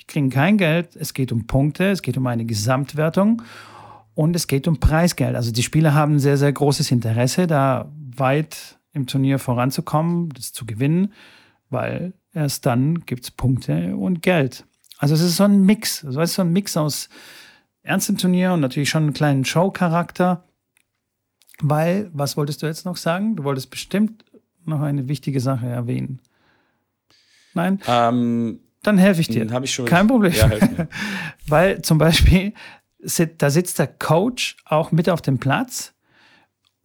Die 0.00 0.04
kriegen 0.04 0.28
kein 0.28 0.58
Geld. 0.58 0.96
Es 0.96 1.14
geht 1.14 1.32
um 1.32 1.46
Punkte, 1.46 1.92
es 1.92 2.02
geht 2.02 2.18
um 2.18 2.26
eine 2.26 2.44
Gesamtwertung 2.44 3.40
und 4.14 4.36
es 4.36 4.46
geht 4.48 4.68
um 4.68 4.80
Preisgeld. 4.80 5.34
Also 5.34 5.50
die 5.50 5.62
Spieler 5.62 5.94
haben 5.94 6.16
ein 6.16 6.18
sehr, 6.18 6.36
sehr 6.36 6.52
großes 6.52 6.90
Interesse, 6.90 7.46
da 7.46 7.90
weit 8.18 8.78
im 8.92 9.06
Turnier 9.06 9.38
voranzukommen, 9.38 10.30
das 10.30 10.52
zu 10.52 10.66
gewinnen, 10.66 11.12
weil 11.70 12.14
erst 12.32 12.66
dann 12.66 13.04
gibt 13.06 13.24
es 13.24 13.30
Punkte 13.30 13.96
und 13.96 14.22
Geld. 14.22 14.64
Also 14.98 15.14
es 15.14 15.20
ist 15.20 15.36
so 15.36 15.44
ein 15.44 15.62
Mix. 15.62 16.04
Also 16.04 16.20
es 16.20 16.30
ist 16.30 16.36
so 16.36 16.42
ein 16.42 16.52
Mix 16.52 16.76
aus 16.76 17.08
ernstem 17.82 18.16
Turnier 18.16 18.52
und 18.52 18.60
natürlich 18.60 18.88
schon 18.88 19.04
einen 19.04 19.12
kleinen 19.12 19.44
Show-Charakter. 19.44 20.44
Weil, 21.60 22.10
was 22.12 22.36
wolltest 22.36 22.62
du 22.62 22.66
jetzt 22.66 22.84
noch 22.84 22.96
sagen? 22.96 23.36
Du 23.36 23.44
wolltest 23.44 23.70
bestimmt 23.70 24.24
noch 24.64 24.80
eine 24.80 25.08
wichtige 25.08 25.40
Sache 25.40 25.66
erwähnen. 25.66 26.20
Nein? 27.54 27.80
Ähm, 27.86 28.60
Dann 28.82 28.98
helfe 28.98 29.20
ich 29.22 29.28
dir. 29.28 29.50
Habe 29.50 29.64
ich 29.64 29.72
schon. 29.72 29.86
Kein 29.86 30.06
Problem. 30.06 30.32
Ja. 30.32 30.50
Weil 31.46 31.80
zum 31.82 31.96
Beispiel, 31.96 32.52
da 33.38 33.50
sitzt 33.50 33.78
der 33.78 33.86
Coach 33.86 34.56
auch 34.66 34.92
mit 34.92 35.08
auf 35.08 35.22
dem 35.22 35.38
Platz 35.38 35.94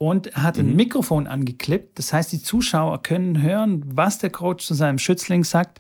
und 0.02 0.34
hat 0.36 0.58
Mhm. 0.58 0.64
ein 0.70 0.76
Mikrofon 0.78 1.28
angeklippt. 1.28 2.00
Das 2.00 2.12
heißt, 2.12 2.32
die 2.32 2.42
Zuschauer 2.42 3.04
können 3.04 3.40
hören, 3.40 3.84
was 3.86 4.18
der 4.18 4.32
Coach 4.32 4.66
zu 4.66 4.74
seinem 4.74 4.98
Schützling 4.98 5.44
sagt. 5.44 5.80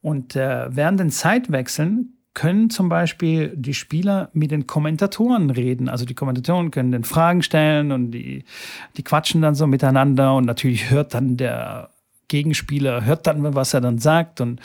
Und 0.00 0.36
äh, 0.36 0.66
während 0.70 1.00
den 1.00 1.10
Zeitwechseln 1.10 2.18
können 2.34 2.70
zum 2.70 2.88
Beispiel 2.88 3.52
die 3.56 3.74
Spieler 3.74 4.30
mit 4.32 4.52
den 4.52 4.68
Kommentatoren 4.68 5.50
reden. 5.50 5.88
Also 5.88 6.04
die 6.04 6.14
Kommentatoren 6.14 6.70
können 6.70 6.92
den 6.92 7.02
Fragen 7.02 7.42
stellen 7.42 7.90
und 7.90 8.12
die, 8.12 8.44
die 8.96 9.02
quatschen 9.02 9.42
dann 9.42 9.56
so 9.56 9.66
miteinander 9.66 10.36
und 10.36 10.44
natürlich 10.44 10.90
hört 10.90 11.14
dann 11.14 11.36
der 11.36 11.90
Gegenspieler, 12.28 13.04
hört 13.04 13.26
dann, 13.26 13.56
was 13.56 13.74
er 13.74 13.80
dann 13.80 13.98
sagt 13.98 14.40
und 14.40 14.60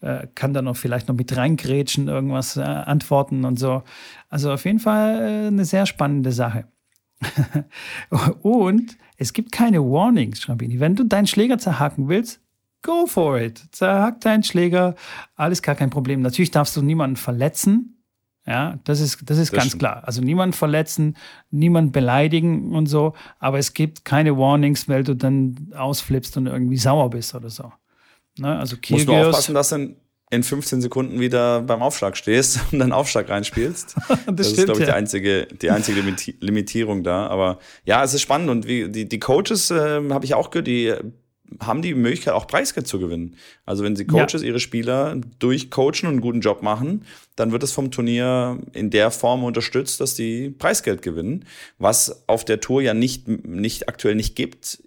äh, 0.00 0.26
kann 0.34 0.54
dann 0.54 0.68
auch 0.68 0.76
vielleicht 0.76 1.06
noch 1.08 1.16
mit 1.16 1.36
reingrätschen, 1.36 2.08
irgendwas 2.08 2.56
äh, 2.56 2.62
antworten 2.62 3.44
und 3.44 3.58
so. 3.58 3.82
Also 4.30 4.52
auf 4.52 4.64
jeden 4.64 4.78
Fall 4.80 5.20
äh, 5.20 5.46
eine 5.48 5.66
sehr 5.66 5.84
spannende 5.84 6.32
Sache. 6.32 6.64
und 8.42 8.96
es 9.16 9.32
gibt 9.32 9.52
keine 9.52 9.80
Warnings, 9.82 10.40
Schrambini. 10.40 10.80
Wenn 10.80 10.94
du 10.94 11.04
deinen 11.04 11.26
Schläger 11.26 11.58
zerhaken 11.58 12.08
willst, 12.08 12.40
go 12.82 13.06
for 13.06 13.38
it. 13.40 13.62
Zerhack 13.72 14.20
deinen 14.20 14.42
Schläger, 14.42 14.94
alles 15.34 15.62
gar 15.62 15.74
kein 15.74 15.90
Problem. 15.90 16.20
Natürlich 16.22 16.50
darfst 16.50 16.76
du 16.76 16.82
niemanden 16.82 17.16
verletzen. 17.16 17.94
Ja, 18.46 18.78
das 18.84 19.00
ist, 19.00 19.18
das 19.28 19.36
ist 19.36 19.52
Das 19.52 19.58
ganz 19.58 19.66
stimmt. 19.68 19.80
klar. 19.80 20.02
Also 20.06 20.22
niemanden 20.22 20.54
verletzen, 20.54 21.16
niemanden 21.50 21.92
beleidigen 21.92 22.72
und 22.74 22.86
so, 22.86 23.12
aber 23.38 23.58
es 23.58 23.74
gibt 23.74 24.06
keine 24.06 24.38
Warnings, 24.38 24.88
weil 24.88 25.04
du 25.04 25.14
dann 25.14 25.70
ausflippst 25.76 26.34
und 26.38 26.46
irgendwie 26.46 26.78
sauer 26.78 27.10
bist 27.10 27.34
oder 27.34 27.50
so. 27.50 27.70
Ne? 28.38 28.56
Also 28.58 28.76
Muss 28.88 29.04
nur 29.04 29.16
Kyrgios- 29.16 29.26
aufpassen, 29.28 29.54
dass 29.54 29.68
dann 29.68 29.96
in 30.30 30.42
15 30.42 30.80
Sekunden 30.80 31.20
wieder 31.20 31.62
beim 31.62 31.82
Aufschlag 31.82 32.16
stehst 32.16 32.60
und 32.72 32.78
dann 32.78 32.92
Aufschlag 32.92 33.28
reinspielst. 33.28 33.96
das, 34.08 34.08
das 34.08 34.50
stimmt, 34.50 34.58
ist, 34.58 34.64
glaube 34.66 34.80
ich, 34.80 34.86
ja. 34.86 34.92
die 34.92 34.98
einzige, 34.98 35.46
die 35.46 35.70
einzige 35.70 36.00
Limitierung 36.40 37.02
da. 37.02 37.26
Aber 37.26 37.58
ja, 37.84 38.02
es 38.04 38.14
ist 38.14 38.22
spannend 38.22 38.50
und 38.50 38.66
wie, 38.66 38.88
die, 38.88 39.08
die 39.08 39.18
Coaches 39.18 39.70
äh, 39.70 40.02
habe 40.10 40.24
ich 40.24 40.34
auch 40.34 40.50
gehört, 40.50 40.66
die 40.66 40.94
haben 41.60 41.82
die 41.82 41.94
Möglichkeit, 41.94 42.34
auch 42.34 42.46
Preisgeld 42.46 42.86
zu 42.86 42.98
gewinnen. 42.98 43.36
Also 43.64 43.82
wenn 43.82 43.96
sie 43.96 44.06
Coaches 44.06 44.42
ja. 44.42 44.48
ihre 44.48 44.60
Spieler 44.60 45.16
durchcoachen 45.38 46.02
und 46.02 46.08
einen 46.08 46.20
guten 46.20 46.40
Job 46.40 46.62
machen, 46.62 47.06
dann 47.36 47.52
wird 47.52 47.62
es 47.62 47.72
vom 47.72 47.90
Turnier 47.90 48.58
in 48.74 48.90
der 48.90 49.10
Form 49.10 49.44
unterstützt, 49.44 50.00
dass 50.00 50.14
die 50.14 50.50
Preisgeld 50.50 51.00
gewinnen, 51.00 51.46
was 51.78 52.28
auf 52.28 52.44
der 52.44 52.60
Tour 52.60 52.82
ja 52.82 52.92
nicht, 52.92 53.28
nicht 53.28 53.88
aktuell 53.88 54.14
nicht 54.14 54.36
gibt 54.36 54.82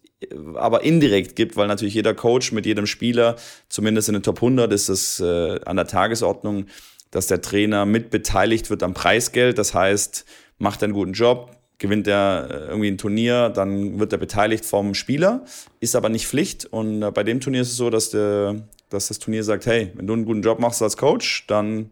aber 0.56 0.84
indirekt 0.84 1.36
gibt, 1.36 1.56
weil 1.56 1.68
natürlich 1.68 1.94
jeder 1.94 2.14
Coach 2.14 2.52
mit 2.52 2.66
jedem 2.66 2.86
Spieler, 2.86 3.36
zumindest 3.70 4.10
in 4.10 4.14
den 4.14 4.24
Top 4.24 4.38
100 4.38 4.72
ist 4.72 4.90
es 4.90 5.20
äh, 5.20 5.60
an 5.66 5.76
der 5.76 5.88
Tagesordnung, 5.88 6.66
dass 7.10 7.28
der 7.28 7.42
Trainer 7.42 7.86
mit 7.86 8.10
beteiligt 8.10 8.70
wird 8.70 8.84
am 8.84 8.94
Preisgeld. 8.94 9.58
Das 9.58 9.74
heißt, 9.74 10.26
macht 10.58 10.84
einen 10.84 10.94
guten 10.94 11.14
Job, 11.14 11.58
gewinnt 11.78 12.08
er 12.08 12.48
äh, 12.50 12.54
irgendwie 12.70 12.90
ein 12.90 12.98
Turnier, 12.98 13.50
dann 13.50 14.00
wird 14.00 14.14
er 14.14 14.20
beteiligt 14.20 14.66
vom 14.66 14.94
Spieler, 14.94 15.44
ist 15.80 15.96
aber 15.96 16.10
nicht 16.10 16.28
Pflicht. 16.28 16.66
Und 16.66 17.02
äh, 17.02 17.12
bei 17.12 17.24
dem 17.24 17.40
Turnier 17.40 17.62
ist 17.62 17.70
es 17.70 17.78
so, 17.78 17.90
dass, 17.90 18.12
der, 18.12 18.62
dass 18.90 19.08
das 19.08 19.20
Turnier 19.20 19.44
sagt, 19.44 19.66
hey, 19.66 19.92
wenn 19.96 20.08
du 20.08 20.14
einen 20.14 20.26
guten 20.26 20.42
Job 20.42 20.60
machst 20.60 20.82
als 20.82 20.98
Coach, 20.98 21.46
dann 21.48 21.92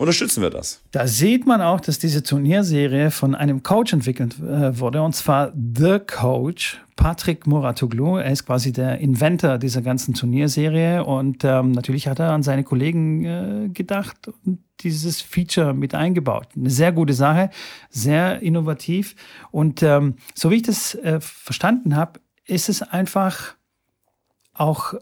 unterstützen 0.00 0.42
wir 0.42 0.48
das. 0.48 0.80
Da 0.92 1.06
sieht 1.06 1.46
man 1.46 1.60
auch, 1.60 1.80
dass 1.80 1.98
diese 1.98 2.22
Turnierserie 2.22 3.10
von 3.10 3.34
einem 3.34 3.62
Coach 3.62 3.92
entwickelt 3.92 4.38
äh, 4.40 4.78
wurde, 4.78 5.02
und 5.02 5.14
zwar 5.14 5.52
The 5.54 5.98
Coach, 5.98 6.80
Patrick 6.96 7.46
Muratoglu. 7.46 8.16
Er 8.16 8.32
ist 8.32 8.46
quasi 8.46 8.72
der 8.72 8.98
Inventor 8.98 9.58
dieser 9.58 9.82
ganzen 9.82 10.14
Turnierserie 10.14 11.04
und 11.04 11.44
ähm, 11.44 11.72
natürlich 11.72 12.08
hat 12.08 12.18
er 12.18 12.32
an 12.32 12.42
seine 12.42 12.64
Kollegen 12.64 13.24
äh, 13.24 13.68
gedacht 13.68 14.16
und 14.46 14.60
dieses 14.80 15.20
Feature 15.20 15.74
mit 15.74 15.94
eingebaut. 15.94 16.48
Eine 16.56 16.70
sehr 16.70 16.92
gute 16.92 17.12
Sache, 17.12 17.50
sehr 17.90 18.40
innovativ 18.40 19.16
und 19.50 19.82
ähm, 19.82 20.14
so 20.34 20.50
wie 20.50 20.56
ich 20.56 20.62
das 20.62 20.94
äh, 20.94 21.20
verstanden 21.20 21.94
habe, 21.94 22.20
ist 22.46 22.70
es 22.70 22.80
einfach 22.80 23.54
auch 24.54 24.94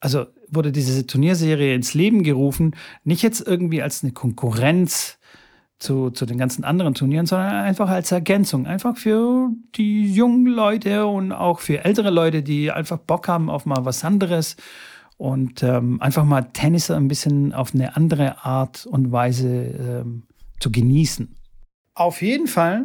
also 0.00 0.26
wurde 0.48 0.72
diese 0.72 1.06
Turnierserie 1.06 1.74
ins 1.74 1.94
Leben 1.94 2.22
gerufen, 2.22 2.74
nicht 3.04 3.22
jetzt 3.22 3.46
irgendwie 3.46 3.82
als 3.82 4.02
eine 4.02 4.12
Konkurrenz 4.12 5.18
zu, 5.78 6.10
zu 6.10 6.26
den 6.26 6.38
ganzen 6.38 6.64
anderen 6.64 6.94
Turnieren, 6.94 7.26
sondern 7.26 7.52
einfach 7.52 7.88
als 7.88 8.10
Ergänzung. 8.10 8.66
Einfach 8.66 8.96
für 8.96 9.50
die 9.76 10.12
jungen 10.12 10.46
Leute 10.46 11.06
und 11.06 11.32
auch 11.32 11.60
für 11.60 11.84
ältere 11.84 12.10
Leute, 12.10 12.42
die 12.42 12.70
einfach 12.70 12.98
Bock 12.98 13.28
haben 13.28 13.48
auf 13.48 13.64
mal 13.64 13.84
was 13.84 14.04
anderes 14.04 14.56
und 15.16 15.62
ähm, 15.62 16.00
einfach 16.00 16.24
mal 16.24 16.42
Tennis 16.52 16.90
ein 16.90 17.08
bisschen 17.08 17.52
auf 17.52 17.74
eine 17.74 17.96
andere 17.96 18.44
Art 18.44 18.86
und 18.86 19.12
Weise 19.12 19.48
ähm, 19.48 20.24
zu 20.60 20.70
genießen. 20.72 21.36
Auf 21.94 22.22
jeden 22.22 22.46
Fall 22.46 22.84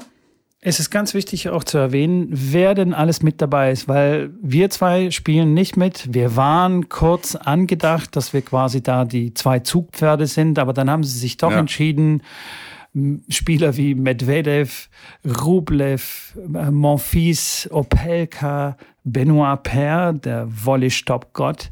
es 0.66 0.80
ist 0.80 0.90
ganz 0.90 1.14
wichtig 1.14 1.50
auch 1.50 1.66
zu 1.66 1.78
erwähnen, 1.78 2.28
wer 2.32 2.74
denn 2.74 2.94
alles 2.94 3.22
mit 3.22 3.42
dabei 3.42 3.72
ist, 3.72 3.90
weil 3.90 4.32
wir 4.42 4.70
zwei 4.70 5.12
spielen 5.12 5.54
nicht 5.54 5.76
mit. 5.76 6.14
Wir 6.14 6.38
waren 6.38 6.88
kurz 6.88 7.36
angedacht, 7.36 8.16
dass 8.16 8.32
wir 8.32 8.42
quasi 8.42 8.82
da 8.82 9.04
die 9.04 9.34
zwei 9.34 9.60
Zugpferde 9.60 10.26
sind, 10.26 10.58
aber 10.60 10.72
dann 10.72 10.90
haben 10.90 11.04
sie 11.04 11.20
sich 11.20 11.36
doch 11.36 11.52
ja. 11.52 11.60
entschieden, 11.60 12.24
Spieler 13.28 13.76
wie 13.76 13.94
Medvedev, 13.94 14.90
Rublev, 15.26 16.38
äh, 16.54 16.72
Monfils, 16.72 17.68
Opelka, 17.70 18.78
Benoit 19.04 19.64
Paire, 19.64 20.14
der 20.14 20.48
Volley-Stop-Gott, 20.48 21.72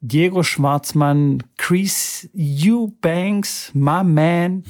Diego 0.00 0.42
Schwarzmann, 0.42 1.42
Chris 1.56 2.28
Eubanks, 2.34 3.70
my 3.74 4.02
man, 4.02 4.64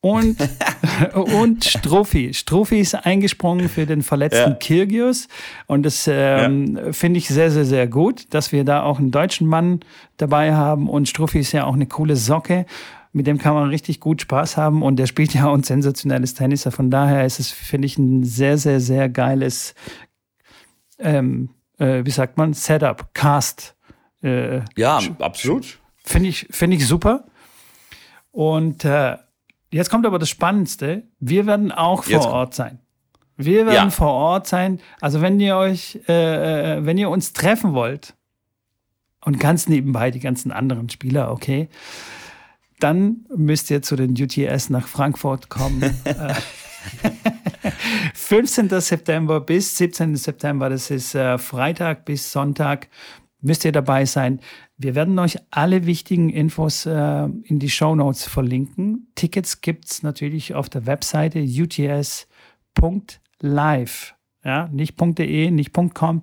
und, 0.00 0.36
und 1.14 1.64
Strophi. 1.64 2.32
Strophi 2.32 2.80
ist 2.80 2.94
eingesprungen 2.94 3.68
für 3.68 3.86
den 3.86 4.02
verletzten 4.02 4.50
ja. 4.50 4.56
Kirgios. 4.56 5.28
Und 5.66 5.82
das 5.82 6.08
ähm, 6.10 6.76
ja. 6.76 6.92
finde 6.92 7.18
ich 7.18 7.28
sehr, 7.28 7.50
sehr, 7.50 7.64
sehr 7.64 7.86
gut, 7.86 8.32
dass 8.32 8.52
wir 8.52 8.64
da 8.64 8.82
auch 8.82 8.98
einen 8.98 9.10
deutschen 9.10 9.46
Mann 9.46 9.80
dabei 10.16 10.54
haben. 10.54 10.88
Und 10.88 11.08
Strophi 11.08 11.40
ist 11.40 11.52
ja 11.52 11.64
auch 11.64 11.74
eine 11.74 11.86
coole 11.86 12.16
Socke. 12.16 12.66
Mit 13.12 13.26
dem 13.26 13.38
kann 13.38 13.54
man 13.54 13.70
richtig 13.70 14.00
gut 14.00 14.22
Spaß 14.22 14.56
haben. 14.56 14.82
Und 14.82 14.96
der 14.96 15.06
spielt 15.06 15.34
ja 15.34 15.48
auch 15.48 15.54
ein 15.54 15.64
sensationelles 15.64 16.34
Tennis. 16.34 16.68
Von 16.70 16.90
daher 16.90 17.24
ist 17.24 17.40
es, 17.40 17.50
finde 17.50 17.86
ich, 17.86 17.98
ein 17.98 18.22
sehr, 18.22 18.56
sehr, 18.58 18.80
sehr 18.80 19.08
geiles, 19.08 19.74
ähm, 21.00 21.50
äh, 21.78 22.04
wie 22.04 22.10
sagt 22.10 22.36
man, 22.36 22.54
Setup, 22.54 23.12
Cast. 23.14 23.74
Äh, 24.22 24.60
ja, 24.76 25.00
absolut. 25.18 25.80
Finde 26.04 26.28
ich, 26.28 26.46
finde 26.50 26.76
ich 26.76 26.86
super. 26.86 27.24
Und 28.30 28.84
äh, 28.84 29.16
Jetzt 29.70 29.90
kommt 29.90 30.06
aber 30.06 30.18
das 30.18 30.28
Spannendste. 30.28 31.04
Wir 31.20 31.46
werden 31.46 31.72
auch 31.72 32.04
vor 32.04 32.26
Ort 32.26 32.54
sein. 32.54 32.80
Wir 33.36 33.66
werden 33.66 33.74
ja. 33.74 33.90
vor 33.90 34.12
Ort 34.12 34.46
sein. 34.46 34.80
Also 35.00 35.20
wenn 35.20 35.38
ihr 35.38 35.56
euch, 35.56 36.00
äh, 36.08 36.78
äh, 36.78 36.84
wenn 36.84 36.98
ihr 36.98 37.08
uns 37.08 37.32
treffen 37.32 37.72
wollt 37.72 38.14
und 39.24 39.38
ganz 39.38 39.68
nebenbei 39.68 40.10
die 40.10 40.20
ganzen 40.20 40.50
anderen 40.50 40.88
Spieler, 40.88 41.30
okay, 41.30 41.68
dann 42.80 43.26
müsst 43.34 43.70
ihr 43.70 43.82
zu 43.82 43.96
den 43.96 44.12
UTS 44.12 44.70
nach 44.70 44.88
Frankfurt 44.88 45.48
kommen. 45.48 45.82
15. 48.14 48.68
September 48.80 49.40
bis 49.40 49.76
17. 49.76 50.16
September, 50.16 50.68
das 50.68 50.90
ist 50.90 51.14
äh, 51.14 51.38
Freitag 51.38 52.04
bis 52.04 52.30
Sonntag, 52.30 52.88
müsst 53.40 53.64
ihr 53.64 53.72
dabei 53.72 54.04
sein. 54.04 54.40
Wir 54.80 54.94
werden 54.94 55.18
euch 55.18 55.38
alle 55.50 55.86
wichtigen 55.86 56.30
Infos 56.30 56.86
äh, 56.86 57.24
in 57.24 57.58
die 57.58 57.68
Show 57.68 57.96
Notes 57.96 58.24
verlinken. 58.24 59.08
Tickets 59.16 59.60
gibt's 59.60 60.04
natürlich 60.04 60.54
auf 60.54 60.68
der 60.68 60.86
Webseite 60.86 61.40
uts.live. 61.40 62.24
Ja, 64.44 64.68
nicht 64.68 64.94
.de, 65.00 65.50
nicht 65.50 65.72
.com, 65.94 66.22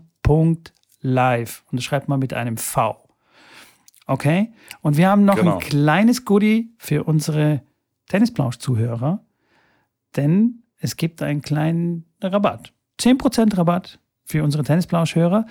.live. 1.01 1.65
Und 1.69 1.77
das 1.77 1.83
schreibt 1.83 2.07
man 2.07 2.19
mit 2.19 2.33
einem 2.33 2.55
V. 2.55 2.97
Okay? 4.07 4.53
Und 4.81 4.95
wir 4.95 5.09
haben 5.09 5.25
noch 5.25 5.35
genau. 5.35 5.55
ein 5.55 5.59
kleines 5.59 6.23
Goodie 6.23 6.73
für 6.77 7.03
unsere 7.03 7.61
Tennisplausch-Zuhörer, 8.07 9.23
denn 10.15 10.63
es 10.77 10.95
gibt 10.95 11.21
einen 11.21 11.41
kleinen 11.41 12.05
Rabatt. 12.21 12.71
10% 13.01 13.57
Rabatt 13.57 13.99
für 14.23 14.43
unsere 14.43 14.63
Tennisplausch-Hörer. 14.63 15.45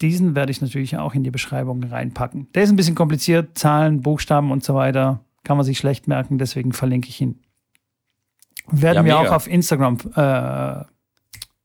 Diesen 0.00 0.34
werde 0.34 0.50
ich 0.50 0.60
natürlich 0.60 0.96
auch 0.96 1.14
in 1.14 1.22
die 1.22 1.30
Beschreibung 1.30 1.82
reinpacken. 1.84 2.48
Der 2.54 2.64
ist 2.64 2.70
ein 2.70 2.76
bisschen 2.76 2.94
kompliziert, 2.94 3.56
Zahlen, 3.56 4.02
Buchstaben 4.02 4.50
und 4.50 4.64
so 4.64 4.74
weiter. 4.74 5.20
Kann 5.44 5.56
man 5.56 5.64
sich 5.64 5.78
schlecht 5.78 6.08
merken, 6.08 6.38
deswegen 6.38 6.72
verlinke 6.72 7.08
ich 7.08 7.20
ihn. 7.20 7.40
Werden 8.70 9.06
ja, 9.06 9.22
wir 9.22 9.30
auch 9.30 9.34
auf 9.34 9.46
Instagram, 9.46 9.98
äh, 10.16 10.84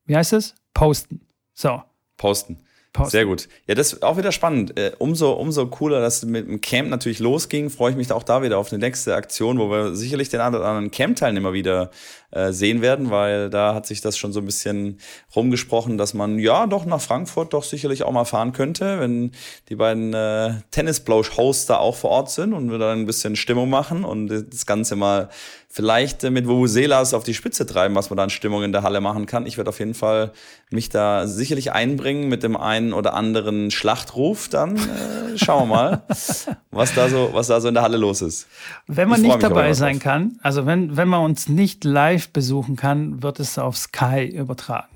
wie 0.05 0.15
heißt 0.15 0.33
es? 0.33 0.55
Posten. 0.73 1.21
So. 1.53 1.81
Posten. 2.17 2.57
Posten. 2.91 3.11
Sehr 3.11 3.25
gut. 3.25 3.47
Ja, 3.67 3.75
das 3.75 3.93
ist 3.93 4.03
auch 4.03 4.17
wieder 4.17 4.31
spannend. 4.31 4.77
Äh, 4.77 4.93
umso, 4.97 5.31
umso 5.33 5.67
cooler, 5.67 6.01
dass 6.01 6.25
mit 6.25 6.47
dem 6.47 6.59
Camp 6.59 6.89
natürlich 6.89 7.19
losging, 7.19 7.69
freue 7.69 7.91
ich 7.91 7.97
mich 7.97 8.11
auch 8.11 8.23
da 8.23 8.41
wieder 8.41 8.57
auf 8.57 8.71
eine 8.71 8.79
nächste 8.79 9.15
Aktion, 9.15 9.59
wo 9.59 9.69
wir 9.69 9.95
sicherlich 9.95 10.29
den 10.29 10.41
anderen 10.41 10.89
Camp-Teilnehmer 10.89 11.53
wieder 11.53 11.91
äh, 12.31 12.51
sehen 12.51 12.81
werden, 12.81 13.09
weil 13.09 13.49
da 13.49 13.73
hat 13.73 13.85
sich 13.85 14.01
das 14.01 14.17
schon 14.17 14.31
so 14.31 14.39
ein 14.39 14.45
bisschen 14.45 14.99
rumgesprochen, 15.35 15.97
dass 15.97 16.13
man 16.13 16.39
ja 16.39 16.67
doch 16.67 16.85
nach 16.85 17.01
Frankfurt 17.01 17.53
doch 17.53 17.63
sicherlich 17.63 18.03
auch 18.03 18.11
mal 18.11 18.25
fahren 18.25 18.53
könnte, 18.53 18.99
wenn 18.99 19.31
die 19.69 19.75
beiden 19.75 20.13
äh, 20.13 20.53
Tennis-Blow-Hosts 20.71 21.65
da 21.65 21.77
auch 21.77 21.95
vor 21.95 22.11
Ort 22.11 22.31
sind 22.31 22.53
und 22.53 22.69
wir 22.71 22.77
dann 22.77 22.99
ein 22.99 23.05
bisschen 23.05 23.35
Stimmung 23.35 23.69
machen 23.69 24.03
und 24.03 24.27
das 24.27 24.65
Ganze 24.65 24.95
mal 24.95 25.29
vielleicht 25.69 26.23
äh, 26.23 26.31
mit 26.31 26.47
Vuvuzelas 26.47 27.13
auf 27.13 27.23
die 27.23 27.33
Spitze 27.33 27.65
treiben, 27.65 27.95
was 27.95 28.09
man 28.09 28.17
da 28.17 28.23
an 28.23 28.29
Stimmung 28.29 28.63
in 28.63 28.71
der 28.71 28.83
Halle 28.83 29.01
machen 29.01 29.25
kann. 29.25 29.45
Ich 29.45 29.57
werde 29.57 29.69
auf 29.69 29.79
jeden 29.79 29.93
Fall 29.93 30.31
mich 30.71 30.89
da 30.89 31.27
sicherlich 31.27 31.71
einbringen 31.71 32.27
mit 32.27 32.43
dem 32.43 32.57
einen 32.57 32.91
oder 32.91 33.13
anderen 33.13 33.71
Schlachtruf. 33.71 34.49
Dann 34.49 34.75
äh, 34.77 35.37
schauen 35.37 35.69
wir 35.69 35.75
mal, 35.75 36.01
was 36.71 36.93
da 36.93 37.09
so, 37.09 37.29
was 37.33 37.47
da 37.47 37.59
so 37.59 37.67
in 37.67 37.73
der 37.73 37.83
Halle 37.83 37.97
los 37.97 38.21
ist. 38.21 38.47
Wenn 38.87 39.09
man 39.09 39.21
nicht 39.21 39.41
dabei 39.41 39.73
sein 39.73 39.99
kann, 39.99 40.39
also 40.41 40.65
wenn, 40.65 40.95
wenn 40.97 41.07
man 41.07 41.23
uns 41.23 41.49
nicht 41.49 41.83
live 41.83 42.29
besuchen 42.29 42.75
kann, 42.75 43.23
wird 43.23 43.39
es 43.39 43.57
auf 43.57 43.77
Sky 43.77 44.25
übertragen. 44.25 44.95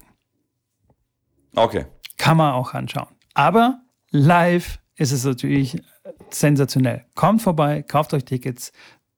Okay. 1.56 1.86
Kann 2.18 2.38
man 2.38 2.54
auch 2.54 2.74
anschauen. 2.74 3.08
Aber 3.34 3.82
live 4.12 4.80
ist 4.96 5.12
es 5.12 5.24
natürlich 5.24 5.82
sensationell. 6.30 7.06
Kommt 7.16 7.42
vorbei, 7.42 7.82
kauft 7.82 8.14
euch 8.14 8.26
Tickets, 8.26 8.72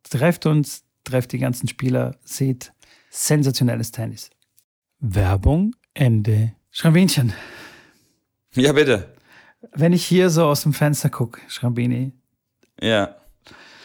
trefft 0.03 0.45
uns, 0.45 0.83
trefft 1.03 1.31
die 1.33 1.39
ganzen 1.39 1.67
Spieler, 1.67 2.15
seht 2.23 2.73
sensationelles 3.09 3.91
Tennis. 3.91 4.29
Werbung, 4.99 5.75
Ende. 5.93 6.53
Schrambinchen. 6.71 7.33
Ja, 8.53 8.73
bitte. 8.73 9.13
Wenn 9.73 9.93
ich 9.93 10.05
hier 10.05 10.29
so 10.29 10.45
aus 10.45 10.63
dem 10.63 10.73
Fenster 10.73 11.09
gucke, 11.09 11.41
Schrambini. 11.47 12.13
Ja. 12.81 13.15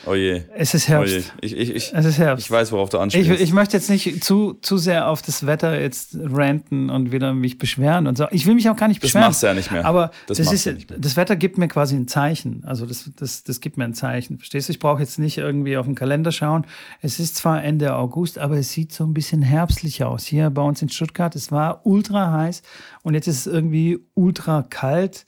Oh 0.07 0.15
je. 0.15 0.43
Es 0.55 0.73
ist 0.73 0.89
Herbst. 0.89 1.13
Oh 1.13 1.19
je. 1.19 1.25
Ich, 1.43 1.57
ich, 1.57 1.75
ich, 1.75 1.93
es 1.95 2.05
ist 2.05 2.19
Herbst. 2.19 2.47
Ich 2.47 2.51
weiß, 2.51 2.73
worauf 2.73 2.89
du 2.89 2.99
anspielst. 2.99 3.31
Ich, 3.31 3.41
ich 3.41 3.53
möchte 3.53 3.77
jetzt 3.77 3.91
nicht 3.91 4.25
zu, 4.25 4.55
zu 4.55 4.79
sehr 4.79 5.09
auf 5.09 5.21
das 5.21 5.47
Wetter 5.47 5.79
jetzt 5.79 6.17
ranten 6.19 6.89
und 6.89 7.13
wieder 7.13 7.35
mich 7.35 7.59
beschweren 7.59 8.07
und 8.07 8.17
so. 8.17 8.27
Ich 8.31 8.47
will 8.47 8.55
mich 8.55 8.69
auch 8.71 8.77
gar 8.77 8.89
nicht 8.89 9.01
beschweren. 9.01 9.25
Das 9.25 9.29
machst 9.29 9.43
du 9.43 9.49
ja 9.49 9.55
nicht 9.55 9.71
mehr. 9.71 9.85
Aber 9.85 10.11
das, 10.27 10.39
das 10.39 10.53
ist, 10.53 10.65
ja 10.65 10.73
das 10.73 11.17
Wetter 11.17 11.37
gibt 11.37 11.59
mir 11.59 11.69
quasi 11.69 11.97
ein 11.97 12.09
Zeichen. 12.09 12.65
Also 12.65 12.87
das, 12.87 13.11
das, 13.15 13.45
das 13.45 13.61
gibt 13.61 13.77
mir 13.77 13.85
ein 13.85 13.95
Zeichen. 13.95 14.39
Verstehst 14.39 14.69
du? 14.69 14.73
Ich 14.73 14.79
brauche 14.79 15.01
jetzt 15.01 15.19
nicht 15.19 15.37
irgendwie 15.37 15.77
auf 15.77 15.85
den 15.85 15.95
Kalender 15.95 16.33
schauen. 16.33 16.67
Es 17.03 17.21
ist 17.21 17.37
zwar 17.37 17.63
Ende 17.63 17.95
August, 17.95 18.39
aber 18.39 18.57
es 18.57 18.73
sieht 18.73 18.93
so 18.93 19.05
ein 19.05 19.13
bisschen 19.13 19.43
herbstlich 19.43 20.03
aus. 20.03 20.25
Hier 20.25 20.49
bei 20.49 20.63
uns 20.63 20.81
in 20.81 20.89
Stuttgart, 20.89 21.37
es 21.37 21.53
war 21.53 21.85
ultra 21.85 22.33
heiß 22.33 22.63
und 23.03 23.15
jetzt 23.15 23.29
ist 23.29 23.47
es 23.47 23.53
irgendwie 23.53 23.99
ultra 24.15 24.63
kalt 24.63 25.27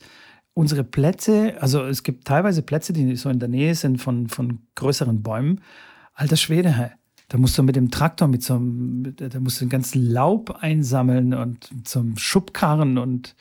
unsere 0.54 0.84
Plätze, 0.84 1.56
also 1.60 1.84
es 1.84 2.02
gibt 2.02 2.26
teilweise 2.26 2.62
Plätze, 2.62 2.92
die 2.92 3.16
so 3.16 3.30
in 3.30 3.38
der 3.38 3.48
Nähe 3.48 3.74
sind 3.74 3.98
von, 4.00 4.28
von 4.28 4.60
größeren 4.74 5.22
Bäumen. 5.22 5.60
Alter 6.14 6.36
Schwede, 6.36 6.70
hey. 6.70 6.90
Da 7.28 7.38
musst 7.38 7.56
du 7.56 7.62
mit 7.62 7.76
dem 7.76 7.90
Traktor, 7.90 8.28
mit 8.28 8.42
so 8.42 8.56
einem, 8.56 9.16
da 9.16 9.40
musst 9.40 9.58
du 9.58 9.64
den 9.64 9.70
ganzen 9.70 10.04
Laub 10.04 10.58
einsammeln 10.60 11.32
und 11.32 11.74
mit 11.74 11.88
so 11.88 12.00
einem 12.00 12.18
Schubkarren 12.18 12.98
und 12.98 13.34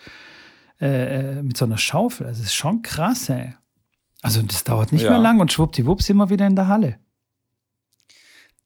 äh, 0.80 1.40
äh 1.40 1.44
mit 1.44 1.58
so 1.58 1.66
einer 1.66 1.78
Schaufel. 1.78 2.28
Das 2.28 2.40
ist 2.40 2.54
schon 2.54 2.84
krass, 2.84 3.28
ey. 3.28 3.54
Also 4.22 4.42
das 4.44 4.64
dauert 4.64 4.94
nicht 4.94 5.04
ja. 5.04 5.10
mehr 5.10 5.20
lang 5.20 5.42
und 5.42 5.52
schwuppdiwupps 5.52 6.06
sind 6.06 6.18
wir 6.18 6.30
wieder 6.30 6.48
in 6.48 6.56
der 6.56 6.70
Halle. 6.70 7.00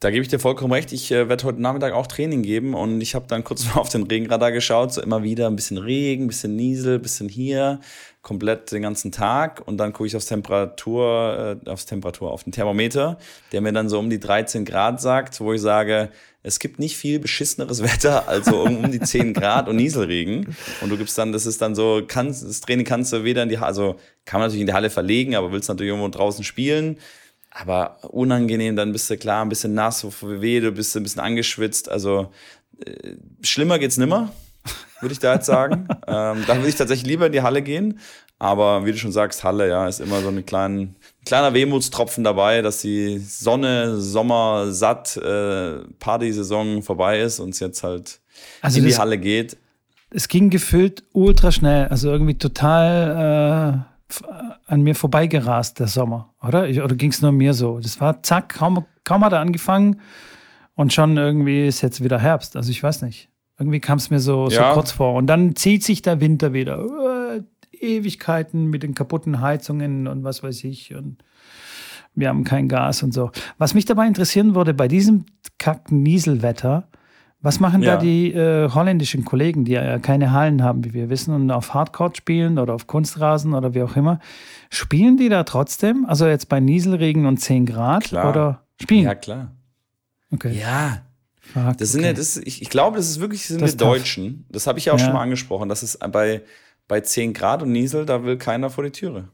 Da 0.06 0.12
gebe 0.12 0.22
ich 0.22 0.28
dir 0.28 0.38
vollkommen 0.38 0.72
recht. 0.72 0.94
Ich 0.94 1.12
äh, 1.12 1.30
werde 1.30 1.46
heute 1.46 1.60
Nachmittag 1.60 1.94
auch 1.94 2.06
Training 2.06 2.44
geben 2.44 2.76
und 2.76 3.02
ich 3.02 3.16
habe 3.16 3.26
dann 3.28 3.44
kurz 3.44 3.66
mal 3.74 3.82
auf 3.82 3.90
den 3.90 4.04
Regenradar 4.04 4.52
geschaut. 4.52 4.94
So 4.94 5.02
immer 5.02 5.24
wieder 5.24 5.48
ein 5.48 5.56
bisschen 5.56 5.80
Regen, 5.80 6.26
ein 6.26 6.28
bisschen 6.28 6.56
Niesel, 6.56 6.98
ein 6.98 7.02
bisschen 7.02 7.28
hier, 7.28 7.80
komplett 8.22 8.72
den 8.72 8.84
ganzen 8.84 9.12
Tag. 9.12 9.64
Und 9.66 9.78
dann 9.78 9.94
gucke 9.94 10.06
ich 10.06 10.16
aufs 10.16 10.28
Temperatur, 10.28 11.58
äh, 11.66 11.70
aufs 11.72 11.88
Temperatur, 11.88 12.32
auf 12.32 12.44
den 12.44 12.52
Thermometer, 12.52 13.18
der 13.52 13.62
mir 13.62 13.74
dann 13.74 13.90
so 13.90 13.98
um 13.98 14.12
die 14.12 14.20
13 14.20 14.64
Grad 14.64 15.02
sagt, 15.02 15.42
wo 15.42 15.54
ich 15.54 15.62
sage, 15.62 16.12
es 16.44 16.60
gibt 16.60 16.78
nicht 16.78 16.98
viel 16.98 17.18
beschisseneres 17.18 17.82
Wetter, 17.84 18.30
also 18.30 18.62
um, 18.62 18.84
um 18.84 18.92
die 18.92 19.00
10 19.00 19.34
Grad 19.34 19.68
und 19.68 19.78
Nieselregen. 19.78 20.56
Und 20.82 20.90
du 20.92 20.98
gibst 20.98 21.18
dann, 21.18 21.32
das 21.32 21.48
ist 21.48 21.64
dann 21.64 21.74
so, 21.74 22.04
kannst, 22.08 22.48
das 22.48 22.62
Training 22.62 22.86
kannst 22.86 23.12
du 23.12 23.24
weder 23.24 23.42
in 23.42 23.50
die 23.50 23.58
also 23.58 23.96
kann 24.24 24.40
man 24.40 24.50
natürlich 24.50 24.62
in 24.62 24.68
die 24.68 24.74
Halle 24.74 24.92
verlegen, 24.92 25.34
aber 25.34 25.52
willst 25.52 25.68
natürlich 25.68 25.90
irgendwo 25.90 26.10
draußen 26.10 26.44
spielen 26.44 26.98
aber 27.58 28.00
unangenehm, 28.12 28.76
dann 28.76 28.92
bist 28.92 29.10
du 29.10 29.18
klar 29.18 29.44
ein 29.44 29.50
bisschen 29.50 29.74
nass, 29.74 30.06
weh, 30.22 30.60
du 30.60 30.74
bist 30.74 30.96
ein 30.98 31.04
bisschen 31.04 31.22
angeschwitzt. 31.22 31.90
Also 31.90 32.32
äh, 32.86 33.14
schlimmer 33.42 33.80
geht's 33.80 33.96
nimmer, 33.96 34.34
würde 35.00 35.14
ich 35.14 35.20
da 35.20 35.36
jetzt 35.36 35.46
sagen. 35.46 35.88
ähm, 36.08 36.44
dann 36.48 36.58
würde 36.58 36.68
ich 36.68 36.76
tatsächlich 36.76 37.08
lieber 37.08 37.28
in 37.28 37.32
die 37.32 37.42
Halle 37.42 37.62
gehen. 37.62 38.00
Aber 38.40 38.86
wie 38.86 38.92
du 38.92 38.98
schon 38.98 39.14
sagst, 39.14 39.46
Halle, 39.46 39.70
ja, 39.70 39.88
ist 39.88 40.02
immer 40.02 40.20
so 40.20 40.28
ein 40.28 40.46
kleinen, 40.46 40.98
kleiner 41.26 41.54
Wehmutstropfen 41.54 42.26
dabei, 42.26 42.62
dass 42.62 42.82
die 42.82 43.20
Sonne, 43.20 44.02
Sommer, 44.02 44.74
satt, 44.74 45.16
äh, 45.16 45.78
Partysaison 46.00 46.84
vorbei 46.84 47.22
ist 47.22 47.40
und 47.40 47.52
es 47.52 47.62
jetzt 47.62 47.84
halt 47.84 48.20
also 48.62 48.80
in 48.80 48.86
die 48.86 48.98
Halle 48.98 49.18
geht. 49.18 49.56
Es 50.10 50.28
ging 50.28 50.50
gefühlt 50.50 51.04
ultra 51.14 51.54
schnell, 51.54 51.88
also 51.88 52.12
irgendwie 52.12 52.38
total. 52.38 53.86
Äh 53.88 53.95
an 54.68 54.82
mir 54.82 54.96
vorbeigerast, 54.96 55.80
der 55.80 55.88
Sommer, 55.88 56.34
oder? 56.42 56.68
Ich, 56.70 56.82
oder 56.82 56.96
ging 56.96 57.12
es 57.12 57.22
nur 57.22 57.32
mir 57.32 57.54
so? 57.54 57.80
Das 57.80 58.00
war 58.00 58.22
zack, 58.24 58.56
kaum, 58.56 58.86
kaum 59.04 59.24
hat 59.24 59.34
er 59.34 59.40
angefangen 59.40 60.00
und 60.76 60.94
schon 60.94 61.18
irgendwie 61.18 61.68
ist 61.68 61.82
jetzt 61.82 62.04
wieder 62.04 62.20
Herbst. 62.20 62.56
Also 62.56 62.70
ich 62.70 62.82
weiß 62.82 63.02
nicht. 63.02 63.30
Irgendwie 63.58 63.80
kam 63.80 63.98
es 63.98 64.10
mir 64.10 64.20
so, 64.20 64.50
ja. 64.50 64.70
so 64.70 64.74
kurz 64.74 64.92
vor. 64.92 65.14
Und 65.16 65.28
dann 65.28 65.56
zieht 65.56 65.84
sich 65.84 66.02
der 66.02 66.20
Winter 66.20 66.54
wieder. 66.54 66.84
Uh, 66.84 67.42
Ewigkeiten 67.72 68.68
mit 68.68 68.84
den 68.84 68.96
kaputten 68.96 69.42
Heizungen 69.42 70.08
und 70.08 70.24
was 70.24 70.44
weiß 70.44 70.64
ich. 70.66 70.94
Und 70.94 71.18
wir 72.14 72.30
haben 72.30 72.44
kein 72.44 72.68
Gas 72.68 73.04
und 73.04 73.14
so. 73.14 73.32
Was 73.58 73.74
mich 73.74 73.86
dabei 73.86 74.08
interessieren 74.08 74.56
würde, 74.56 74.74
bei 74.74 74.88
diesem 74.88 75.26
kackten 75.58 76.04
Nieselwetter, 76.04 76.88
was 77.46 77.60
machen 77.60 77.84
ja. 77.84 77.96
da 77.96 78.02
die 78.02 78.34
äh, 78.34 78.70
holländischen 78.70 79.24
Kollegen, 79.24 79.66
die 79.66 79.74
ja 79.74 80.00
keine 80.00 80.32
Hallen 80.32 80.64
haben, 80.64 80.84
wie 80.84 80.94
wir 80.94 81.10
wissen, 81.10 81.34
und 81.34 81.52
auf 81.52 81.76
Hardcore 81.76 82.12
spielen 82.16 82.58
oder 82.58 82.74
auf 82.74 82.88
Kunstrasen 82.88 83.54
oder 83.54 83.76
wie 83.76 83.84
auch 83.84 83.96
immer? 83.96 84.20
Spielen 84.72 85.16
die 85.16 85.30
da 85.30 85.44
trotzdem? 85.44 86.06
Also 86.08 86.26
jetzt 86.26 86.50
bei 86.50 86.60
Nieselregen 86.60 87.28
und 87.28 87.38
10 87.38 87.68
Grad? 87.68 88.06
Klar. 88.06 88.30
Oder 88.30 88.64
spielen? 88.82 89.04
Ja, 89.04 89.14
klar. 89.14 89.52
Okay. 90.34 90.60
Ja. 90.60 91.04
Fuck, 91.40 91.78
das 91.78 91.92
sind 91.92 92.02
okay. 92.02 92.08
ja, 92.08 92.14
das, 92.14 92.38
ich, 92.38 92.64
ich 92.64 92.70
glaube, 92.72 92.98
das 92.98 93.08
ist 93.08 93.20
wirklich, 93.20 93.42
das 93.42 93.50
sind 93.50 93.62
das 93.62 93.74
wir 93.74 93.78
Deutschen. 93.78 94.46
Das 94.50 94.66
habe 94.66 94.80
ich 94.80 94.86
ja 94.86 94.94
auch 94.94 95.00
ja. 95.00 95.06
schon 95.06 95.14
mal 95.14 95.22
angesprochen. 95.22 95.70
Das 95.70 95.84
ist 95.84 96.00
bei, 96.12 96.42
bei 96.88 97.02
10 97.02 97.34
Grad 97.34 97.62
und 97.62 97.72
Niesel, 97.72 98.08
da 98.08 98.24
will 98.24 98.38
keiner 98.38 98.72
vor 98.72 98.84
die 98.84 98.90
Türe. 98.90 99.30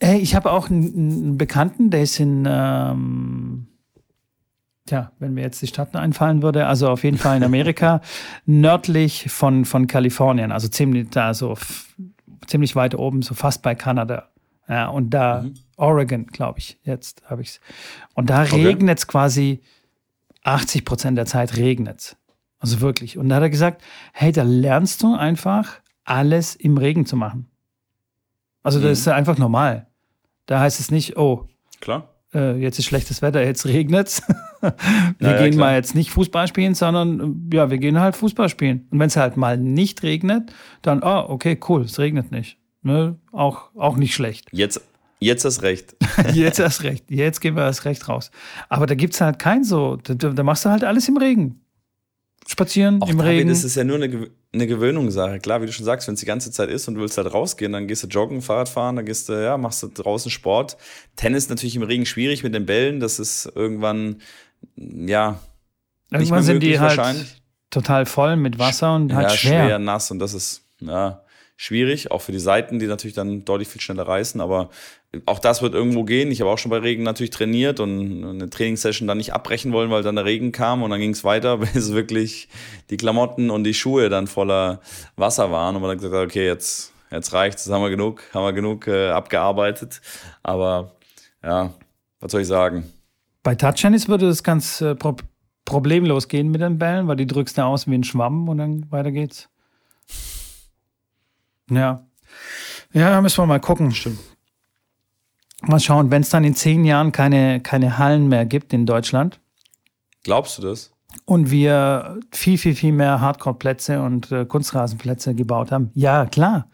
Hey, 0.00 0.18
ich 0.18 0.34
habe 0.34 0.52
auch 0.52 0.68
einen, 0.68 0.94
einen, 0.94 1.38
Bekannten, 1.38 1.90
der 1.90 2.02
ist 2.02 2.20
in, 2.20 2.46
ähm, 2.46 3.55
Tja, 4.86 5.10
wenn 5.18 5.34
mir 5.34 5.42
jetzt 5.42 5.60
die 5.60 5.66
Stadt 5.66 5.96
einfallen 5.96 6.42
würde, 6.42 6.66
also 6.66 6.88
auf 6.88 7.02
jeden 7.02 7.18
Fall 7.18 7.36
in 7.36 7.42
Amerika, 7.42 8.00
nördlich 8.46 9.30
von, 9.30 9.64
von 9.64 9.88
Kalifornien, 9.88 10.52
also 10.52 10.68
ziemlich 10.68 11.10
da 11.10 11.34
so 11.34 11.56
ziemlich 12.46 12.76
weit 12.76 12.94
oben, 12.94 13.22
so 13.22 13.34
fast 13.34 13.62
bei 13.62 13.74
Kanada. 13.74 14.30
Ja, 14.68 14.86
und 14.86 15.10
da 15.10 15.42
mhm. 15.42 15.54
Oregon, 15.76 16.26
glaube 16.26 16.60
ich, 16.60 16.78
jetzt 16.84 17.22
habe 17.28 17.42
ich 17.42 17.48
es. 17.48 17.60
Und 18.14 18.30
da 18.30 18.42
okay. 18.42 18.64
regnet 18.64 18.98
es 18.98 19.06
quasi 19.08 19.60
80 20.44 20.84
Prozent 20.84 21.18
der 21.18 21.26
Zeit 21.26 21.56
regnet 21.56 22.16
Also 22.60 22.80
wirklich. 22.80 23.18
Und 23.18 23.28
da 23.28 23.36
hat 23.36 23.42
er 23.42 23.50
gesagt, 23.50 23.82
hey, 24.12 24.30
da 24.30 24.44
lernst 24.44 25.02
du 25.02 25.14
einfach 25.14 25.80
alles 26.04 26.54
im 26.54 26.78
Regen 26.78 27.06
zu 27.06 27.16
machen. 27.16 27.48
Also 28.62 28.78
das 28.78 28.86
mhm. 28.86 28.92
ist 28.92 29.08
einfach 29.08 29.38
normal. 29.38 29.88
Da 30.46 30.60
heißt 30.60 30.78
es 30.78 30.92
nicht, 30.92 31.16
oh, 31.16 31.48
klar 31.80 32.15
äh, 32.36 32.56
jetzt 32.56 32.78
ist 32.78 32.84
schlechtes 32.84 33.22
Wetter, 33.22 33.42
jetzt 33.42 33.66
regnet 33.66 34.22
wir 34.60 34.74
naja, 35.18 35.42
gehen 35.42 35.54
klar. 35.54 35.68
mal 35.70 35.74
jetzt 35.74 35.94
nicht 35.94 36.10
Fußball 36.10 36.46
spielen, 36.46 36.74
sondern 36.74 37.48
ja, 37.52 37.70
wir 37.70 37.78
gehen 37.78 37.98
halt 37.98 38.16
Fußball 38.16 38.48
spielen. 38.48 38.86
Und 38.90 38.98
wenn 38.98 39.08
es 39.08 39.16
halt 39.16 39.36
mal 39.36 39.56
nicht 39.56 40.02
regnet, 40.02 40.52
dann, 40.82 41.02
ah, 41.02 41.24
oh, 41.24 41.34
okay, 41.34 41.58
cool, 41.68 41.82
es 41.82 41.98
regnet 41.98 42.30
nicht. 42.30 42.58
Ne? 42.82 43.16
Auch, 43.32 43.70
auch 43.74 43.96
nicht 43.96 44.14
schlecht. 44.14 44.48
Jetzt, 44.52 44.80
jetzt 45.18 45.44
hast 45.44 45.62
recht. 45.62 45.96
jetzt 46.34 46.60
hast 46.60 46.82
recht. 46.82 47.10
Jetzt 47.10 47.40
gehen 47.40 47.56
wir 47.56 47.64
das 47.64 47.84
Recht 47.84 48.08
raus. 48.08 48.30
Aber 48.68 48.86
da 48.86 48.94
gibt 48.94 49.14
es 49.14 49.20
halt 49.20 49.38
kein 49.38 49.64
so, 49.64 49.96
da, 49.96 50.14
da 50.14 50.42
machst 50.42 50.64
du 50.64 50.70
halt 50.70 50.84
alles 50.84 51.08
im 51.08 51.16
Regen 51.16 51.60
spazieren 52.46 53.02
Auch 53.02 53.08
im 53.08 53.18
David, 53.18 53.32
Regen. 53.32 53.48
Das 53.48 53.64
ist 53.64 53.76
ja 53.76 53.84
nur 53.84 53.96
eine, 53.96 54.30
eine 54.52 54.66
Gewöhnungssache. 54.66 55.40
Klar, 55.40 55.62
wie 55.62 55.66
du 55.66 55.72
schon 55.72 55.84
sagst, 55.84 56.06
wenn 56.08 56.14
es 56.14 56.20
die 56.20 56.26
ganze 56.26 56.50
Zeit 56.50 56.70
ist 56.70 56.88
und 56.88 56.94
du 56.94 57.00
willst 57.00 57.18
halt 57.18 57.32
rausgehen, 57.32 57.72
dann 57.72 57.86
gehst 57.86 58.04
du 58.04 58.08
joggen, 58.08 58.42
Fahrrad 58.42 58.68
fahren, 58.68 58.96
dann 58.96 59.04
gehst 59.04 59.28
du, 59.28 59.32
ja, 59.32 59.56
machst 59.56 59.82
du 59.82 59.88
draußen 59.88 60.30
Sport. 60.30 60.76
Tennis 61.16 61.48
natürlich 61.48 61.76
im 61.76 61.82
Regen 61.82 62.06
schwierig 62.06 62.42
mit 62.42 62.54
den 62.54 62.66
Bällen. 62.66 63.00
Das 63.00 63.18
ist 63.18 63.50
irgendwann, 63.54 64.20
ja, 64.76 65.40
irgendwann 66.10 66.42
sind 66.42 66.62
die 66.62 66.78
halt 66.78 67.40
total 67.70 68.06
voll 68.06 68.36
mit 68.36 68.58
Wasser 68.58 68.94
und 68.94 69.12
halt 69.12 69.30
ja, 69.30 69.36
schwer. 69.36 69.64
schwer 69.66 69.78
nass 69.78 70.10
und 70.10 70.18
das 70.18 70.34
ist, 70.34 70.62
ja, 70.80 71.22
schwierig, 71.56 72.10
auch 72.10 72.20
für 72.20 72.32
die 72.32 72.38
Seiten, 72.38 72.78
die 72.78 72.86
natürlich 72.86 73.14
dann 73.14 73.44
deutlich 73.44 73.68
viel 73.68 73.80
schneller 73.80 74.06
reißen, 74.06 74.40
aber 74.40 74.68
auch 75.24 75.38
das 75.38 75.62
wird 75.62 75.74
irgendwo 75.74 76.04
gehen. 76.04 76.30
Ich 76.30 76.40
habe 76.40 76.50
auch 76.50 76.58
schon 76.58 76.70
bei 76.70 76.78
Regen 76.78 77.02
natürlich 77.02 77.30
trainiert 77.30 77.80
und 77.80 78.24
eine 78.24 78.50
Trainingssession 78.50 79.08
dann 79.08 79.16
nicht 79.16 79.32
abbrechen 79.32 79.72
wollen, 79.72 79.90
weil 79.90 80.02
dann 80.02 80.16
der 80.16 80.26
Regen 80.26 80.52
kam 80.52 80.82
und 80.82 80.90
dann 80.90 81.00
ging 81.00 81.12
es 81.12 81.24
weiter, 81.24 81.56
bis 81.74 81.92
wirklich 81.92 82.48
die 82.90 82.98
Klamotten 82.98 83.50
und 83.50 83.64
die 83.64 83.72
Schuhe 83.74 84.10
dann 84.10 84.26
voller 84.26 84.80
Wasser 85.16 85.50
waren 85.50 85.74
und 85.76 85.82
man 85.82 85.92
dann 85.92 85.98
gesagt 85.98 86.14
hat, 86.14 86.26
okay, 86.26 86.46
jetzt, 86.46 86.92
jetzt 87.10 87.32
reicht's, 87.32 87.64
jetzt 87.64 87.72
haben 87.72 87.82
wir 87.82 87.90
genug, 87.90 88.22
haben 88.34 88.44
wir 88.44 88.52
genug 88.52 88.86
äh, 88.86 89.08
abgearbeitet. 89.08 90.02
Aber 90.42 90.92
ja, 91.42 91.72
was 92.20 92.32
soll 92.32 92.42
ich 92.42 92.48
sagen? 92.48 92.84
Bei 93.42 93.54
Touchtennis 93.54 94.08
würde 94.08 94.26
das 94.26 94.42
ganz 94.42 94.80
äh, 94.80 94.94
pro 94.94 95.16
problemlos 95.64 96.28
gehen 96.28 96.52
mit 96.52 96.60
den 96.60 96.78
Bällen, 96.78 97.08
weil 97.08 97.16
die 97.16 97.26
drückst 97.26 97.58
du 97.58 97.62
aus 97.62 97.88
wie 97.88 97.94
ein 97.96 98.04
Schwamm 98.04 98.48
und 98.48 98.58
dann 98.58 98.90
weiter 98.92 99.10
geht's. 99.10 99.48
Ja. 101.70 102.06
Ja, 102.92 103.20
müssen 103.20 103.42
wir 103.42 103.46
mal 103.46 103.60
gucken. 103.60 103.92
Stimmt. 103.92 104.18
Mal 105.62 105.80
schauen, 105.80 106.10
wenn 106.10 106.22
es 106.22 106.30
dann 106.30 106.44
in 106.44 106.54
zehn 106.54 106.84
Jahren 106.84 107.12
keine, 107.12 107.60
keine 107.60 107.98
Hallen 107.98 108.28
mehr 108.28 108.46
gibt 108.46 108.72
in 108.72 108.86
Deutschland. 108.86 109.40
Glaubst 110.22 110.58
du 110.58 110.62
das? 110.62 110.92
Und 111.24 111.50
wir 111.50 112.20
viel, 112.30 112.58
viel, 112.58 112.74
viel 112.74 112.92
mehr 112.92 113.20
Hardcore-Plätze 113.20 114.02
und 114.02 114.30
äh, 114.30 114.44
Kunstrasenplätze 114.44 115.34
gebaut 115.34 115.72
haben. 115.72 115.90
Ja, 115.94 116.26
klar. 116.26 116.68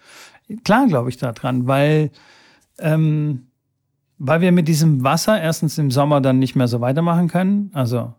Klar 0.64 0.86
glaube 0.88 1.11
ich 1.11 1.16
daran, 1.16 1.66
weil, 1.66 2.11
ähm, 2.78 3.47
weil 4.18 4.40
wir 4.40 4.53
mit 4.53 4.68
diesem 4.68 5.05
Wasser 5.05 5.40
erstens 5.40 5.78
im 5.78 5.90
Sommer 5.90 6.20
dann 6.20 6.38
nicht 6.38 6.57
mehr 6.57 6.68
so 6.68 6.80
weitermachen 6.80 7.28
können. 7.28 7.70
Also, 7.72 8.14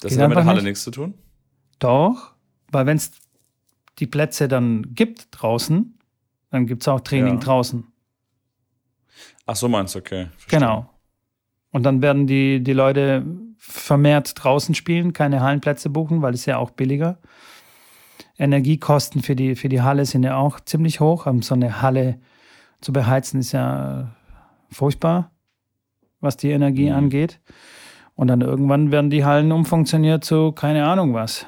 das 0.00 0.18
hat 0.18 0.28
mit 0.28 0.36
der 0.36 0.44
Halle 0.44 0.56
nicht. 0.56 0.64
nichts 0.64 0.82
zu 0.82 0.90
tun? 0.90 1.14
Doch, 1.78 2.32
weil 2.70 2.86
wenn 2.86 2.96
es 2.96 3.12
die 3.98 4.06
Plätze 4.06 4.48
dann 4.48 4.94
gibt 4.94 5.28
draußen, 5.30 5.98
dann 6.50 6.66
gibt 6.66 6.82
es 6.82 6.88
auch 6.88 7.00
Training 7.00 7.34
ja. 7.34 7.40
draußen. 7.40 7.84
Ach 9.46 9.56
so 9.56 9.68
meinst 9.68 9.94
du, 9.94 10.00
okay. 10.00 10.28
Verstehe. 10.36 10.58
Genau. 10.58 10.90
Und 11.70 11.82
dann 11.82 12.02
werden 12.02 12.26
die, 12.26 12.62
die 12.62 12.72
Leute 12.72 13.24
vermehrt 13.58 14.32
draußen 14.36 14.74
spielen, 14.74 15.12
keine 15.12 15.40
Hallenplätze 15.40 15.90
buchen, 15.90 16.22
weil 16.22 16.34
es 16.34 16.46
ja 16.46 16.58
auch 16.58 16.70
billiger. 16.70 17.18
Energiekosten 18.38 19.22
für 19.22 19.36
die, 19.36 19.56
für 19.56 19.68
die 19.68 19.82
Halle 19.82 20.04
sind 20.04 20.22
ja 20.22 20.36
auch 20.36 20.60
ziemlich 20.60 21.00
hoch. 21.00 21.26
Um 21.26 21.42
so 21.42 21.54
eine 21.54 21.82
Halle 21.82 22.20
zu 22.80 22.92
beheizen 22.92 23.40
ist 23.40 23.52
ja 23.52 24.14
furchtbar. 24.70 25.30
was 26.20 26.36
die 26.36 26.50
Energie 26.50 26.90
mhm. 26.90 26.96
angeht. 26.96 27.40
Und 28.14 28.28
dann 28.28 28.40
irgendwann 28.40 28.90
werden 28.90 29.10
die 29.10 29.24
Hallen 29.24 29.52
umfunktioniert 29.52 30.24
zu 30.24 30.52
keine 30.52 30.86
Ahnung 30.86 31.14
was. 31.14 31.46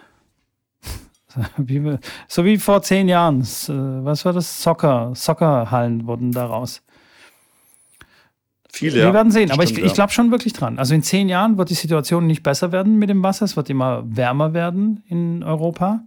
so 2.29 2.45
wie 2.45 2.59
vor 2.59 2.83
zehn 2.83 3.09
Jahren. 3.09 3.41
Was 3.43 4.25
war 4.25 4.33
das? 4.33 4.63
Soccer. 4.63 5.13
Soccerhallen 5.15 6.07
wurden 6.07 6.33
daraus. 6.33 6.83
Viele, 8.71 8.97
Wir 8.97 9.15
werden 9.15 9.33
sehen, 9.33 9.51
aber 9.51 9.65
ich, 9.65 9.77
ich 9.77 9.95
glaube 9.95 10.13
schon 10.13 10.31
wirklich 10.31 10.53
dran. 10.53 10.79
Also 10.79 10.95
in 10.95 11.03
zehn 11.03 11.29
Jahren 11.29 11.59
wird 11.59 11.71
die 11.71 11.75
Situation 11.75 12.27
nicht 12.27 12.43
besser 12.43 12.71
werden 12.71 12.99
mit 12.99 13.09
dem 13.09 13.23
Wasser. 13.23 13.45
Es 13.45 13.57
wird 13.57 13.71
immer 13.71 14.05
wärmer 14.05 14.53
werden 14.55 15.03
in 15.09 15.43
Europa. 15.43 16.05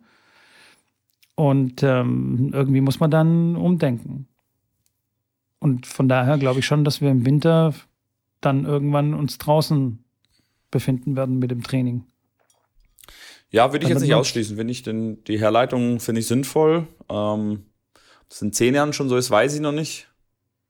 Und 1.36 1.82
ähm, 1.84 2.51
irgendwie 2.53 2.82
muss 2.82 2.99
man 2.99 3.09
dann 3.09 3.55
umdenken. 3.55 4.28
Und 5.59 5.86
von 5.86 6.07
daher 6.07 6.38
glaube 6.38 6.59
ich 6.59 6.65
schon, 6.65 6.84
dass 6.84 7.01
wir 7.01 7.09
im 7.09 7.26
Winter 7.26 7.74
dann 8.41 8.65
irgendwann 8.65 9.13
uns 9.13 9.38
draußen 9.38 10.03
befinden 10.72 11.15
werden 11.15 11.39
mit 11.39 11.51
dem 11.51 11.63
Training. 11.63 12.05
Ja, 13.52 13.72
würde 13.74 13.86
ich 13.86 13.89
jetzt 13.89 14.02
nicht 14.02 14.14
ausschließen. 14.14 14.56
Finde 14.56 14.72
ich 14.72 14.82
denn 14.82 15.24
die 15.26 15.39
Herleitung 15.39 15.99
finde 15.99 16.22
ich 16.22 16.28
sinnvoll. 16.28 16.88
Ähm, 17.10 17.66
das 18.30 18.41
in 18.41 18.54
zehn 18.54 18.74
Jahren 18.74 18.93
schon 18.93 19.10
so 19.10 19.18
ist, 19.18 19.30
weiß 19.30 19.54
ich 19.54 19.62
noch 19.62 19.74
nicht. 19.74 20.08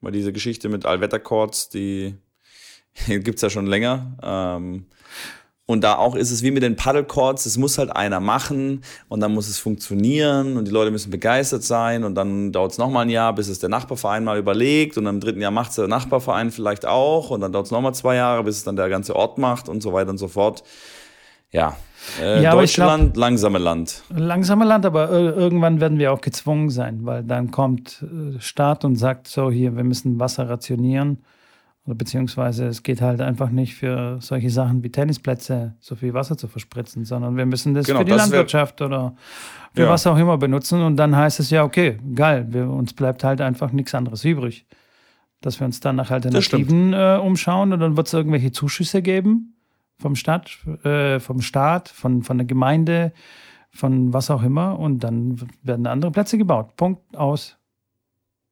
Weil 0.02 0.12
diese 0.12 0.34
Geschichte 0.34 0.68
mit 0.68 0.86
Allwetterchords, 0.86 1.70
die 1.70 2.16
gibt 3.08 3.36
es 3.36 3.42
ja 3.42 3.52
schon 3.52 3.68
länger. 3.68 4.18
Ähm, 4.24 4.88
und 5.68 5.86
da 5.86 5.96
auch 5.96 6.16
ist 6.16 6.32
es 6.32 6.44
wie 6.44 6.52
mit 6.52 6.64
den 6.64 6.76
Paddlecords, 6.76 7.46
es 7.46 7.58
muss 7.58 7.78
halt 7.78 7.96
einer 7.96 8.20
machen 8.20 8.84
und 9.08 9.22
dann 9.22 9.34
muss 9.34 9.48
es 9.48 9.58
funktionieren 9.58 10.58
und 10.58 10.66
die 10.66 10.72
Leute 10.72 10.92
müssen 10.92 11.12
begeistert 11.12 11.64
sein 11.64 12.04
und 12.04 12.16
dann 12.16 12.52
dauert 12.52 12.74
es 12.74 12.78
nochmal 12.78 13.06
ein 13.06 13.10
Jahr, 13.10 13.34
bis 13.34 13.48
es 13.48 13.60
der 13.60 13.70
Nachbarverein 13.70 14.26
mal 14.26 14.38
überlegt 14.38 14.98
und 14.98 15.06
im 15.06 15.22
dritten 15.22 15.40
Jahr 15.40 15.52
macht 15.52 15.70
es 15.70 15.78
der 15.78 15.88
Nachbarverein 15.88 16.52
vielleicht 16.52 16.86
auch 16.86 17.30
und 17.30 17.40
dann 17.40 17.54
dauert 17.54 17.68
es 17.68 17.72
nochmal 17.72 17.94
zwei 17.94 18.16
Jahre, 18.16 18.44
bis 18.44 18.58
es 18.58 18.64
dann 18.66 18.76
der 18.76 18.90
ganze 18.90 19.16
Ort 19.16 19.38
macht 19.38 19.70
und 19.70 19.82
so 19.82 19.94
weiter 19.94 20.10
und 20.10 20.18
so 20.18 20.28
fort. 20.28 20.64
Ja, 21.52 21.76
äh, 22.22 22.41
ja, 22.41 22.52
Deutschland, 22.52 23.14
glaub, 23.14 23.22
langsame 23.22 23.60
Land. 23.60 24.04
Langsame 24.10 24.66
Land, 24.66 24.86
aber 24.86 25.12
irgendwann 25.12 25.80
werden 25.80 25.99
wir 25.99 26.12
auch 26.14 26.22
gezwungen 26.22 26.70
sein, 26.70 27.06
weil 27.06 27.24
dann 27.24 27.52
kommt 27.52 28.04
äh, 28.04 28.39
Staat 28.39 28.86
und 28.86 28.95
sagt 28.95 29.28
so, 29.28 29.52
hier, 29.52 29.76
wir 29.76 29.84
müssen 29.84 30.20
Wasser 30.20 30.49
rationieren 30.49 31.20
oder 31.86 31.95
beziehungsweise 31.95 32.68
es 32.68 32.84
geht 32.84 33.02
halt 33.02 33.22
einfach 33.22 33.49
nicht 33.49 33.76
für 33.76 34.18
solche 34.22 34.49
Sachen 34.49 34.84
wie 34.84 34.91
Tennisplätze 34.91 35.76
so 35.80 35.95
viel 35.95 36.14
Wasser 36.14 36.38
zu 36.38 36.47
verspritzen, 36.47 37.06
sondern 37.06 37.38
wir 37.38 37.45
müssen 37.45 37.74
das 37.74 37.88
genau, 37.88 37.99
für 37.99 38.06
die 38.06 38.12
das 38.12 38.22
Landwirtschaft 38.22 38.82
oder 38.82 39.16
für 39.74 39.84
ja. 39.84 39.89
was 39.89 40.06
auch 40.06 40.18
immer 40.18 40.38
benutzen. 40.38 40.82
Und 40.84 40.97
dann 40.97 41.16
heißt 41.16 41.39
es 41.39 41.49
ja, 41.49 41.64
okay, 41.64 41.97
geil, 42.14 42.45
wir, 42.49 42.70
uns 42.70 42.93
bleibt 42.93 43.24
halt 43.24 43.41
einfach 43.41 43.72
nichts 43.72 43.95
anderes 43.95 44.24
übrig. 44.24 44.66
Dass 45.41 45.60
wir 45.60 45.66
uns 45.66 45.80
dann 45.80 45.95
nach 45.95 46.12
Alternativen 46.12 46.93
äh, 46.93 47.18
umschauen 47.20 47.74
und 47.74 47.80
dann 47.80 47.97
wird 47.97 48.06
es 48.06 48.14
irgendwelche 48.14 48.52
Zuschüsse 48.52 49.02
geben 49.02 49.56
vom 50.02 50.16
Stadt, 50.16 50.58
äh, 50.84 51.20
vom 51.20 51.41
Staat, 51.41 51.89
von, 51.89 52.24
von 52.24 52.38
der 52.38 52.47
Gemeinde, 52.47 53.14
von 53.70 54.12
was 54.12 54.30
auch 54.30 54.43
immer. 54.43 54.78
Und 54.80 54.99
dann 54.99 55.41
werden 55.64 55.88
andere 55.88 56.12
Plätze 56.12 56.38
gebaut. 56.38 56.76
Punkt 56.76 57.16
aus. 57.16 57.58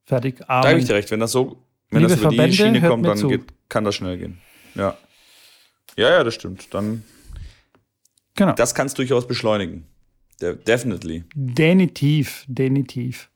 Fertig. 0.06 0.42
Amen. 0.48 0.64
Da 0.64 0.70
habe 0.70 0.80
ich 0.80 0.86
dir 0.86 0.96
recht, 0.96 1.12
wenn 1.12 1.20
das 1.20 1.32
so 1.32 1.58
wenn 1.90 2.02
Liebe 2.02 2.12
das 2.12 2.20
über 2.20 2.30
Verbände, 2.30 2.52
die 2.52 2.58
Schiene 2.58 2.82
kommt, 2.82 3.06
dann 3.06 3.28
geht, 3.28 3.46
kann 3.68 3.84
das 3.84 3.96
schnell 3.96 4.18
gehen. 4.18 4.38
Ja. 4.76 4.96
Ja, 5.98 6.10
ja, 6.12 6.24
das 6.24 6.36
stimmt. 6.36 6.74
Dann. 6.74 7.04
Genau. 8.36 8.54
Das 8.54 8.76
kannst 8.76 8.98
du 8.98 9.02
durchaus 9.02 9.28
beschleunigen. 9.28 9.86
De 10.40 10.56
definitely. 10.56 11.26
Definitiv, 11.36 12.46
definitiv. 12.48 13.30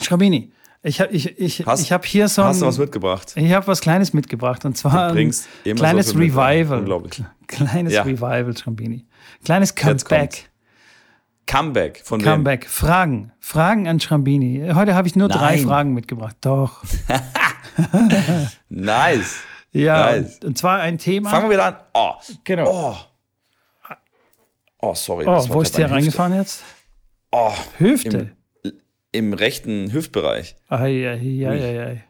Schrabini, 0.00 0.52
ich 0.82 1.00
habe 1.00 1.12
ich, 1.12 1.38
ich, 1.38 1.60
ich 1.60 1.92
hab 1.92 2.04
hier 2.04 2.28
so 2.28 2.42
ein, 2.42 2.48
Hast 2.48 2.62
du 2.62 2.66
was 2.66 2.78
mitgebracht? 2.78 3.32
Ich 3.36 3.52
habe 3.52 3.66
was 3.66 3.80
Kleines 3.80 4.12
mitgebracht 4.12 4.64
und 4.64 4.76
zwar 4.76 5.12
ein 5.12 5.32
kleines 5.76 6.16
Revival. 6.16 6.80
Unglaublich. 6.80 7.22
Kleines 7.46 7.92
ja. 7.92 8.02
Revival, 8.02 8.56
Schrabini. 8.56 9.06
Kleines 9.44 9.74
Comeback. 9.74 10.50
Comeback 11.46 12.02
von 12.04 12.20
Comeback. 12.22 12.64
Wem? 12.64 12.70
Fragen. 12.70 13.32
Fragen 13.40 13.88
an 13.88 14.00
Schrambini. 14.00 14.70
Heute 14.74 14.94
habe 14.94 15.08
ich 15.08 15.16
nur 15.16 15.28
Nein. 15.28 15.38
drei 15.38 15.58
Fragen 15.58 15.92
mitgebracht. 15.92 16.36
Doch. 16.40 16.82
nice. 18.68 19.36
Ja, 19.72 20.12
nice. 20.12 20.40
Und, 20.44 20.58
zwar 20.58 20.80
ein 20.80 20.98
Thema. 20.98 21.30
Fangen 21.30 21.48
wir 21.48 21.56
wieder 21.56 21.66
an. 21.66 21.76
Oh. 21.94 22.12
Genau. 22.44 22.70
Oh, 22.70 23.94
oh 24.80 24.94
sorry. 24.94 25.26
Oh, 25.26 25.44
wo 25.48 25.62
ist 25.62 25.76
der 25.76 25.90
reingefahren 25.90 26.34
jetzt? 26.34 26.62
Oh. 27.30 27.52
Hüfte. 27.78 28.18
Im, 28.18 28.36
im 29.12 29.32
rechten 29.34 29.92
Hüftbereich. 29.92 30.56
Ai, 30.68 32.02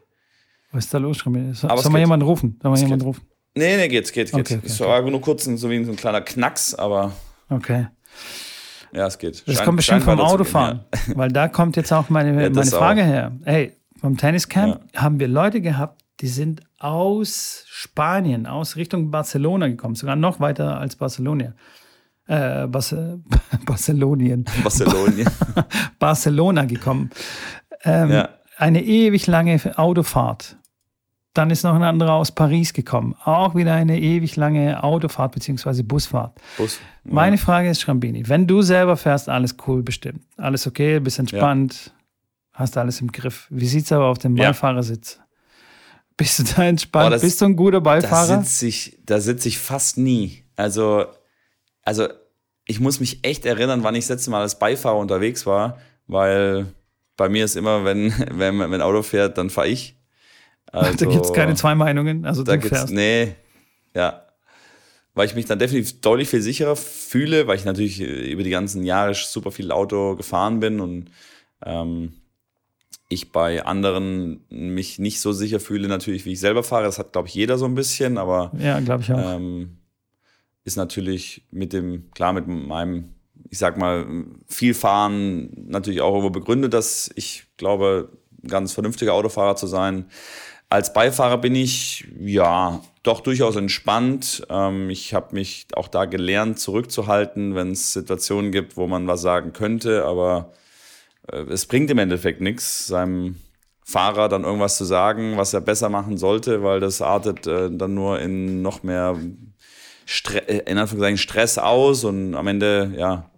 Was 0.70 0.84
ist 0.84 0.94
da 0.94 0.98
los? 0.98 1.18
So, 1.18 1.30
soll 1.68 1.92
man 1.92 2.00
jemanden 2.00 2.24
rufen? 2.24 2.58
Soll 2.62 2.70
man 2.70 2.80
jemanden 2.80 3.04
rufen? 3.04 3.22
Nee, 3.54 3.76
nee, 3.76 3.88
geht's, 3.88 4.12
geht's, 4.12 4.32
geht's. 4.32 4.50
Okay, 4.50 4.58
okay, 4.58 4.66
es 4.66 4.80
war 4.80 5.00
okay. 5.00 5.10
nur 5.10 5.20
kurz 5.20 5.44
so 5.44 5.68
wie 5.68 5.84
so 5.84 5.90
ein 5.90 5.96
kleiner 5.96 6.22
Knacks, 6.22 6.74
aber. 6.74 7.12
Okay. 7.50 7.88
Ja, 8.92 9.06
es 9.06 9.18
geht. 9.18 9.46
Das 9.46 9.56
Schein, 9.56 9.64
kommt 9.64 9.76
bestimmt 9.76 10.04
vom 10.04 10.20
Autofahren, 10.20 10.84
ja. 10.92 11.16
weil 11.16 11.30
da 11.30 11.48
kommt 11.48 11.76
jetzt 11.76 11.92
auch 11.92 12.08
meine, 12.08 12.30
ja, 12.42 12.50
meine 12.50 12.70
Frage 12.70 13.02
auch. 13.02 13.06
her. 13.06 13.32
Hey, 13.44 13.76
vom 14.00 14.16
Tenniscamp 14.16 14.80
ja. 14.94 15.02
haben 15.02 15.20
wir 15.20 15.28
Leute 15.28 15.60
gehabt, 15.60 16.02
die 16.20 16.28
sind 16.28 16.62
aus 16.78 17.64
Spanien, 17.68 18.46
aus 18.46 18.76
Richtung 18.76 19.10
Barcelona 19.10 19.68
gekommen, 19.68 19.94
sogar 19.94 20.16
noch 20.16 20.40
weiter 20.40 20.78
als 20.78 20.96
Barcelona. 20.96 21.54
Äh, 22.26 22.66
Barcelonien. 23.66 24.44
Barcelonien. 24.62 25.28
Barcelona 25.98 26.64
gekommen. 26.64 27.10
Ähm, 27.84 28.10
ja. 28.10 28.28
Eine 28.56 28.84
ewig 28.84 29.26
lange 29.26 29.60
Autofahrt. 29.76 30.56
Dann 31.34 31.50
ist 31.50 31.64
noch 31.64 31.74
ein 31.74 31.82
anderer 31.82 32.12
aus 32.12 32.30
Paris 32.30 32.74
gekommen. 32.74 33.16
Auch 33.24 33.54
wieder 33.54 33.72
eine 33.72 33.98
ewig 33.98 34.36
lange 34.36 34.84
Autofahrt 34.84 35.32
bzw. 35.32 35.82
Busfahrt. 35.82 36.38
Bus. 36.58 36.78
Ja. 37.04 37.14
Meine 37.14 37.38
Frage 37.38 37.70
ist, 37.70 37.80
Schrambini, 37.80 38.28
wenn 38.28 38.46
du 38.46 38.60
selber 38.60 38.98
fährst, 38.98 39.30
alles 39.30 39.56
cool 39.66 39.82
bestimmt. 39.82 40.20
Alles 40.36 40.66
okay, 40.66 41.00
bist 41.00 41.18
entspannt, 41.18 41.86
ja. 41.86 41.92
hast 42.52 42.76
alles 42.76 43.00
im 43.00 43.10
Griff. 43.10 43.46
Wie 43.48 43.66
sieht 43.66 43.86
es 43.86 43.92
aber 43.92 44.06
auf 44.06 44.18
dem 44.18 44.34
Beifahrersitz? 44.34 45.18
Bist 46.18 46.38
du 46.38 46.42
da 46.44 46.64
entspannt? 46.64 47.06
Oh, 47.06 47.10
das, 47.10 47.22
bist 47.22 47.40
du 47.40 47.46
ein 47.46 47.56
guter 47.56 47.80
Beifahrer? 47.80 48.36
Da 48.36 48.42
sitze 48.42 48.66
ich, 48.66 48.98
sitz 49.08 49.46
ich 49.46 49.58
fast 49.58 49.96
nie. 49.96 50.44
Also, 50.54 51.06
also 51.82 52.08
ich 52.66 52.80
muss 52.80 53.00
mich 53.00 53.24
echt 53.24 53.44
erinnern, 53.44 53.82
wann 53.82 53.94
ich 53.94 54.04
das 54.04 54.16
letzte 54.16 54.30
Mal 54.30 54.42
als 54.42 54.58
Beifahrer 54.58 54.98
unterwegs 54.98 55.46
war, 55.46 55.78
weil 56.06 56.66
bei 57.16 57.28
mir 57.28 57.44
ist 57.44 57.56
immer, 57.56 57.84
wenn, 57.84 58.12
wenn, 58.32 58.58
wenn 58.58 58.74
ein 58.74 58.82
Auto 58.82 59.02
fährt, 59.02 59.38
dann 59.38 59.50
fahre 59.50 59.68
ich. 59.68 59.96
Also, 60.74 61.04
da 61.04 61.10
gibt 61.10 61.26
es 61.26 61.32
keine 61.34 61.54
zwei 61.54 61.74
Meinungen. 61.74 62.24
Also 62.24 62.44
da 62.44 62.56
gibt's, 62.56 62.70
fährst. 62.70 62.94
Nee, 62.94 63.34
ja. 63.94 64.22
Weil 65.12 65.26
ich 65.26 65.34
mich 65.34 65.44
dann 65.44 65.58
definitiv 65.58 66.00
deutlich 66.00 66.30
viel 66.30 66.40
sicherer 66.40 66.76
fühle, 66.76 67.46
weil 67.46 67.56
ich 67.58 67.66
natürlich 67.66 68.00
äh, 68.00 68.32
über 68.32 68.42
die 68.42 68.48
ganzen 68.48 68.82
Jahre 68.82 69.12
super 69.12 69.50
viel 69.50 69.70
Auto 69.70 70.16
gefahren 70.16 70.60
bin 70.60 70.80
und 70.80 71.10
ähm, 71.66 72.14
ich 73.10 73.32
bei 73.32 73.66
anderen 73.66 74.46
mich 74.48 74.98
nicht 74.98 75.20
so 75.20 75.32
sicher 75.32 75.60
fühle, 75.60 75.88
natürlich, 75.88 76.24
wie 76.24 76.32
ich 76.32 76.40
selber 76.40 76.62
fahre. 76.62 76.84
Das 76.84 76.98
hat, 76.98 77.12
glaube 77.12 77.28
ich, 77.28 77.34
jeder 77.34 77.58
so 77.58 77.66
ein 77.66 77.74
bisschen, 77.74 78.16
aber 78.16 78.50
ja, 78.58 78.80
glaube 78.80 79.02
ich 79.02 79.12
auch. 79.12 79.36
Ähm, 79.36 79.76
ist 80.64 80.76
natürlich 80.76 81.46
mit 81.50 81.72
dem, 81.72 82.10
klar, 82.12 82.32
mit 82.32 82.46
meinem, 82.46 83.14
ich 83.50 83.58
sag 83.58 83.76
mal, 83.76 84.06
viel 84.46 84.74
Fahren 84.74 85.50
natürlich 85.68 86.00
auch 86.00 86.14
irgendwo 86.14 86.30
begründet, 86.30 86.72
dass 86.72 87.10
ich 87.16 87.44
glaube, 87.56 88.10
ganz 88.46 88.72
vernünftiger 88.72 89.14
Autofahrer 89.14 89.56
zu 89.56 89.66
sein. 89.66 90.06
Als 90.68 90.92
Beifahrer 90.92 91.38
bin 91.38 91.54
ich 91.54 92.08
ja 92.18 92.82
doch 93.02 93.20
durchaus 93.20 93.56
entspannt. 93.56 94.46
Ähm, 94.48 94.88
ich 94.90 95.12
habe 95.14 95.34
mich 95.34 95.66
auch 95.74 95.88
da 95.88 96.06
gelernt, 96.06 96.58
zurückzuhalten, 96.58 97.54
wenn 97.54 97.72
es 97.72 97.92
Situationen 97.92 98.52
gibt, 98.52 98.76
wo 98.76 98.86
man 98.86 99.06
was 99.06 99.20
sagen 99.20 99.52
könnte, 99.52 100.04
aber 100.04 100.52
äh, 101.30 101.42
es 101.42 101.66
bringt 101.66 101.90
im 101.90 101.98
Endeffekt 101.98 102.40
nichts, 102.40 102.86
seinem 102.86 103.36
Fahrer 103.84 104.28
dann 104.28 104.44
irgendwas 104.44 104.78
zu 104.78 104.84
sagen, 104.84 105.36
was 105.36 105.52
er 105.52 105.60
besser 105.60 105.88
machen 105.88 106.16
sollte, 106.16 106.62
weil 106.62 106.80
das 106.80 107.02
artet 107.02 107.46
äh, 107.46 107.68
dann 107.70 107.94
nur 107.94 108.20
in 108.20 108.62
noch 108.62 108.82
mehr 108.82 109.18
Stre 110.12 110.46
äh, 110.48 110.70
in 110.70 110.78
Anführungszeichen 110.78 111.18
Stress 111.18 111.58
aus 111.58 112.04
und 112.04 112.34
am 112.34 112.46
Ende, 112.46 112.92
ja, 112.96 113.30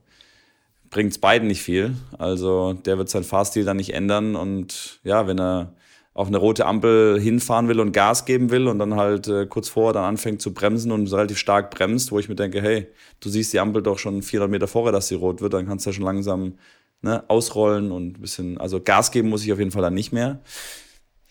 bringt 0.91 1.13
es 1.13 1.19
beiden 1.19 1.49
nicht 1.49 1.63
viel. 1.63 1.95
Also 2.19 2.73
der 2.73 2.99
wird 2.99 3.09
seinen 3.09 3.25
Fahrstil 3.25 3.65
dann 3.65 3.77
nicht 3.77 3.95
ändern 3.95 4.37
und 4.37 5.01
ja, 5.05 5.27
wenn 5.27 5.39
er 5.39 5.75
auf 6.15 6.29
eine 6.29 6.37
rote 6.37 6.67
Ampel 6.67 7.21
hinfahren 7.21 7.67
will 7.67 7.81
und 7.81 7.93
Gas 7.93 8.25
geben 8.25 8.51
will 8.51 8.69
und 8.69 8.79
dann 8.79 8.95
halt 8.95 9.27
äh, 9.27 9.47
kurz 9.47 9.69
vorher 9.69 9.93
dann 9.93 10.05
anfängt 10.05 10.41
zu 10.41 10.55
bremsen 10.55 10.93
und 10.93 11.13
relativ 11.13 11.39
stark 11.39 11.73
bremst, 11.73 12.13
wo 12.13 12.21
ich 12.21 12.29
mir 12.29 12.37
denke, 12.37 12.63
hey, 12.63 12.87
du 13.19 13.29
siehst 13.29 13.53
die 13.53 13.59
Ampel 13.59 13.83
doch 13.83 13.99
schon 13.99 14.23
400 14.23 14.51
Meter 14.51 14.69
vorher, 14.69 14.93
dass 14.93 15.09
sie 15.09 15.17
rot 15.17 15.41
wird, 15.41 15.55
dann 15.55 15.67
kannst 15.67 15.87
du 15.87 15.91
ja 15.91 15.95
schon 15.95 16.05
langsam 16.05 16.55
ne, 17.03 17.25
ausrollen 17.29 17.91
und 17.91 18.19
ein 18.19 18.21
bisschen, 18.21 18.59
also 18.59 18.81
Gas 18.81 19.11
geben 19.11 19.29
muss 19.29 19.45
ich 19.45 19.53
auf 19.53 19.59
jeden 19.59 19.73
Fall 19.73 19.83
dann 19.83 19.95
nicht 19.95 20.13
mehr. 20.13 20.41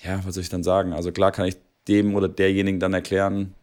Ja, 0.04 0.20
was 0.26 0.36
soll 0.36 0.44
ich 0.44 0.50
dann 0.50 0.64
sagen? 0.64 0.92
Also 0.92 1.14
klar 1.14 1.32
kann 1.32 1.48
ich 1.48 1.56
dem 1.88 2.16
oder 2.16 2.28
derjenigen 2.28 2.82
dann 2.82 2.94
erklären, 2.94 3.56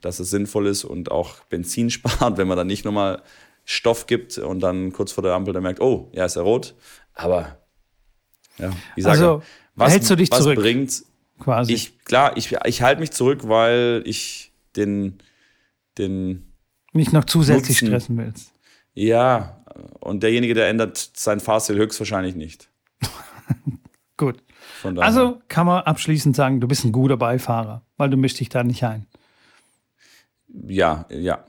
dass 0.00 0.20
es 0.20 0.30
sinnvoll 0.30 0.66
ist 0.66 0.84
und 0.84 1.10
auch 1.10 1.40
Benzin 1.44 1.90
spart, 1.90 2.38
wenn 2.38 2.48
man 2.48 2.56
dann 2.56 2.66
nicht 2.66 2.84
nochmal 2.84 3.22
Stoff 3.64 4.06
gibt 4.06 4.38
und 4.38 4.60
dann 4.60 4.92
kurz 4.92 5.12
vor 5.12 5.22
der 5.22 5.34
Ampel 5.34 5.52
dann 5.52 5.62
merkt, 5.62 5.80
oh, 5.80 6.08
ja, 6.12 6.24
ist 6.24 6.36
ja 6.36 6.42
rot. 6.42 6.74
Aber 7.14 7.58
ja, 8.58 8.70
wie 8.94 9.02
sage, 9.02 9.18
also, 9.18 9.42
was, 9.74 9.92
hältst 9.92 10.10
du 10.10 10.16
dich 10.16 10.30
was 10.30 10.40
zurück? 10.40 10.56
bringt, 10.58 11.02
quasi. 11.40 11.72
Ich, 11.72 11.98
klar, 12.04 12.36
ich, 12.36 12.56
ich 12.64 12.82
halte 12.82 13.00
mich 13.00 13.10
zurück, 13.10 13.48
weil 13.48 14.02
ich 14.06 14.52
den, 14.76 15.18
den, 15.98 16.52
Nicht 16.92 17.12
noch 17.12 17.24
zusätzlich 17.24 17.82
Nutzen. 17.82 17.88
stressen 17.88 18.18
willst. 18.18 18.52
ja, 18.94 19.64
und 20.00 20.22
derjenige, 20.22 20.54
der 20.54 20.68
ändert 20.68 21.10
sein 21.14 21.40
Fahrstil 21.40 21.76
höchstwahrscheinlich 21.76 22.34
nicht. 22.34 22.70
Gut. 24.16 24.42
Also 24.96 25.40
kann 25.48 25.66
man 25.66 25.82
abschließend 25.82 26.36
sagen, 26.36 26.60
du 26.60 26.68
bist 26.68 26.84
ein 26.84 26.92
guter 26.92 27.16
Beifahrer, 27.16 27.82
weil 27.96 28.10
du 28.10 28.16
mischst 28.16 28.40
dich 28.40 28.48
da 28.48 28.62
nicht 28.62 28.84
ein. 28.84 29.06
Ja, 30.66 31.06
ja. 31.10 31.44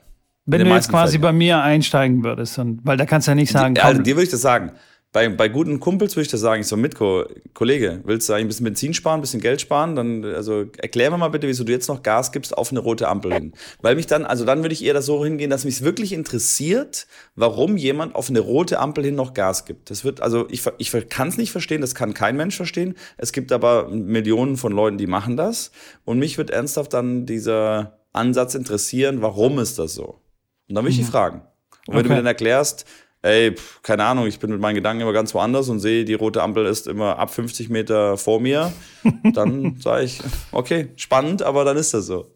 Wenn 0.46 0.64
du 0.64 0.74
jetzt 0.74 0.88
quasi 0.88 1.12
Fällen. 1.12 1.22
bei 1.22 1.32
mir 1.32 1.62
einsteigen 1.62 2.24
würdest, 2.24 2.58
und, 2.58 2.80
weil 2.84 2.96
da 2.96 3.04
kannst 3.04 3.26
du 3.26 3.32
ja 3.32 3.34
nicht 3.34 3.52
sagen, 3.52 3.74
Die- 3.74 3.80
komm, 3.80 3.88
also 3.88 4.02
dir 4.02 4.14
würde 4.16 4.24
ich 4.24 4.30
das 4.30 4.40
sagen. 4.40 4.72
Bei, 5.10 5.26
bei 5.30 5.48
guten 5.48 5.80
Kumpels 5.80 6.16
würde 6.16 6.26
ich 6.26 6.30
das 6.30 6.40
sagen. 6.42 6.60
Ich 6.60 6.66
so, 6.66 6.76
Mitko, 6.76 7.24
Kollege, 7.54 8.02
willst 8.04 8.28
du 8.28 8.34
eigentlich 8.34 8.44
ein 8.44 8.48
bisschen 8.48 8.64
Benzin 8.64 8.92
sparen, 8.92 9.18
ein 9.18 9.20
bisschen 9.22 9.40
Geld 9.40 9.58
sparen? 9.58 9.96
Dann, 9.96 10.22
also 10.22 10.66
erklär 10.76 11.10
mir 11.10 11.16
mal 11.16 11.28
bitte, 11.28 11.48
wieso 11.48 11.64
du 11.64 11.72
jetzt 11.72 11.88
noch 11.88 12.02
Gas 12.02 12.30
gibst 12.30 12.56
auf 12.56 12.70
eine 12.70 12.80
rote 12.80 13.08
Ampel 13.08 13.32
hin. 13.32 13.52
Weil 13.80 13.96
mich 13.96 14.06
dann, 14.06 14.26
also 14.26 14.44
dann 14.44 14.60
würde 14.62 14.74
ich 14.74 14.84
eher 14.84 14.92
das 14.92 15.06
so 15.06 15.24
hingehen, 15.24 15.48
dass 15.48 15.64
mich 15.64 15.76
es 15.76 15.82
wirklich 15.82 16.12
interessiert, 16.12 17.06
warum 17.36 17.78
jemand 17.78 18.14
auf 18.14 18.28
eine 18.28 18.40
rote 18.40 18.78
Ampel 18.80 19.02
hin 19.02 19.14
noch 19.14 19.32
Gas 19.32 19.64
gibt. 19.64 19.90
Das 19.90 20.04
wird, 20.04 20.20
also 20.20 20.46
ich, 20.50 20.62
ich 20.76 20.92
kann 21.08 21.28
es 21.28 21.38
nicht 21.38 21.52
verstehen, 21.52 21.80
das 21.80 21.94
kann 21.94 22.12
kein 22.12 22.36
Mensch 22.36 22.56
verstehen. 22.56 22.94
Es 23.16 23.32
gibt 23.32 23.50
aber 23.50 23.88
Millionen 23.88 24.58
von 24.58 24.72
Leuten, 24.72 24.98
die 24.98 25.06
machen 25.06 25.38
das. 25.38 25.72
Und 26.04 26.18
mich 26.18 26.36
wird 26.36 26.50
ernsthaft 26.50 26.92
dann 26.92 27.24
dieser 27.24 27.97
Ansatz 28.12 28.54
interessieren, 28.54 29.22
warum 29.22 29.58
ist 29.58 29.78
das 29.78 29.94
so? 29.94 30.20
Und 30.68 30.74
dann 30.74 30.84
will 30.84 30.90
ich 30.90 30.98
die 30.98 31.04
fragen. 31.04 31.42
Und 31.86 31.94
wenn 31.94 31.96
du 31.96 32.00
Okay. 32.00 32.08
mir 32.10 32.16
dann 32.16 32.26
erklärst, 32.26 32.84
ey, 33.22 33.52
pf, 33.54 33.82
keine 33.82 34.04
Ahnung, 34.04 34.26
ich 34.26 34.38
bin 34.38 34.50
mit 34.50 34.60
meinen 34.60 34.74
Gedanken 34.74 35.00
immer 35.02 35.12
ganz 35.12 35.34
woanders 35.34 35.68
und 35.68 35.80
sehe, 35.80 36.04
die 36.04 36.14
rote 36.14 36.42
Ampel 36.42 36.66
ist 36.66 36.86
immer 36.86 37.18
ab 37.18 37.30
50 37.30 37.68
Meter 37.70 38.16
vor 38.16 38.40
mir, 38.40 38.72
dann 39.34 39.76
sage 39.80 40.04
ich, 40.04 40.20
okay, 40.52 40.90
spannend, 40.96 41.42
aber 41.42 41.64
dann 41.64 41.76
ist 41.76 41.94
das 41.94 42.06
so. 42.06 42.34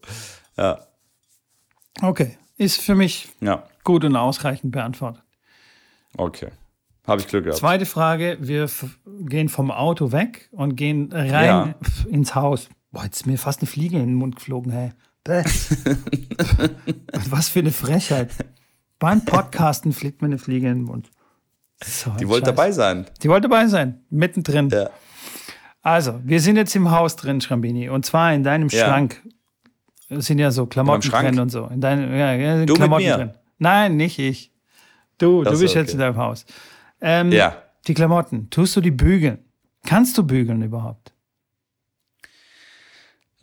Ja, 0.57 0.79
okay, 2.01 2.37
ist 2.57 2.81
für 2.81 2.95
mich 2.95 3.27
ja, 3.41 3.63
gut 3.83 4.03
und 4.05 4.15
ausreichend 4.15 4.71
beantwortet. 4.71 5.23
okay. 6.17 6.49
Habe 7.05 7.19
ich 7.19 7.27
Glück 7.27 7.43
gehabt. 7.43 7.59
Zweite 7.59 7.85
Frage, 7.85 8.37
wir 8.39 8.69
gehen 9.25 9.49
vom 9.49 9.71
Auto 9.71 10.13
weg 10.13 10.47
und 10.53 10.77
gehen 10.77 11.11
rein 11.11 11.31
Ja. 11.33 11.75
ins 12.09 12.33
Haus. 12.33 12.69
Boah, 12.93 13.03
jetzt 13.03 13.17
ist 13.17 13.25
mir 13.25 13.37
fast 13.37 13.59
eine 13.59 13.67
Fliege 13.67 13.97
in 13.97 14.05
den 14.05 14.13
Mund 14.15 14.37
geflogen, 14.37 14.71
hey. 14.71 14.91
Was 17.29 17.49
für 17.49 17.59
eine 17.59 17.71
Frechheit. 17.71 18.31
Beim 18.99 19.23
Podcasten 19.25 19.93
fliegt 19.93 20.21
mir 20.21 20.27
eine 20.27 20.37
Fliege 20.37 20.67
in 20.67 20.79
den 20.79 20.83
Mund. 20.83 21.09
So 21.83 22.11
Die 22.11 22.27
wollte 22.27 22.47
Scheiß. 22.47 22.55
dabei 22.55 22.71
sein. 22.71 23.05
Die 23.21 23.29
wollte 23.29 23.49
dabei 23.49 23.67
sein, 23.67 24.01
mittendrin. 24.09 24.69
Ja. 24.69 24.89
Also, 25.81 26.19
wir 26.23 26.39
sind 26.39 26.55
jetzt 26.55 26.75
im 26.75 26.91
Haus 26.91 27.15
drin, 27.15 27.41
Schrambini. 27.41 27.89
Und 27.89 28.05
zwar 28.05 28.33
in 28.33 28.43
deinem 28.43 28.69
Ja. 28.69 28.85
Schrank. 28.85 29.21
Es 30.09 30.27
sind 30.27 30.39
ja 30.39 30.51
so 30.51 30.65
Klamotten 30.65 31.09
drin 31.09 31.39
und 31.39 31.49
so. 31.49 31.65
In 31.67 31.81
deinem, 31.81 32.13
ja, 32.15 32.33
ja, 32.33 32.53
Du 32.65 32.73
mit 32.73 32.75
Klamotten 32.75 33.05
mir? 33.05 33.17
drin. 33.17 33.33
Nein, 33.57 33.97
nicht 33.97 34.19
ich. 34.19 34.51
Du, 35.17 35.43
du 35.43 35.49
Ach 35.49 35.55
so, 35.55 35.61
bist 35.61 35.75
jetzt 35.75 35.89
okay. 35.89 35.93
in 35.93 35.99
deinem 35.99 36.17
Haus. 36.17 36.45
Ähm, 37.01 37.31
Ja. 37.31 37.57
Die 37.87 37.93
Klamotten, 37.93 38.49
tust 38.49 38.75
du 38.77 38.81
die 38.81 38.91
bügeln? 38.91 39.39
Kannst 39.85 40.17
du 40.17 40.23
bügeln 40.23 40.61
überhaupt? 40.61 41.12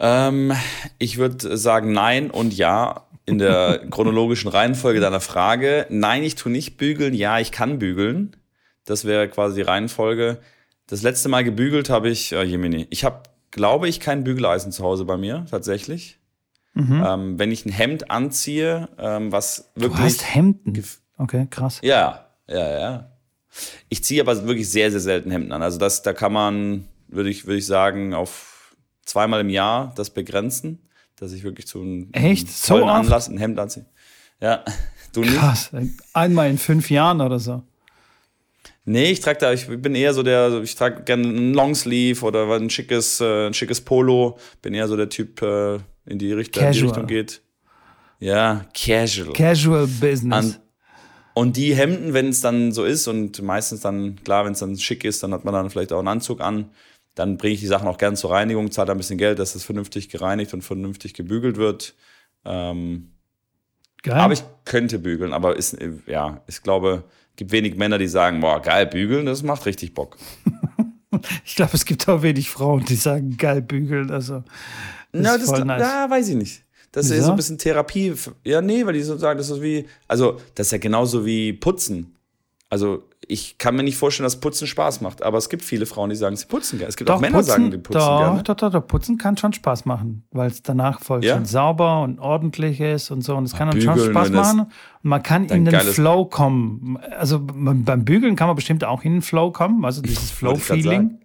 Ähm, 0.01 0.53
ich 0.98 1.18
würde 1.18 1.57
sagen 1.57 1.92
nein 1.92 2.30
und 2.30 2.55
ja 2.55 3.07
in 3.26 3.38
der 3.38 3.86
chronologischen 3.90 4.48
Reihenfolge 4.48 4.98
deiner 4.98 5.20
Frage. 5.20 5.86
Nein, 5.90 6.22
ich 6.22 6.34
tue 6.34 6.51
nicht 6.51 6.78
bügeln. 6.78 7.14
Ja, 7.14 7.38
ich 7.38 7.53
kann 7.53 7.78
bügeln. 7.78 8.34
Das 8.86 9.05
wäre 9.05 9.28
quasi 9.28 9.57
die 9.57 9.62
Reihenfolge. 9.62 10.38
Das 10.86 11.03
letzte 11.03 11.28
Mal 11.28 11.44
gebügelt 11.44 11.90
habe 11.90 12.09
ich, 12.09 12.32
äh, 12.32 12.42
Jemini, 12.42 12.86
ich 12.90 13.05
habe, 13.05 13.22
glaube 13.51 13.88
ich, 13.88 14.01
kein 14.01 14.24
Bügeleisen 14.24 14.72
zu 14.72 14.82
Hause 14.82 15.05
bei 15.05 15.16
mir, 15.16 15.46
tatsächlich. 15.51 16.18
Ähm, 16.76 17.38
wenn 17.38 17.53
ich 17.53 17.66
ein 17.66 17.72
Hemd 17.72 18.11
anziehe, 18.11 18.88
ähm, 18.98 19.32
was 19.32 19.70
Du 19.74 19.82
wirklich. 19.82 20.01
hast 20.01 20.34
Hemden. 20.34 20.82
Okay, 21.18 21.46
krass. 21.51 21.80
Ja, 21.82 22.26
ja, 22.48 22.80
ja. 22.80 23.11
Ich 23.88 24.03
ziehe 24.05 24.22
aber 24.22 24.46
wirklich 24.46 24.70
sehr, 24.70 24.90
sehr 24.90 25.01
selten 25.01 25.30
Hemden 25.30 25.53
an. 25.53 25.62
Also 25.62 25.78
das, 25.78 26.03
da 26.03 26.12
kann 26.12 26.32
man, 26.32 26.88
würde 27.09 27.28
ich, 27.28 27.46
würde 27.46 27.59
ich 27.59 27.66
sagen, 27.66 28.14
auf 28.14 28.49
zweimal 29.11 29.41
im 29.41 29.51
Jahr 29.51 29.93
das 29.97 30.11
begrenzen, 30.11 30.79
dass 31.17 31.33
ich 31.33 31.43
wirklich 31.43 31.67
zu 31.67 31.81
einem, 31.81 32.09
Echt? 32.13 32.49
So 32.49 32.75
tollen 32.75 32.89
oft? 32.89 33.05
Anlass 33.05 33.29
ein 33.29 33.39
Hemd 33.39 33.59
anziehe. 33.59 33.87
Ja, 34.41 34.65
du 35.13 35.21
nicht? 35.21 35.37
Krass. 35.37 35.71
Einmal 36.15 36.51
in 36.51 36.59
fünf 36.59 36.91
Jahren 36.91 37.21
oder 37.21 37.39
so. 37.39 37.63
Nee, 38.85 39.11
ich 39.11 39.21
trage 39.21 39.39
da, 39.39 39.53
ich 39.53 39.67
bin 39.69 39.95
eher 39.95 40.15
so 40.15 40.23
der, 40.23 40.63
ich 40.63 40.75
trage 40.75 41.03
gerne 41.03 41.29
einen 41.29 41.55
Longsleeve 41.55 42.25
oder 42.25 42.51
ein 42.55 42.71
schickes, 42.71 43.21
äh, 43.21 43.49
ein 43.49 43.55
schickes 43.55 43.81
Polo. 43.83 44.39
Bin 44.63 44.75
eher 44.75 44.89
so 44.89 44.97
der 44.97 45.09
Typ, 45.09 45.43
äh, 45.43 45.79
in 46.07 46.19
die, 46.19 46.33
Richt 46.33 46.57
in 46.57 46.73
die. 46.73 46.81
Richtung 46.81 47.07
geht. 47.07 47.43
Ja, 48.19 48.67
casual. 48.75 49.33
Casual 49.33 49.87
Business. 49.87 50.57
An, 50.57 50.57
und 51.35 51.57
die 51.57 51.75
Hemden, 51.75 52.15
wenn 52.15 52.29
es 52.29 52.41
dann 52.41 52.73
so 52.73 52.85
ist 52.85 53.07
und 53.07 53.41
meistens 53.43 53.81
dann, 53.81 54.17
klar, 54.25 54.45
wenn 54.45 54.53
es 54.53 54.59
dann 54.59 54.77
schick 54.79 55.05
ist, 55.05 55.23
dann 55.23 55.33
hat 55.33 55.45
man 55.45 55.55
dann 55.55 55.71
vielleicht 55.71 55.93
auch 55.93 56.01
einen 56.01 56.09
Anzug 56.09 56.41
an, 56.41 56.71
dann 57.15 57.37
bringe 57.37 57.55
ich 57.55 57.61
die 57.61 57.67
Sachen 57.67 57.89
auch 57.89 57.99
gern 57.99 58.17
zur 58.17 58.31
Reinigung, 58.31 58.71
zahle 58.71 58.87
da 58.87 58.93
ein 58.93 58.99
bisschen 58.99 59.19
Geld, 59.19 59.39
dass 59.39 59.53
das 59.53 59.65
vernünftig 59.65 60.09
gereinigt 60.09 60.55
und 60.55 60.63
vernünftig 60.63 61.15
gebügelt 61.15 61.57
wird. 61.57 61.95
Ähm, 62.45 63.13
Geil. 64.03 64.15
aber 64.19 64.33
ich 64.33 64.43
könnte 64.65 64.99
bügeln, 64.99 65.33
aber 65.33 65.57
ist, 65.57 65.75
äh, 65.75 65.93
ja, 66.07 66.43
ich 66.47 66.63
glaube, 66.63 67.05
es 67.31 67.37
gibt 67.37 67.53
wenig 67.53 67.77
Männer, 67.77 67.99
die 67.99 68.09
sagen, 68.09 68.41
boah, 68.41 68.63
geil, 68.63 68.87
bügeln, 68.87 69.27
das 69.27 69.43
macht 69.43 69.67
richtig 69.67 69.95
Bock. 69.95 70.17
Ich 71.45 71.57
glaube, 71.57 71.73
es 71.75 71.85
gibt 71.85 72.09
auch 72.09 72.23
wenig 72.23 72.49
Frauen, 72.51 72.85
die 72.85 72.95
sagen, 72.95 73.37
geil 73.37 73.63
bügeln. 73.63 74.11
Also, 74.11 74.45
das 75.13 75.23
Na, 75.23 75.35
ist 75.35 75.47
voll 75.47 75.65
nice. 75.65 75.81
ja, 75.81 76.09
weiß 76.09 76.29
ich 76.29 76.37
nicht. 76.37 76.63
Das 76.93 77.07
ist 77.07 77.13
Wieso? 77.13 77.25
so 77.25 77.31
ein 77.33 77.37
bisschen 77.37 77.59
Therapie. 77.59 78.15
Ja, 78.45 78.61
nee, 78.61 78.87
weil 78.87 78.95
die 78.95 79.03
so 79.03 79.17
sagen, 79.17 79.37
das 79.39 79.51
ist 79.51 79.61
wie, 79.61 79.87
also, 80.09 80.41
das 80.55 80.69
ist 80.69 80.71
ja 80.73 80.79
genauso 80.79 81.27
wie 81.27 81.53
Putzen. 81.53 82.17
Also, 82.69 83.05
ich 83.31 83.59
kann 83.59 83.76
mir 83.76 83.83
nicht 83.83 83.97
vorstellen, 83.97 84.24
dass 84.24 84.41
Putzen 84.41 84.66
Spaß 84.66 85.01
macht, 85.01 85.22
aber 85.22 85.39
es 85.39 85.49
gibt 85.49 85.62
viele 85.62 85.87
Frauen, 85.87 86.11
die 86.11 86.16
sagen, 86.16 86.37
sie 86.37 86.47
putzen 86.47 86.78
gerne. 86.78 86.89
Es 86.89 86.97
gibt 86.97 87.09
auch 87.11 87.20
Männer, 87.20 87.39
die 87.39 87.45
sagen, 87.45 87.70
die 87.70 87.78
putzen 87.78 87.99
doch, 87.99 88.18
gerne. 88.18 88.43
doch, 88.43 88.57
doch, 88.57 88.70
doch, 88.72 88.87
putzen 88.87 89.18
kann 89.18 89.37
schon 89.37 89.53
Spaß 89.53 89.85
machen, 89.85 90.24
weil 90.33 90.49
es 90.49 90.62
danach 90.62 91.01
voll 91.01 91.24
Ja? 91.24 91.37
schön 91.37 91.45
sauber 91.45 92.03
und 92.03 92.18
ordentlich 92.18 92.81
ist 92.81 93.11
und 93.11 93.22
so. 93.22 93.37
Und 93.37 93.45
es 93.45 93.55
kann 93.55 93.70
dann 93.70 93.81
schon 93.81 93.99
Spaß 93.99 94.31
machen. 94.31 94.61
Und 94.61 94.70
man 95.03 95.22
kann 95.22 95.45
in 95.47 95.64
den 95.64 95.81
Flow 95.81 96.24
kommen. 96.24 96.99
Also 97.18 97.41
beim 97.41 98.05
Bügeln 98.05 98.37
kann 98.37 98.49
man 98.49 98.57
bestimmt 98.57 98.85
auch 98.85 99.05
in 99.05 99.12
den 99.12 99.22
Flow 99.22 99.53
kommen, 99.53 99.85
also 99.85 100.03
dieses 100.03 100.31
Flow-Feeling. 100.31 101.20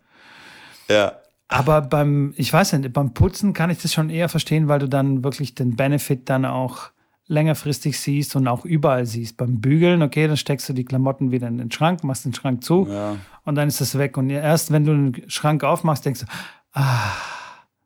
Ja. 0.90 1.14
Aber 1.48 1.82
beim, 1.82 2.34
ich 2.38 2.52
weiß 2.52 2.74
nicht, 2.74 2.94
beim 2.94 3.14
Putzen 3.14 3.54
kann 3.54 3.70
ich 3.70 3.80
das 3.80 3.94
schon 3.94 4.10
eher 4.10 4.30
verstehen, 4.30 4.68
weil 4.68 4.80
du 4.80 4.88
dann 4.88 5.24
wirklich 5.24 5.56
den 5.56 5.76
Benefit 5.76 6.30
dann 6.30 6.46
auch 6.46 6.90
längerfristig 7.28 8.00
siehst 8.00 8.36
und 8.36 8.48
auch 8.48 8.66
überall 8.66 9.06
siehst. 9.06 9.38
Beim 9.38 9.60
Bügeln, 9.60 10.02
okay, 10.04 10.28
dann 10.28 10.38
steckst 10.38 10.70
du 10.70 10.74
die 10.74 10.86
Klamotten 10.86 11.32
wieder 11.32 11.48
in 11.48 11.58
den 11.58 11.72
Schrank, 11.72 12.04
machst 12.04 12.26
den 12.26 12.34
Schrank 12.34 12.64
zu 12.64 12.88
Ja. 12.90 13.16
und 13.44 13.56
dann 13.56 13.68
ist 13.68 13.82
das 13.82 13.98
weg. 13.98 14.18
Und 14.18 14.30
erst 14.30 14.72
wenn 14.72 14.86
du 14.86 14.94
den 14.94 15.30
Schrank 15.30 15.64
aufmachst, 15.64 16.06
denkst 16.06 16.22
du, 16.22 16.26
ah, 16.74 17.12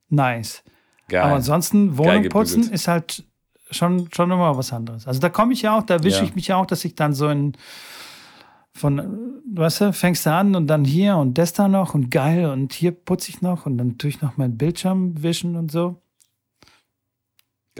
nice. 0.09 0.63
Geil. 1.07 1.21
Aber 1.23 1.35
ansonsten, 1.35 1.97
Wohnung 1.97 2.27
putzen 2.29 2.69
ist 2.71 2.87
halt 2.87 3.23
schon, 3.71 4.09
schon 4.13 4.29
immer 4.31 4.57
was 4.57 4.73
anderes. 4.73 5.07
Also 5.07 5.19
da 5.19 5.29
komme 5.29 5.53
ich 5.53 5.61
ja 5.61 5.77
auch, 5.77 5.83
da 5.83 6.03
wische 6.03 6.19
Ja. 6.19 6.23
ich 6.25 6.35
mich 6.35 6.47
ja 6.47 6.57
auch, 6.57 6.65
dass 6.65 6.83
ich 6.85 6.95
dann 6.95 7.13
so 7.13 7.29
in 7.29 7.53
von, 8.73 9.41
weißt 9.53 9.81
du, 9.81 9.93
fängst 9.93 10.25
du 10.25 10.31
an 10.31 10.55
und 10.55 10.67
dann 10.67 10.85
hier 10.85 11.17
und 11.17 11.37
das 11.37 11.53
da 11.53 11.67
noch 11.67 11.95
und 11.95 12.11
geil 12.11 12.45
und 12.45 12.71
hier 12.73 12.91
putze 12.91 13.29
ich 13.29 13.41
noch 13.41 13.65
und 13.65 13.77
dann 13.77 13.97
tue 13.97 14.09
ich 14.09 14.21
noch 14.21 14.37
meinen 14.37 14.57
Bildschirm 14.57 15.21
wischen 15.21 15.55
und 15.55 15.71
so. 15.71 15.97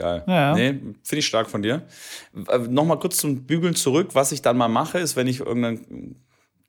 Geil. 0.00 0.24
Ja. 0.26 0.54
Nee, 0.54 0.80
finde 1.02 1.18
ich 1.18 1.26
stark 1.26 1.50
von 1.50 1.60
dir. 1.60 1.82
Äh, 2.48 2.58
Nochmal 2.58 2.98
kurz 2.98 3.18
zum 3.18 3.44
Bügeln 3.44 3.74
zurück. 3.74 4.14
Was 4.14 4.32
ich 4.32 4.40
dann 4.40 4.56
mal 4.56 4.68
mache, 4.68 4.98
ist, 4.98 5.14
wenn 5.14 5.26
ich 5.26 5.40
irgendein 5.40 6.16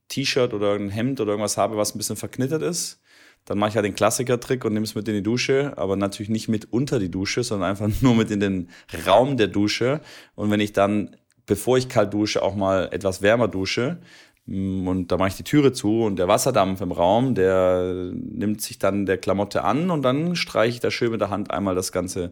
T-Shirt 0.09 0.53
oder 0.53 0.73
ein 0.73 0.89
Hemd 0.89 1.21
oder 1.21 1.31
irgendwas 1.31 1.55
habe, 1.55 1.77
was 1.77 1.95
ein 1.95 1.97
bisschen 1.97 2.17
verknittert 2.17 2.61
ist, 2.61 2.99
dann 3.45 3.57
mache 3.57 3.69
ich 3.69 3.75
ja 3.75 3.81
den 3.81 3.95
Klassiker-Trick 3.95 4.65
und 4.65 4.73
nehme 4.73 4.83
es 4.83 4.95
mit 4.95 5.07
in 5.07 5.15
die 5.15 5.23
Dusche, 5.23 5.73
aber 5.77 5.95
natürlich 5.95 6.29
nicht 6.29 6.49
mit 6.49 6.73
unter 6.73 6.99
die 6.99 7.09
Dusche, 7.09 7.43
sondern 7.43 7.69
einfach 7.69 7.89
nur 8.01 8.15
mit 8.15 8.29
in 8.31 8.41
den 8.41 8.69
Raum 9.07 9.37
der 9.37 9.47
Dusche. 9.47 10.01
Und 10.35 10.51
wenn 10.51 10.59
ich 10.59 10.73
dann, 10.73 11.15
bevor 11.45 11.77
ich 11.77 11.87
kalt 11.87 12.13
dusche, 12.13 12.43
auch 12.43 12.55
mal 12.55 12.89
etwas 12.91 13.21
wärmer 13.21 13.47
dusche, 13.47 14.01
und 14.47 15.07
da 15.07 15.17
mache 15.17 15.29
ich 15.29 15.35
die 15.35 15.43
Türe 15.43 15.71
zu 15.71 16.01
und 16.03 16.17
der 16.17 16.27
Wasserdampf 16.27 16.81
im 16.81 16.91
Raum, 16.91 17.35
der 17.35 18.11
nimmt 18.13 18.61
sich 18.61 18.79
dann 18.79 19.05
der 19.05 19.17
Klamotte 19.17 19.63
an 19.63 19.91
und 19.91 20.01
dann 20.01 20.35
streiche 20.35 20.75
ich 20.75 20.79
da 20.79 20.89
schön 20.89 21.11
mit 21.11 21.21
der 21.21 21.29
Hand 21.29 21.51
einmal 21.51 21.75
das 21.75 21.91
Ganze, 21.91 22.31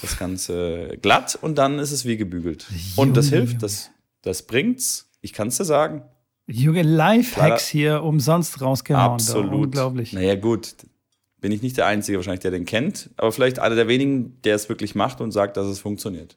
das 0.00 0.18
Ganze 0.18 0.96
glatt 1.02 1.36
und 1.40 1.58
dann 1.58 1.78
ist 1.78 1.90
es 1.90 2.04
wie 2.04 2.16
gebügelt. 2.16 2.66
Und 2.96 3.16
das 3.16 3.30
Junge, 3.30 3.42
hilft, 3.42 3.62
das, 3.62 3.90
das 4.22 4.42
bringt's. 4.42 5.10
Ich 5.20 5.32
kann 5.32 5.48
es 5.48 5.56
dir 5.56 5.64
sagen. 5.64 6.02
Junge, 6.46 6.82
Lifehacks 6.82 7.66
hier 7.66 8.02
umsonst 8.02 8.60
rausgehauen. 8.60 9.14
Absolut. 9.14 9.52
Da. 9.52 9.56
Unglaublich. 9.56 10.12
Naja, 10.12 10.36
gut. 10.36 10.74
Bin 11.40 11.52
ich 11.52 11.62
nicht 11.62 11.76
der 11.76 11.86
Einzige 11.86 12.18
wahrscheinlich, 12.18 12.40
der 12.40 12.50
den 12.50 12.64
kennt, 12.64 13.10
aber 13.16 13.30
vielleicht 13.30 13.58
einer 13.58 13.76
der 13.76 13.86
wenigen, 13.86 14.40
der 14.42 14.56
es 14.56 14.68
wirklich 14.68 14.94
macht 14.94 15.20
und 15.20 15.30
sagt, 15.30 15.56
dass 15.56 15.66
es 15.66 15.78
funktioniert. 15.78 16.36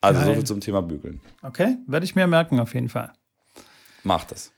Also 0.00 0.20
so 0.20 0.26
Geil. 0.26 0.36
viel 0.36 0.44
zum 0.44 0.60
Thema 0.60 0.80
Bügeln. 0.80 1.20
Okay, 1.42 1.76
werde 1.86 2.04
ich 2.04 2.14
mir 2.14 2.26
merken 2.26 2.60
auf 2.60 2.74
jeden 2.74 2.88
Fall. 2.88 3.12
Mach 4.08 4.24
das. 4.24 4.52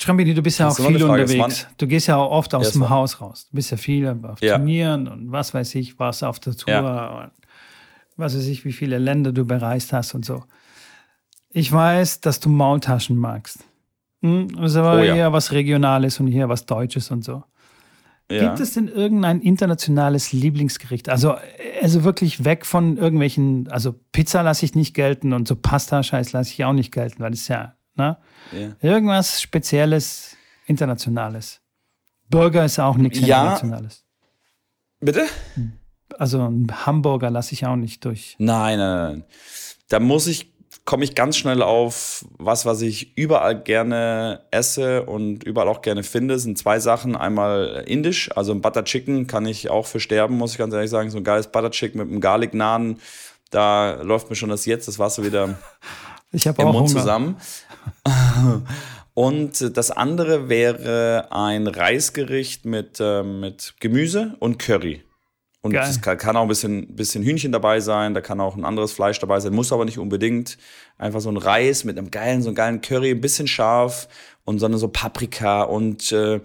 Schrambini, 0.00 0.32
du 0.32 0.42
bist 0.42 0.58
ja 0.60 0.68
auch 0.68 0.76
viel 0.76 0.98
Frage, 0.98 1.22
unterwegs. 1.24 1.66
Du 1.76 1.86
gehst 1.86 2.06
ja 2.06 2.16
auch 2.16 2.30
oft 2.30 2.54
aus 2.54 2.66
Ja, 2.66 2.70
dem. 2.80 2.88
Haus 2.88 3.20
raus. 3.20 3.48
Du 3.50 3.56
bist 3.56 3.70
ja 3.70 3.76
viel 3.76 4.08
auf 4.22 4.40
Ja. 4.40 4.56
Turnieren 4.56 5.08
und 5.08 5.30
was 5.32 5.52
weiß 5.54 5.74
ich, 5.74 5.98
warst 5.98 6.22
auf 6.24 6.38
der 6.40 6.56
Tour 6.56 6.72
Ja. 6.72 7.24
und 7.24 7.32
was 8.16 8.34
weiß 8.36 8.46
ich, 8.46 8.64
wie 8.64 8.72
viele 8.72 8.98
Länder 8.98 9.32
du 9.32 9.44
bereist 9.44 9.92
hast 9.92 10.14
und 10.14 10.24
so. 10.24 10.44
Ich 11.50 11.70
weiß, 11.72 12.20
dass 12.20 12.40
du 12.40 12.48
Maultaschen 12.48 13.16
magst. 13.16 13.58
Hm? 14.22 14.48
Das 14.56 14.72
ist 14.72 14.76
aber 14.76 14.94
Oh 15.00 15.02
ja. 15.02 15.14
eher 15.16 15.32
was 15.32 15.52
Regionales 15.52 16.18
und 16.20 16.28
hier 16.28 16.48
was 16.48 16.64
Deutsches 16.66 17.10
und 17.10 17.24
so. 17.24 17.44
Gibt 18.30 18.60
es 18.60 18.74
denn 18.74 18.88
irgendein 18.88 19.40
internationales 19.40 20.32
Lieblingsgericht? 20.32 21.08
Also, 21.08 21.36
also 21.80 22.04
wirklich 22.04 22.44
weg 22.44 22.66
von 22.66 22.98
irgendwelchen, 22.98 23.68
also 23.70 23.94
Pizza 24.12 24.42
lasse 24.42 24.66
ich 24.66 24.74
nicht 24.74 24.92
gelten 24.92 25.32
und 25.32 25.48
so 25.48 25.56
Pasta-Scheiß 25.56 26.32
lasse 26.32 26.50
ich 26.52 26.62
auch 26.62 26.74
nicht 26.74 26.92
gelten, 26.92 27.20
weil 27.22 27.30
das 27.30 27.40
ist 27.40 27.48
ja, 27.48 27.74
ne? 27.98 28.16
ja. 28.52 28.68
Irgendwas 28.80 29.42
Spezielles, 29.42 30.36
Internationales. 30.66 31.60
Burger 32.30 32.64
ist 32.64 32.78
auch 32.78 32.96
nichts 32.96 33.20
Ja. 33.20 33.40
Internationales. 33.54 34.04
Bitte? 35.00 35.26
Also 36.18 36.42
ein 36.46 36.66
Hamburger 36.86 37.30
lasse 37.30 37.52
ich 37.54 37.66
auch 37.66 37.76
nicht 37.76 38.04
durch. 38.04 38.34
Nein, 38.38 38.78
nein, 38.78 38.96
nein. 38.96 39.24
Da 39.88 40.00
muss 40.00 40.26
ich, 40.26 40.52
komme 40.84 41.04
ich 41.04 41.14
ganz 41.14 41.36
schnell 41.36 41.62
auf 41.62 42.24
was, 42.38 42.66
was 42.66 42.82
ich 42.82 43.16
überall 43.16 43.60
gerne 43.62 44.40
esse 44.50 45.04
und 45.04 45.44
überall 45.44 45.68
auch 45.68 45.82
gerne 45.82 46.02
finde. 46.02 46.34
Das 46.34 46.42
sind 46.42 46.58
zwei 46.58 46.80
Sachen. 46.80 47.16
Einmal 47.16 47.84
indisch, 47.86 48.30
also 48.36 48.52
ein 48.52 48.60
Butter 48.60 48.84
Chicken 48.84 49.26
kann 49.26 49.46
ich 49.46 49.70
auch 49.70 49.86
für 49.86 50.00
sterben, 50.00 50.36
muss 50.36 50.52
ich 50.52 50.58
ganz 50.58 50.74
ehrlich 50.74 50.90
sagen. 50.90 51.10
So 51.10 51.18
ein 51.18 51.24
geiles 51.24 51.46
Butter 51.48 51.70
Chicken 51.70 51.98
mit 52.00 52.08
einem 52.08 52.20
Garlic 52.20 52.52
Naan. 52.54 52.98
Da 53.50 54.02
läuft 54.02 54.28
mir 54.28 54.36
schon 54.36 54.50
das 54.50 54.66
jetzt, 54.66 54.88
das 54.88 54.98
Wasser 54.98 55.24
wieder 55.24 55.58
Ich 56.32 56.44
im 56.44 56.54
Mund 56.58 56.76
Hunger. 56.76 56.86
zusammen. 56.88 57.36
Und 59.14 59.76
das 59.76 59.90
andere 59.90 60.48
wäre 60.48 61.26
ein 61.30 61.66
Reisgericht 61.66 62.64
mit, 62.64 62.98
äh, 63.00 63.24
mit 63.24 63.74
Gemüse 63.80 64.36
und 64.38 64.60
Curry. 64.60 65.02
Und 65.60 65.74
es 65.74 66.00
kann, 66.00 66.16
kann 66.18 66.36
auch 66.36 66.42
ein 66.42 66.48
bisschen, 66.48 66.94
bisschen 66.94 67.24
Hühnchen 67.24 67.50
dabei 67.50 67.80
sein, 67.80 68.14
da 68.14 68.20
kann 68.20 68.40
auch 68.40 68.56
ein 68.56 68.64
anderes 68.64 68.92
Fleisch 68.92 69.18
dabei 69.18 69.40
sein, 69.40 69.52
muss 69.52 69.72
aber 69.72 69.84
nicht 69.84 69.98
unbedingt. 69.98 70.56
Einfach 70.98 71.20
so 71.20 71.30
ein 71.30 71.36
Reis 71.36 71.82
mit 71.82 71.98
einem 71.98 72.12
geilen, 72.12 72.42
so 72.42 72.48
einem 72.50 72.54
geilen 72.54 72.80
Curry, 72.80 73.10
ein 73.10 73.20
bisschen 73.20 73.48
scharf 73.48 74.08
und 74.44 74.60
so 74.60 74.66
eine 74.66 74.78
so 74.78 74.86
Paprika 74.86 75.62
und, 75.62 76.12
äh, 76.12 76.40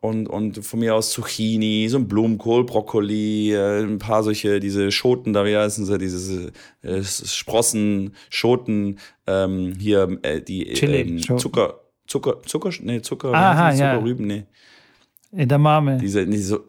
und, 0.00 0.28
und 0.28 0.64
von 0.64 0.78
mir 0.80 0.94
aus 0.94 1.10
Zucchini, 1.10 1.88
so 1.88 1.98
ein 1.98 2.06
Blumenkohl, 2.06 2.64
Brokkoli, 2.64 3.52
äh, 3.52 3.82
ein 3.82 3.98
paar 3.98 4.22
solche, 4.22 4.60
diese 4.60 4.92
Schoten, 4.92 5.32
da 5.32 5.44
wie 5.44 5.56
heißen 5.56 5.86
sie, 5.86 5.98
diese 5.98 6.52
äh, 6.82 7.02
Sprossen, 7.02 8.14
Schoten, 8.30 8.98
ähm, 9.26 9.74
hier, 9.78 10.18
äh, 10.22 10.40
die 10.40 10.72
Chili, 10.74 11.00
ähm. 11.00 11.38
Zucker, 11.38 11.80
Zucker, 12.06 12.42
Zucker, 12.44 12.70
nee, 12.82 13.02
Zucker, 13.02 13.34
Aha, 13.34 13.72
ja. 13.72 13.94
Zuckerrüben, 13.94 14.26
nee. 14.26 14.46
Edamame. 15.32 15.98
Diese, 15.98 16.22
nee, 16.22 16.38
so, 16.38 16.64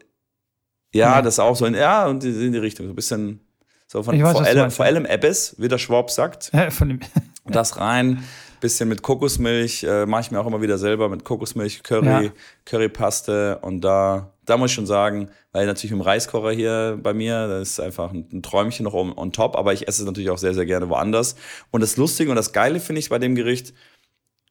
ja, 0.92 1.16
Ja. 1.16 1.22
das 1.22 1.38
auch 1.38 1.54
so 1.54 1.66
in, 1.66 1.74
ja, 1.74 2.08
und 2.08 2.24
in 2.24 2.52
die 2.52 2.58
Richtung, 2.58 2.86
so 2.86 2.92
ein 2.92 2.96
bisschen, 2.96 3.40
so 3.86 4.02
von, 4.02 4.20
weiß, 4.20 4.32
vor, 4.32 4.44
allem, 4.44 4.70
vor 4.72 4.86
ja. 4.86 4.92
allem 4.92 5.06
Ebbes, 5.06 5.54
wie 5.58 5.68
der 5.68 5.78
Schwab 5.78 6.10
sagt, 6.10 6.50
Von 6.70 6.88
dem, 6.88 7.00
das 7.46 7.78
rein, 7.78 8.24
bisschen 8.60 8.88
mit 8.88 9.02
Kokosmilch, 9.02 9.84
äh, 9.84 10.06
mache 10.06 10.22
ich 10.22 10.30
mir 10.30 10.40
auch 10.40 10.46
immer 10.46 10.62
wieder 10.62 10.78
selber 10.78 11.08
mit 11.08 11.24
Kokosmilch, 11.24 11.82
Curry, 11.82 12.06
Ja. 12.26 12.32
Currypaste 12.64 13.58
und 13.62 13.80
da, 13.82 14.32
da 14.46 14.56
muss 14.56 14.70
ich 14.70 14.74
schon 14.74 14.86
sagen, 14.86 15.28
weil 15.52 15.66
natürlich 15.66 15.92
im 15.92 16.00
Reiskocher 16.00 16.52
hier 16.52 16.98
bei 17.02 17.12
mir, 17.14 17.46
das 17.48 17.70
ist 17.70 17.80
einfach 17.80 18.12
ein, 18.12 18.26
ein 18.32 18.42
Träumchen 18.42 18.84
noch 18.84 18.94
on, 18.94 19.12
on 19.16 19.32
top, 19.32 19.56
aber 19.56 19.72
ich 19.72 19.86
esse 19.88 20.02
es 20.02 20.06
natürlich 20.06 20.30
auch 20.30 20.38
sehr, 20.38 20.54
sehr 20.54 20.66
gerne 20.66 20.88
woanders. 20.88 21.36
Und 21.70 21.80
das 21.82 21.96
Lustige 21.96 22.30
und 22.30 22.36
das 22.36 22.52
Geile 22.52 22.80
finde 22.80 23.00
ich 23.00 23.08
bei 23.08 23.18
dem 23.18 23.34
Gericht, 23.34 23.74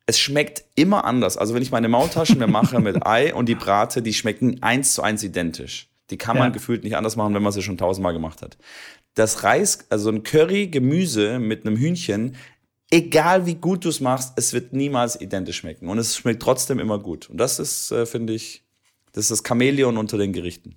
es 0.06 0.18
schmeckt 0.20 0.64
immer 0.76 1.06
anders. 1.06 1.38
Also 1.38 1.54
wenn 1.54 1.62
ich 1.62 1.72
meine 1.72 1.88
Maultaschen 1.88 2.40
mir 2.40 2.48
mache 2.48 2.80
mit 2.80 3.06
Ei 3.06 3.34
und 3.34 3.48
die 3.48 3.56
brate, 3.56 4.02
die 4.02 4.14
schmecken 4.14 4.62
eins 4.64 4.94
zu 4.94 5.04
eins 5.04 5.24
identisch. 5.24 5.88
Die 6.10 6.18
kann 6.18 6.36
man 6.38 6.48
Ja. 6.48 6.54
gefühlt 6.54 6.84
nicht 6.84 6.98
anders 6.98 7.16
machen, 7.16 7.36
wenn 7.36 7.44
man 7.44 7.52
sie 7.52 7.62
schon 7.62 7.78
tausendmal 7.78 8.14
gemacht 8.14 8.42
hat. 8.42 8.58
Das 9.14 9.44
Reis, 9.44 9.86
also 9.90 10.10
ein 10.10 10.24
Curry, 10.24 10.68
Gemüse 10.68 11.40
mit 11.40 11.66
einem 11.66 11.78
Hühnchen, 11.78 12.36
egal 12.92 13.46
wie 13.46 13.56
gut 13.56 13.86
du 13.86 13.90
es 13.90 14.00
machst, 14.02 14.34
es 14.36 14.54
wird 14.54 14.74
niemals 14.74 15.20
identisch 15.20 15.58
schmecken. 15.58 15.88
Und 15.90 15.98
es 15.98 16.16
schmeckt 16.18 16.42
trotzdem 16.42 16.80
immer 16.80 17.00
gut. 17.00 17.30
Und 17.30 17.38
das 17.38 17.60
ist, 17.60 17.92
äh, 17.92 18.06
finde 18.06 18.34
ich, 18.34 18.64
das 19.14 19.26
ist 19.26 19.32
das 19.32 19.44
Chamäleon 19.48 19.98
unter 19.98 20.18
den 20.18 20.34
Gerichten. 20.34 20.76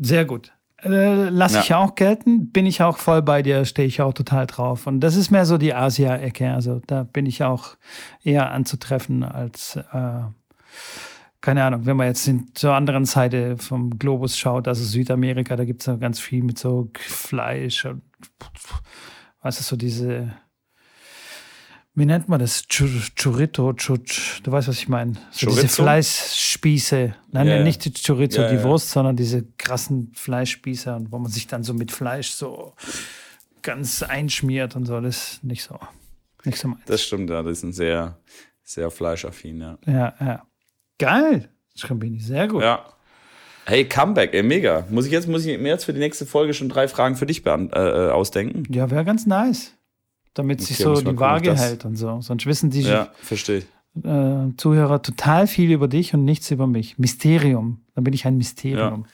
Sehr 0.00 0.24
gut. 0.24 0.52
Äh, 0.82 1.28
lass 1.28 1.54
Ja. 1.54 1.60
ich 1.60 1.74
auch 1.74 1.94
gelten, 1.94 2.50
bin 2.50 2.66
ich 2.66 2.82
auch 2.82 2.96
voll 2.98 3.22
bei 3.22 3.42
dir, 3.42 3.64
stehe 3.64 3.86
ich 3.86 4.00
auch 4.02 4.14
total 4.14 4.46
drauf. 4.46 4.86
Und 4.86 5.00
das 5.00 5.14
ist 5.16 5.30
mehr 5.30 5.46
so 5.46 5.56
die 5.58 5.74
Asia-Ecke. 5.74 6.52
Also 6.52 6.80
da 6.86 7.04
bin 7.04 7.26
ich 7.26 7.42
auch 7.44 7.76
eher 8.24 8.50
anzutreffen 8.50 9.22
als, 9.22 9.76
äh, 9.76 10.22
keine 11.40 11.64
Ahnung, 11.64 11.86
wenn 11.86 11.96
man 11.96 12.06
jetzt 12.08 12.26
in, 12.26 12.52
zur 12.54 12.74
anderen 12.74 13.04
Seite 13.04 13.58
vom 13.58 13.98
Globus 13.98 14.38
schaut, 14.38 14.66
also 14.68 14.84
Südamerika, 14.84 15.54
da 15.56 15.64
gibt 15.64 15.86
es 15.86 16.00
ganz 16.00 16.18
viel 16.20 16.42
mit 16.42 16.58
so 16.58 16.90
Fleisch 16.98 17.84
und 17.84 18.02
was 19.40 19.58
ist 19.60 19.66
so 19.68 19.76
diese, 19.76 20.32
wie 21.94 22.06
nennt 22.06 22.28
man 22.28 22.40
das? 22.40 22.64
Chur- 22.68 23.10
Churrito, 23.16 23.72
Chuch, 23.74 24.40
du 24.42 24.50
weißt, 24.52 24.68
was 24.68 24.78
ich 24.78 24.88
meine. 24.88 25.14
So 25.30 25.46
diese? 25.50 25.68
Fleischspieße. 25.68 27.14
Nein, 27.32 27.46
Ja, 27.46 27.56
ja. 27.56 27.62
nicht 27.62 27.84
die 27.84 27.92
Chorizo, 27.92 28.42
Ja, 28.42 28.50
die. 28.50 28.62
Wurst, 28.62 28.90
sondern 28.90 29.16
diese 29.16 29.44
krassen 29.58 30.12
Fleischspieße, 30.14 31.06
wo 31.10 31.18
man 31.18 31.30
sich 31.30 31.46
dann 31.46 31.62
so 31.64 31.74
mit 31.74 31.92
Fleisch 31.92 32.30
so 32.30 32.74
ganz 33.62 34.02
einschmiert 34.02 34.74
und 34.76 34.86
so. 34.86 35.00
Das 35.00 35.34
ist 35.34 35.44
nicht 35.44 35.62
so. 35.62 35.78
Nicht 36.44 36.58
so 36.58 36.68
meins. 36.68 36.80
Das 36.86 37.02
stimmt, 37.02 37.30
ja. 37.30 37.42
Die 37.42 37.54
sind 37.54 37.72
sehr, 37.74 38.18
sehr 38.62 38.90
fleischaffin, 38.90 39.60
ja. 39.60 39.78
Ja, 39.86 40.14
ja. 40.20 40.42
Geil. 40.98 41.48
Schrambini, 41.74 42.20
sehr 42.20 42.48
gut. 42.48 42.62
Ja. 42.62 42.84
Hey, 43.64 43.84
Comeback, 43.88 44.34
ey, 44.34 44.42
mega. 44.42 44.86
Muss 44.90 45.06
ich 45.06 45.12
jetzt, 45.12 45.28
muss 45.28 45.44
ich 45.46 45.58
mir 45.58 45.68
jetzt 45.68 45.84
für 45.84 45.92
die 45.92 46.00
nächste 46.00 46.26
Folge 46.26 46.52
schon 46.52 46.68
drei 46.68 46.88
Fragen 46.88 47.14
für 47.16 47.26
dich 47.26 47.46
äh, 47.46 47.50
äh, 47.50 48.10
ausdenken? 48.10 48.64
Ja, 48.72 48.90
wäre 48.90 49.04
ganz 49.04 49.24
nice. 49.26 49.72
Damit 50.34 50.60
sich 50.62 50.76
Okay, 50.76 50.82
so 50.84 50.90
muss 50.90 51.04
mal 51.04 51.12
die 51.12 51.18
Waage 51.20 51.54
hält 51.56 51.84
und 51.84 51.96
so. 51.96 52.20
Sonst 52.22 52.46
wissen 52.46 52.70
die 52.70 52.82
Ja, 52.82 53.08
äh, 54.02 54.56
Zuhörer 54.56 55.02
total 55.02 55.46
viel 55.46 55.70
über 55.70 55.88
dich 55.88 56.14
und 56.14 56.24
nichts 56.24 56.50
über 56.50 56.66
mich. 56.66 56.98
Mysterium. 56.98 57.82
Dann 57.94 58.04
bin 58.04 58.14
ich 58.14 58.26
ein 58.26 58.36
Mysterium. 58.38 59.04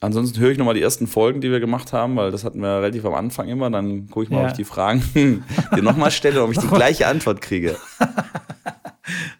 Ansonsten 0.00 0.40
höre 0.40 0.50
ich 0.50 0.58
nochmal 0.58 0.74
die 0.74 0.82
ersten 0.82 1.06
Folgen, 1.06 1.40
die 1.40 1.50
wir 1.50 1.60
gemacht 1.60 1.92
haben, 1.92 2.16
weil 2.16 2.30
das 2.32 2.44
hatten 2.44 2.60
wir 2.60 2.78
relativ 2.78 3.04
am 3.04 3.14
Anfang 3.14 3.48
immer. 3.48 3.70
Dann 3.70 4.08
gucke 4.08 4.24
ich 4.24 4.30
mal, 4.30 4.38
Ja. 4.38 4.42
ob 4.44 4.48
ich 4.50 4.56
die 4.56 4.64
Fragen 4.64 5.02
dir 5.76 5.82
nochmal 5.82 6.10
stelle, 6.10 6.42
ob 6.42 6.50
ich 6.50 6.58
die 6.58 6.66
gleiche 6.66 7.06
Antwort 7.06 7.40
kriege. 7.40 7.76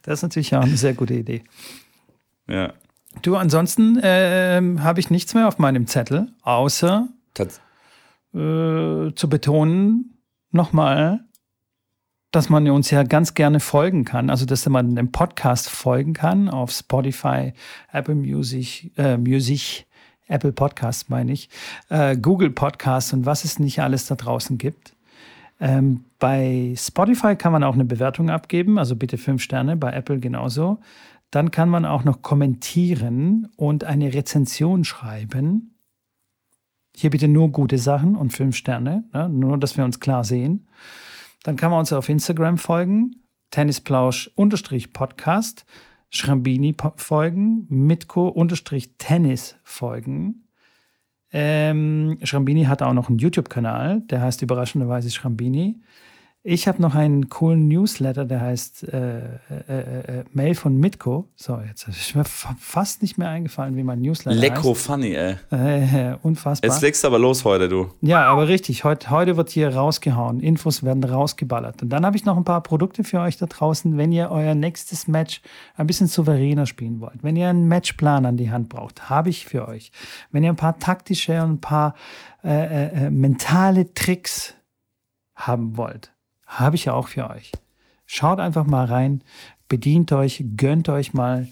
Das 0.02 0.18
ist 0.18 0.22
natürlich 0.22 0.54
auch 0.56 0.62
eine 0.62 0.76
sehr 0.76 0.92
gute 0.94 1.14
Idee. 1.14 1.44
Ja. 2.48 2.72
Du, 3.22 3.36
ansonsten 3.36 4.00
ähm, 4.02 4.82
habe 4.82 4.98
ich 4.98 5.08
nichts 5.10 5.34
mehr 5.34 5.46
auf 5.46 5.58
meinem 5.58 5.86
Zettel, 5.86 6.32
außer 6.42 7.06
Tats 7.34 7.60
äh, 8.34 9.12
zu 9.14 9.28
betonen, 9.28 10.11
nochmal, 10.54 11.24
dass 12.30 12.48
man 12.48 12.68
uns 12.70 12.90
ja 12.90 13.02
ganz 13.02 13.34
gerne 13.34 13.60
folgen 13.60 14.04
kann. 14.04 14.30
Also, 14.30 14.46
dass 14.46 14.68
man 14.68 14.96
dem 14.96 15.12
Podcast 15.12 15.68
folgen 15.68 16.14
kann 16.14 16.48
auf 16.48 16.70
Spotify, 16.70 17.52
Apple 17.92 18.14
Music, 18.14 18.90
äh, 18.96 19.16
Music, 19.16 19.86
Apple 20.28 20.52
Podcast 20.52 21.10
meine 21.10 21.32
ich, 21.32 21.48
äh, 21.90 22.16
Google 22.16 22.50
Podcast 22.50 23.12
und 23.12 23.26
was 23.26 23.44
es 23.44 23.58
nicht 23.58 23.80
alles 23.80 24.06
da 24.06 24.14
draußen 24.14 24.56
gibt. 24.56 24.94
Ähm, 25.60 26.04
bei 26.18 26.74
Spotify 26.76 27.36
kann 27.36 27.52
man 27.52 27.62
auch 27.62 27.74
eine 27.74 27.84
Bewertung 27.84 28.30
abgeben, 28.30 28.78
also 28.78 28.96
bitte 28.96 29.18
fünf 29.18 29.42
Sterne, 29.42 29.76
bei 29.76 29.92
Apple 29.92 30.18
genauso. 30.18 30.78
Dann 31.30 31.50
kann 31.50 31.68
man 31.68 31.84
auch 31.84 32.04
noch 32.04 32.22
kommentieren 32.22 33.48
und 33.56 33.84
eine 33.84 34.12
Rezension 34.12 34.84
schreiben. 34.84 35.71
Hier 36.94 37.10
bitte 37.10 37.26
nur 37.28 37.50
gute 37.50 37.78
Sachen 37.78 38.16
und 38.16 38.32
fünf 38.32 38.56
Sterne, 38.56 39.04
ne? 39.12 39.28
nur 39.28 39.58
dass 39.58 39.76
wir 39.76 39.84
uns 39.84 40.00
klar 40.00 40.24
sehen. 40.24 40.66
Dann 41.42 41.56
kann 41.56 41.70
man 41.70 41.80
uns 41.80 41.92
auf 41.92 42.08
Instagram 42.08 42.56
folgen, 42.58 43.16
Tennisplausch-Podcast, 43.50 45.66
Schrambini 46.10 46.76
folgen, 46.96 47.66
Mitko-Tennis 47.68 49.56
folgen. 49.64 50.44
Ähm, 51.32 52.18
Schrambini 52.22 52.64
hat 52.64 52.82
auch 52.82 52.92
noch 52.92 53.08
einen 53.08 53.18
YouTube-Kanal, 53.18 54.02
der 54.02 54.20
heißt 54.20 54.42
überraschenderweise 54.42 55.10
Schrambini. 55.10 55.80
Ich 56.44 56.66
habe 56.66 56.82
noch 56.82 56.96
einen 56.96 57.28
coolen 57.28 57.68
Newsletter, 57.68 58.24
der 58.24 58.40
heißt 58.40 58.82
äh, 58.88 59.18
äh, 59.20 59.28
äh, 59.68 60.18
äh, 60.20 60.24
Mail 60.32 60.56
von 60.56 60.76
Mitko. 60.76 61.28
So, 61.36 61.60
jetzt 61.60 61.86
ist 61.86 62.16
mir 62.16 62.24
fa- 62.24 62.56
fast 62.58 63.00
nicht 63.00 63.16
mehr 63.16 63.28
eingefallen, 63.28 63.76
wie 63.76 63.84
mein 63.84 64.00
Newsletter 64.00 64.36
Lecko 64.40 64.74
funny, 64.74 65.14
ey. 65.14 65.36
heißt. 65.52 65.94
Äh, 65.94 66.16
unfassbar. 66.22 66.68
Jetzt 66.68 66.82
legst 66.82 67.04
du 67.04 67.06
aber 67.06 67.20
los 67.20 67.44
heute, 67.44 67.68
du. 67.68 67.92
Ja, 68.00 68.24
aber 68.24 68.48
richtig. 68.48 68.82
Heut, 68.82 69.08
heute 69.08 69.36
wird 69.36 69.50
hier 69.50 69.72
rausgehauen. 69.72 70.40
Infos 70.40 70.82
werden 70.82 71.04
rausgeballert. 71.04 71.80
Und 71.82 71.90
dann 71.90 72.04
habe 72.04 72.16
ich 72.16 72.24
noch 72.24 72.36
ein 72.36 72.42
paar 72.42 72.60
Produkte 72.64 73.04
für 73.04 73.20
euch 73.20 73.36
da 73.36 73.46
draußen, 73.46 73.96
wenn 73.96 74.10
ihr 74.10 74.32
euer 74.32 74.56
nächstes 74.56 75.06
Match 75.06 75.42
ein 75.76 75.86
bisschen 75.86 76.08
souveräner 76.08 76.66
spielen 76.66 77.00
wollt. 77.00 77.22
Wenn 77.22 77.36
ihr 77.36 77.50
einen 77.50 77.68
Matchplan 77.68 78.26
an 78.26 78.36
die 78.36 78.50
Hand 78.50 78.68
braucht, 78.68 79.08
habe 79.08 79.30
ich 79.30 79.46
für 79.46 79.68
euch. 79.68 79.92
Wenn 80.32 80.42
ihr 80.42 80.50
ein 80.50 80.56
paar 80.56 80.76
taktische 80.80 81.40
und 81.44 81.50
ein 81.52 81.60
paar 81.60 81.94
äh, 82.42 82.48
äh, 82.48 83.06
äh, 83.06 83.10
mentale 83.10 83.94
Tricks 83.94 84.54
haben 85.36 85.76
wollt, 85.76 86.11
habe 86.58 86.76
ich 86.76 86.90
auch 86.90 87.08
für 87.08 87.28
euch. 87.30 87.52
Schaut 88.06 88.40
einfach 88.40 88.64
mal 88.64 88.84
rein. 88.86 89.22
bedient 89.68 90.12
euch, 90.12 90.44
gönnt 90.56 90.88
euch 90.90 91.14
mal. 91.14 91.48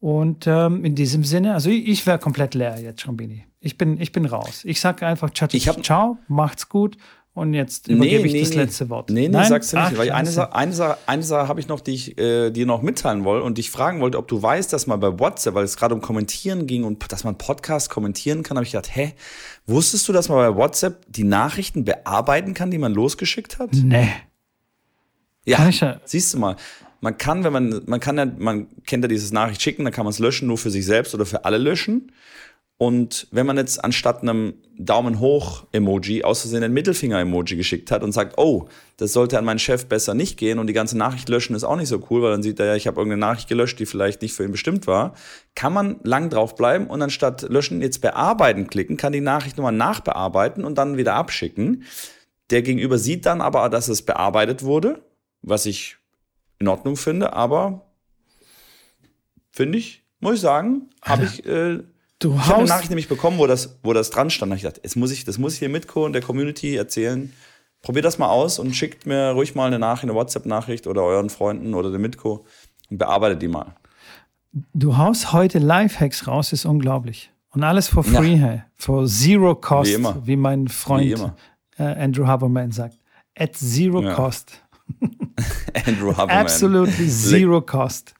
Und 0.00 0.46
ähm, 0.46 0.84
in 0.84 0.94
diesem 0.94 1.24
Sinne, 1.24 1.54
also 1.54 1.70
ich, 1.70 1.88
ich 1.88 2.06
wäre 2.06 2.18
komplett 2.18 2.54
leer 2.54 2.78
jetzt 2.80 3.00
schon, 3.00 3.16
Bini. 3.16 3.44
Ich 3.60 3.78
bin, 3.78 4.00
ich 4.00 4.12
bin 4.12 4.26
raus. 4.26 4.64
Ich 4.64 4.80
sage 4.80 5.06
einfach 5.06 5.30
ciao, 5.30 5.48
Ich 5.52 5.66
hab- 5.66 5.82
ciao, 5.84 6.18
macht's 6.28 6.68
gut. 6.68 6.96
Und 7.38 7.54
jetzt 7.54 7.86
übergebe 7.86 8.26
ich 8.26 8.40
das 8.40 8.54
letzte 8.54 8.90
Wort. 8.90 9.10
Nee, 9.10 9.22
nee, 9.22 9.28
Nein? 9.28 9.48
sagst 9.48 9.72
du 9.72 9.76
nicht. 9.76 9.86
Ach, 9.92 9.96
weil 9.96 10.10
eine. 10.10 10.28
Sache, 10.28 10.54
eine 10.54 10.72
Sache, 10.72 10.98
eine 11.06 11.22
Sache 11.22 11.46
habe 11.46 11.60
ich 11.60 11.68
noch, 11.68 11.80
die 11.80 11.94
ich 11.94 12.18
äh, 12.18 12.50
dir 12.50 12.66
noch 12.66 12.82
mitteilen 12.82 13.22
wollte 13.24 13.44
und 13.44 13.58
dich 13.58 13.70
fragen 13.70 14.00
wollte, 14.00 14.18
ob 14.18 14.26
du 14.26 14.42
weißt, 14.42 14.72
dass 14.72 14.88
man 14.88 14.98
bei 14.98 15.18
WhatsApp, 15.20 15.54
weil 15.54 15.64
es 15.64 15.76
gerade 15.76 15.94
um 15.94 16.00
Kommentieren 16.00 16.66
ging 16.66 16.82
und 16.82 17.12
dass 17.12 17.22
man 17.22 17.38
Podcast 17.38 17.90
kommentieren 17.90 18.42
kann, 18.42 18.56
habe 18.56 18.64
ich 18.64 18.72
gedacht, 18.72 18.90
hä, 18.92 19.12
wusstest 19.66 20.08
du, 20.08 20.12
dass 20.12 20.28
man 20.28 20.38
bei 20.38 20.56
WhatsApp 20.56 21.04
die 21.08 21.22
Nachrichten 21.22 21.84
bearbeiten 21.84 22.54
kann, 22.54 22.72
die 22.72 22.78
man 22.78 22.92
losgeschickt 22.92 23.60
hat? 23.60 23.70
Nee. 23.72 24.08
Ja, 25.44 25.68
ja- 25.68 26.00
siehst 26.04 26.34
du 26.34 26.38
mal. 26.38 26.56
Man 27.00 27.16
kann, 27.16 27.44
wenn 27.44 27.52
man, 27.52 27.82
man 27.86 28.00
kann 28.00 28.18
ja, 28.18 28.26
man 28.26 28.66
kennt 28.84 29.04
ja 29.04 29.08
dieses 29.08 29.30
Nachricht 29.30 29.62
schicken, 29.62 29.84
dann 29.84 29.92
kann 29.92 30.04
man 30.04 30.10
es 30.10 30.18
löschen, 30.18 30.48
nur 30.48 30.58
für 30.58 30.70
sich 30.70 30.84
selbst 30.84 31.14
oder 31.14 31.24
für 31.24 31.44
alle 31.44 31.58
löschen. 31.58 32.10
Und 32.80 33.26
wenn 33.32 33.44
man 33.44 33.56
jetzt 33.56 33.84
anstatt 33.84 34.22
einem 34.22 34.54
Daumen 34.78 35.18
hoch 35.18 35.66
Emoji 35.72 36.22
aus 36.22 36.42
Versehen 36.42 36.62
ein 36.62 36.72
Mittelfinger 36.72 37.18
Emoji 37.18 37.56
geschickt 37.56 37.90
hat 37.90 38.04
und 38.04 38.12
sagt, 38.12 38.38
oh, 38.38 38.68
das 38.96 39.12
sollte 39.12 39.36
an 39.36 39.44
meinen 39.44 39.58
Chef 39.58 39.86
besser 39.86 40.14
nicht 40.14 40.36
gehen 40.36 40.60
und 40.60 40.68
die 40.68 40.72
ganze 40.72 40.96
Nachricht 40.96 41.28
löschen 41.28 41.56
ist 41.56 41.64
auch 41.64 41.74
nicht 41.74 41.88
so 41.88 42.00
cool, 42.08 42.22
weil 42.22 42.30
dann 42.30 42.44
sieht 42.44 42.60
er 42.60 42.66
ja, 42.66 42.74
ich 42.76 42.86
habe 42.86 43.00
irgendeine 43.00 43.20
Nachricht 43.20 43.48
gelöscht, 43.48 43.80
die 43.80 43.86
vielleicht 43.86 44.22
nicht 44.22 44.32
für 44.32 44.44
ihn 44.44 44.52
bestimmt 44.52 44.86
war, 44.86 45.14
kann 45.56 45.72
man 45.72 45.98
lang 46.04 46.30
drauf 46.30 46.54
bleiben 46.54 46.86
und 46.86 47.02
anstatt 47.02 47.42
löschen 47.42 47.82
jetzt 47.82 48.00
bearbeiten 48.00 48.68
klicken, 48.68 48.96
kann 48.96 49.12
die 49.12 49.20
Nachricht 49.20 49.56
nochmal 49.56 49.72
nachbearbeiten 49.72 50.64
und 50.64 50.78
dann 50.78 50.96
wieder 50.96 51.14
abschicken. 51.14 51.82
Der 52.50 52.62
Gegenüber 52.62 52.96
sieht 52.96 53.26
dann 53.26 53.40
aber, 53.40 53.68
dass 53.70 53.88
es 53.88 54.02
bearbeitet 54.02 54.62
wurde, 54.62 55.02
was 55.42 55.66
ich 55.66 55.96
in 56.60 56.68
Ordnung 56.68 56.96
finde, 56.96 57.32
aber 57.32 57.90
finde 59.50 59.78
ich, 59.78 60.04
muss 60.20 60.36
ich 60.36 60.40
sagen, 60.40 60.90
habe 61.02 61.24
ich, 61.24 61.44
äh, 61.44 61.80
Du 62.20 62.34
ich 62.34 62.46
habe 62.46 62.56
eine 62.58 62.66
Nachricht 62.66 62.90
nämlich 62.90 63.08
bekommen, 63.08 63.38
wo 63.38 63.46
das, 63.46 63.78
wo 63.82 63.92
das 63.92 64.10
dran 64.10 64.30
stand. 64.30 64.50
Da 64.50 64.54
hab 64.54 64.56
ich 64.58 64.62
gedacht, 64.64 64.80
jetzt 64.82 64.96
muss 64.96 65.12
ich, 65.12 65.24
das 65.24 65.38
muss 65.38 65.52
ich 65.54 65.58
hier 65.60 65.68
mitco 65.68 66.04
und 66.04 66.12
der 66.14 66.22
Community 66.22 66.74
erzählen. 66.76 67.32
Probiert 67.80 68.04
das 68.04 68.18
mal 68.18 68.28
aus 68.28 68.58
und 68.58 68.74
schickt 68.74 69.06
mir 69.06 69.30
ruhig 69.30 69.54
mal 69.54 69.66
eine 69.66 69.78
Nachricht, 69.78 70.04
eine 70.04 70.14
WhatsApp-Nachricht 70.14 70.88
oder 70.88 71.02
euren 71.04 71.30
Freunden 71.30 71.74
oder 71.74 71.92
dem 71.92 72.00
Mitco 72.02 72.44
und 72.90 72.98
bearbeitet 72.98 73.40
die 73.42 73.48
mal. 73.48 73.76
du 74.74 74.96
haust 74.96 75.32
heute 75.32 75.58
Lifehacks 75.60 76.26
raus, 76.26 76.52
ist 76.52 76.64
unglaublich. 76.64 77.30
Und 77.50 77.62
alles 77.62 77.86
for 77.88 78.04
Ja. 78.04 78.20
free, 78.20 78.36
hey. 78.36 78.62
For 78.74 79.06
zero 79.06 79.54
cost, 79.54 79.90
Wie 79.90 79.94
immer. 79.94 80.20
wie 80.26 80.36
mein 80.36 80.66
Freund 80.68 81.06
Wie 81.18 81.82
äh, 81.82 81.84
Andrew 82.02 82.26
Haberman 82.26 82.72
sagt. 82.72 82.98
At 83.38 83.56
zero 83.56 84.02
Ja. 84.02 84.14
cost. 84.14 84.60
Andrew 85.86 86.10
Haberman. 86.16 86.30
Absolutely 86.36 87.08
zero 87.08 87.60
cost. 87.62 88.14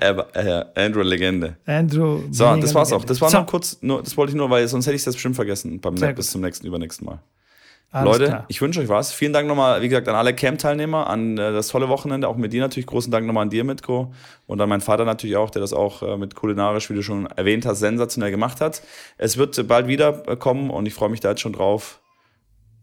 Äh, 0.00 0.14
äh, 0.34 0.64
Andrew 0.74 1.02
Legende. 1.02 1.56
Andrew. 1.66 2.22
So, 2.30 2.44
mega 2.44 2.60
das 2.60 2.74
war's 2.74 2.88
auch. 2.92 2.96
Legende. 2.96 3.08
Das 3.08 3.20
war 3.20 3.30
so, 3.30 3.38
noch 3.38 3.46
kurz, 3.46 3.78
nur, 3.80 4.02
das 4.02 4.16
wollte 4.16 4.30
ich 4.30 4.36
nur, 4.36 4.50
weil 4.50 4.66
sonst 4.68 4.86
hätte 4.86 4.96
ich 4.96 5.04
das 5.04 5.14
bestimmt 5.14 5.36
vergessen 5.36 5.80
beim 5.80 5.96
Sehr 5.96 6.12
bis 6.12 6.26
gut. 6.26 6.32
zum 6.32 6.40
nächsten, 6.42 6.66
übernächsten 6.66 7.06
Mal. 7.06 7.20
alles 7.90 8.18
Leute, 8.18 8.24
klar. 8.26 8.44
ich 8.48 8.60
wünsche 8.60 8.80
euch 8.80 8.88
was. 8.88 9.12
Vielen 9.12 9.32
Dank 9.32 9.48
nochmal, 9.48 9.82
wie 9.82 9.88
gesagt, 9.88 10.08
an 10.08 10.14
alle 10.14 10.34
Camp-Teilnehmer, 10.34 11.08
an 11.08 11.36
äh, 11.36 11.52
das 11.52 11.68
tolle 11.68 11.88
Wochenende, 11.88 12.28
auch 12.28 12.36
mit 12.36 12.52
dir 12.52 12.60
natürlich. 12.60 12.86
Großen 12.86 13.10
Dank 13.10 13.26
nochmal 13.26 13.42
an 13.42 13.50
dir, 13.50 13.64
Mitko. 13.64 14.12
Und 14.46 14.60
an 14.60 14.68
meinen 14.68 14.80
Vater 14.80 15.04
natürlich 15.04 15.36
auch, 15.36 15.50
der 15.50 15.60
das 15.60 15.72
auch 15.72 16.02
äh, 16.02 16.16
mit 16.16 16.34
kulinarisch, 16.34 16.88
wie 16.90 16.94
du 16.94 17.02
schon 17.02 17.26
erwähnt 17.26 17.66
hast, 17.66 17.80
sensationell 17.80 18.30
gemacht 18.30 18.60
hat. 18.60 18.82
Es 19.18 19.36
wird 19.36 19.58
äh, 19.58 19.62
bald 19.62 19.88
wieder 19.88 20.22
äh, 20.28 20.36
kommen 20.36 20.70
und 20.70 20.86
ich 20.86 20.94
freue 20.94 21.08
mich 21.08 21.20
da 21.20 21.30
jetzt 21.30 21.40
schon 21.40 21.52
drauf. 21.52 22.00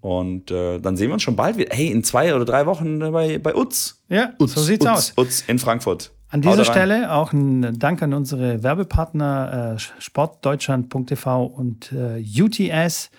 Und 0.02 0.50
äh, 0.52 0.80
dann 0.80 0.95
sehen 0.95 1.10
wir 1.10 1.16
uns 1.16 1.24
schon 1.24 1.36
bald 1.36 1.58
wieder. 1.58 1.76
Hey, 1.76 1.88
in 1.88 2.04
zwei 2.04 2.34
oder 2.34 2.45
drei 2.45 2.66
Wochen 2.66 3.02
äh, 3.02 3.10
bei, 3.10 3.38
bei 3.38 3.56
Utz. 3.56 4.02
Ja, 4.08 4.34
Utz, 4.39 4.54
so 4.54 4.62
sieht's 4.62 4.86
Utz, 4.86 4.91
aus. 4.91 5.14
Utz 5.18 5.43
in 5.47 5.60
Frankfurt. 5.60 6.12
An 6.30 6.41
dieser. 6.41 6.63
Stelle 6.63 7.11
auch 7.11 7.34
ein 7.34 7.80
Dank 7.80 8.01
an 8.03 8.13
unsere 8.13 8.61
Werbepartner 8.61 9.75
äh, 9.75 10.01
sportdeutschland.tv 10.01 11.45
und 11.45 11.91
äh, 11.91 12.23
UTS. 12.41 13.09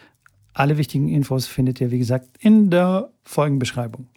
Alle 0.53 0.77
wichtigen 0.79 1.09
Infos 1.09 1.47
findet 1.47 1.81
ihr, 1.81 1.91
wie 1.91 1.99
gesagt, 1.99 2.29
in 2.39 2.71
der 2.71 3.11
Folgenbeschreibung. 3.23 4.09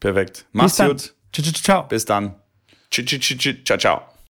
Perfekt. 0.00 0.46
Mach's 0.52 0.76
gut. 0.76 1.14
Ciao, 1.32 1.42
ciao, 1.44 1.52
ciao. 1.52 1.82
Bis 1.88 2.04
dann. 2.04 2.34
Tsch, 2.90 3.64
Ciao, 3.64 3.78
ciao. 3.78 4.17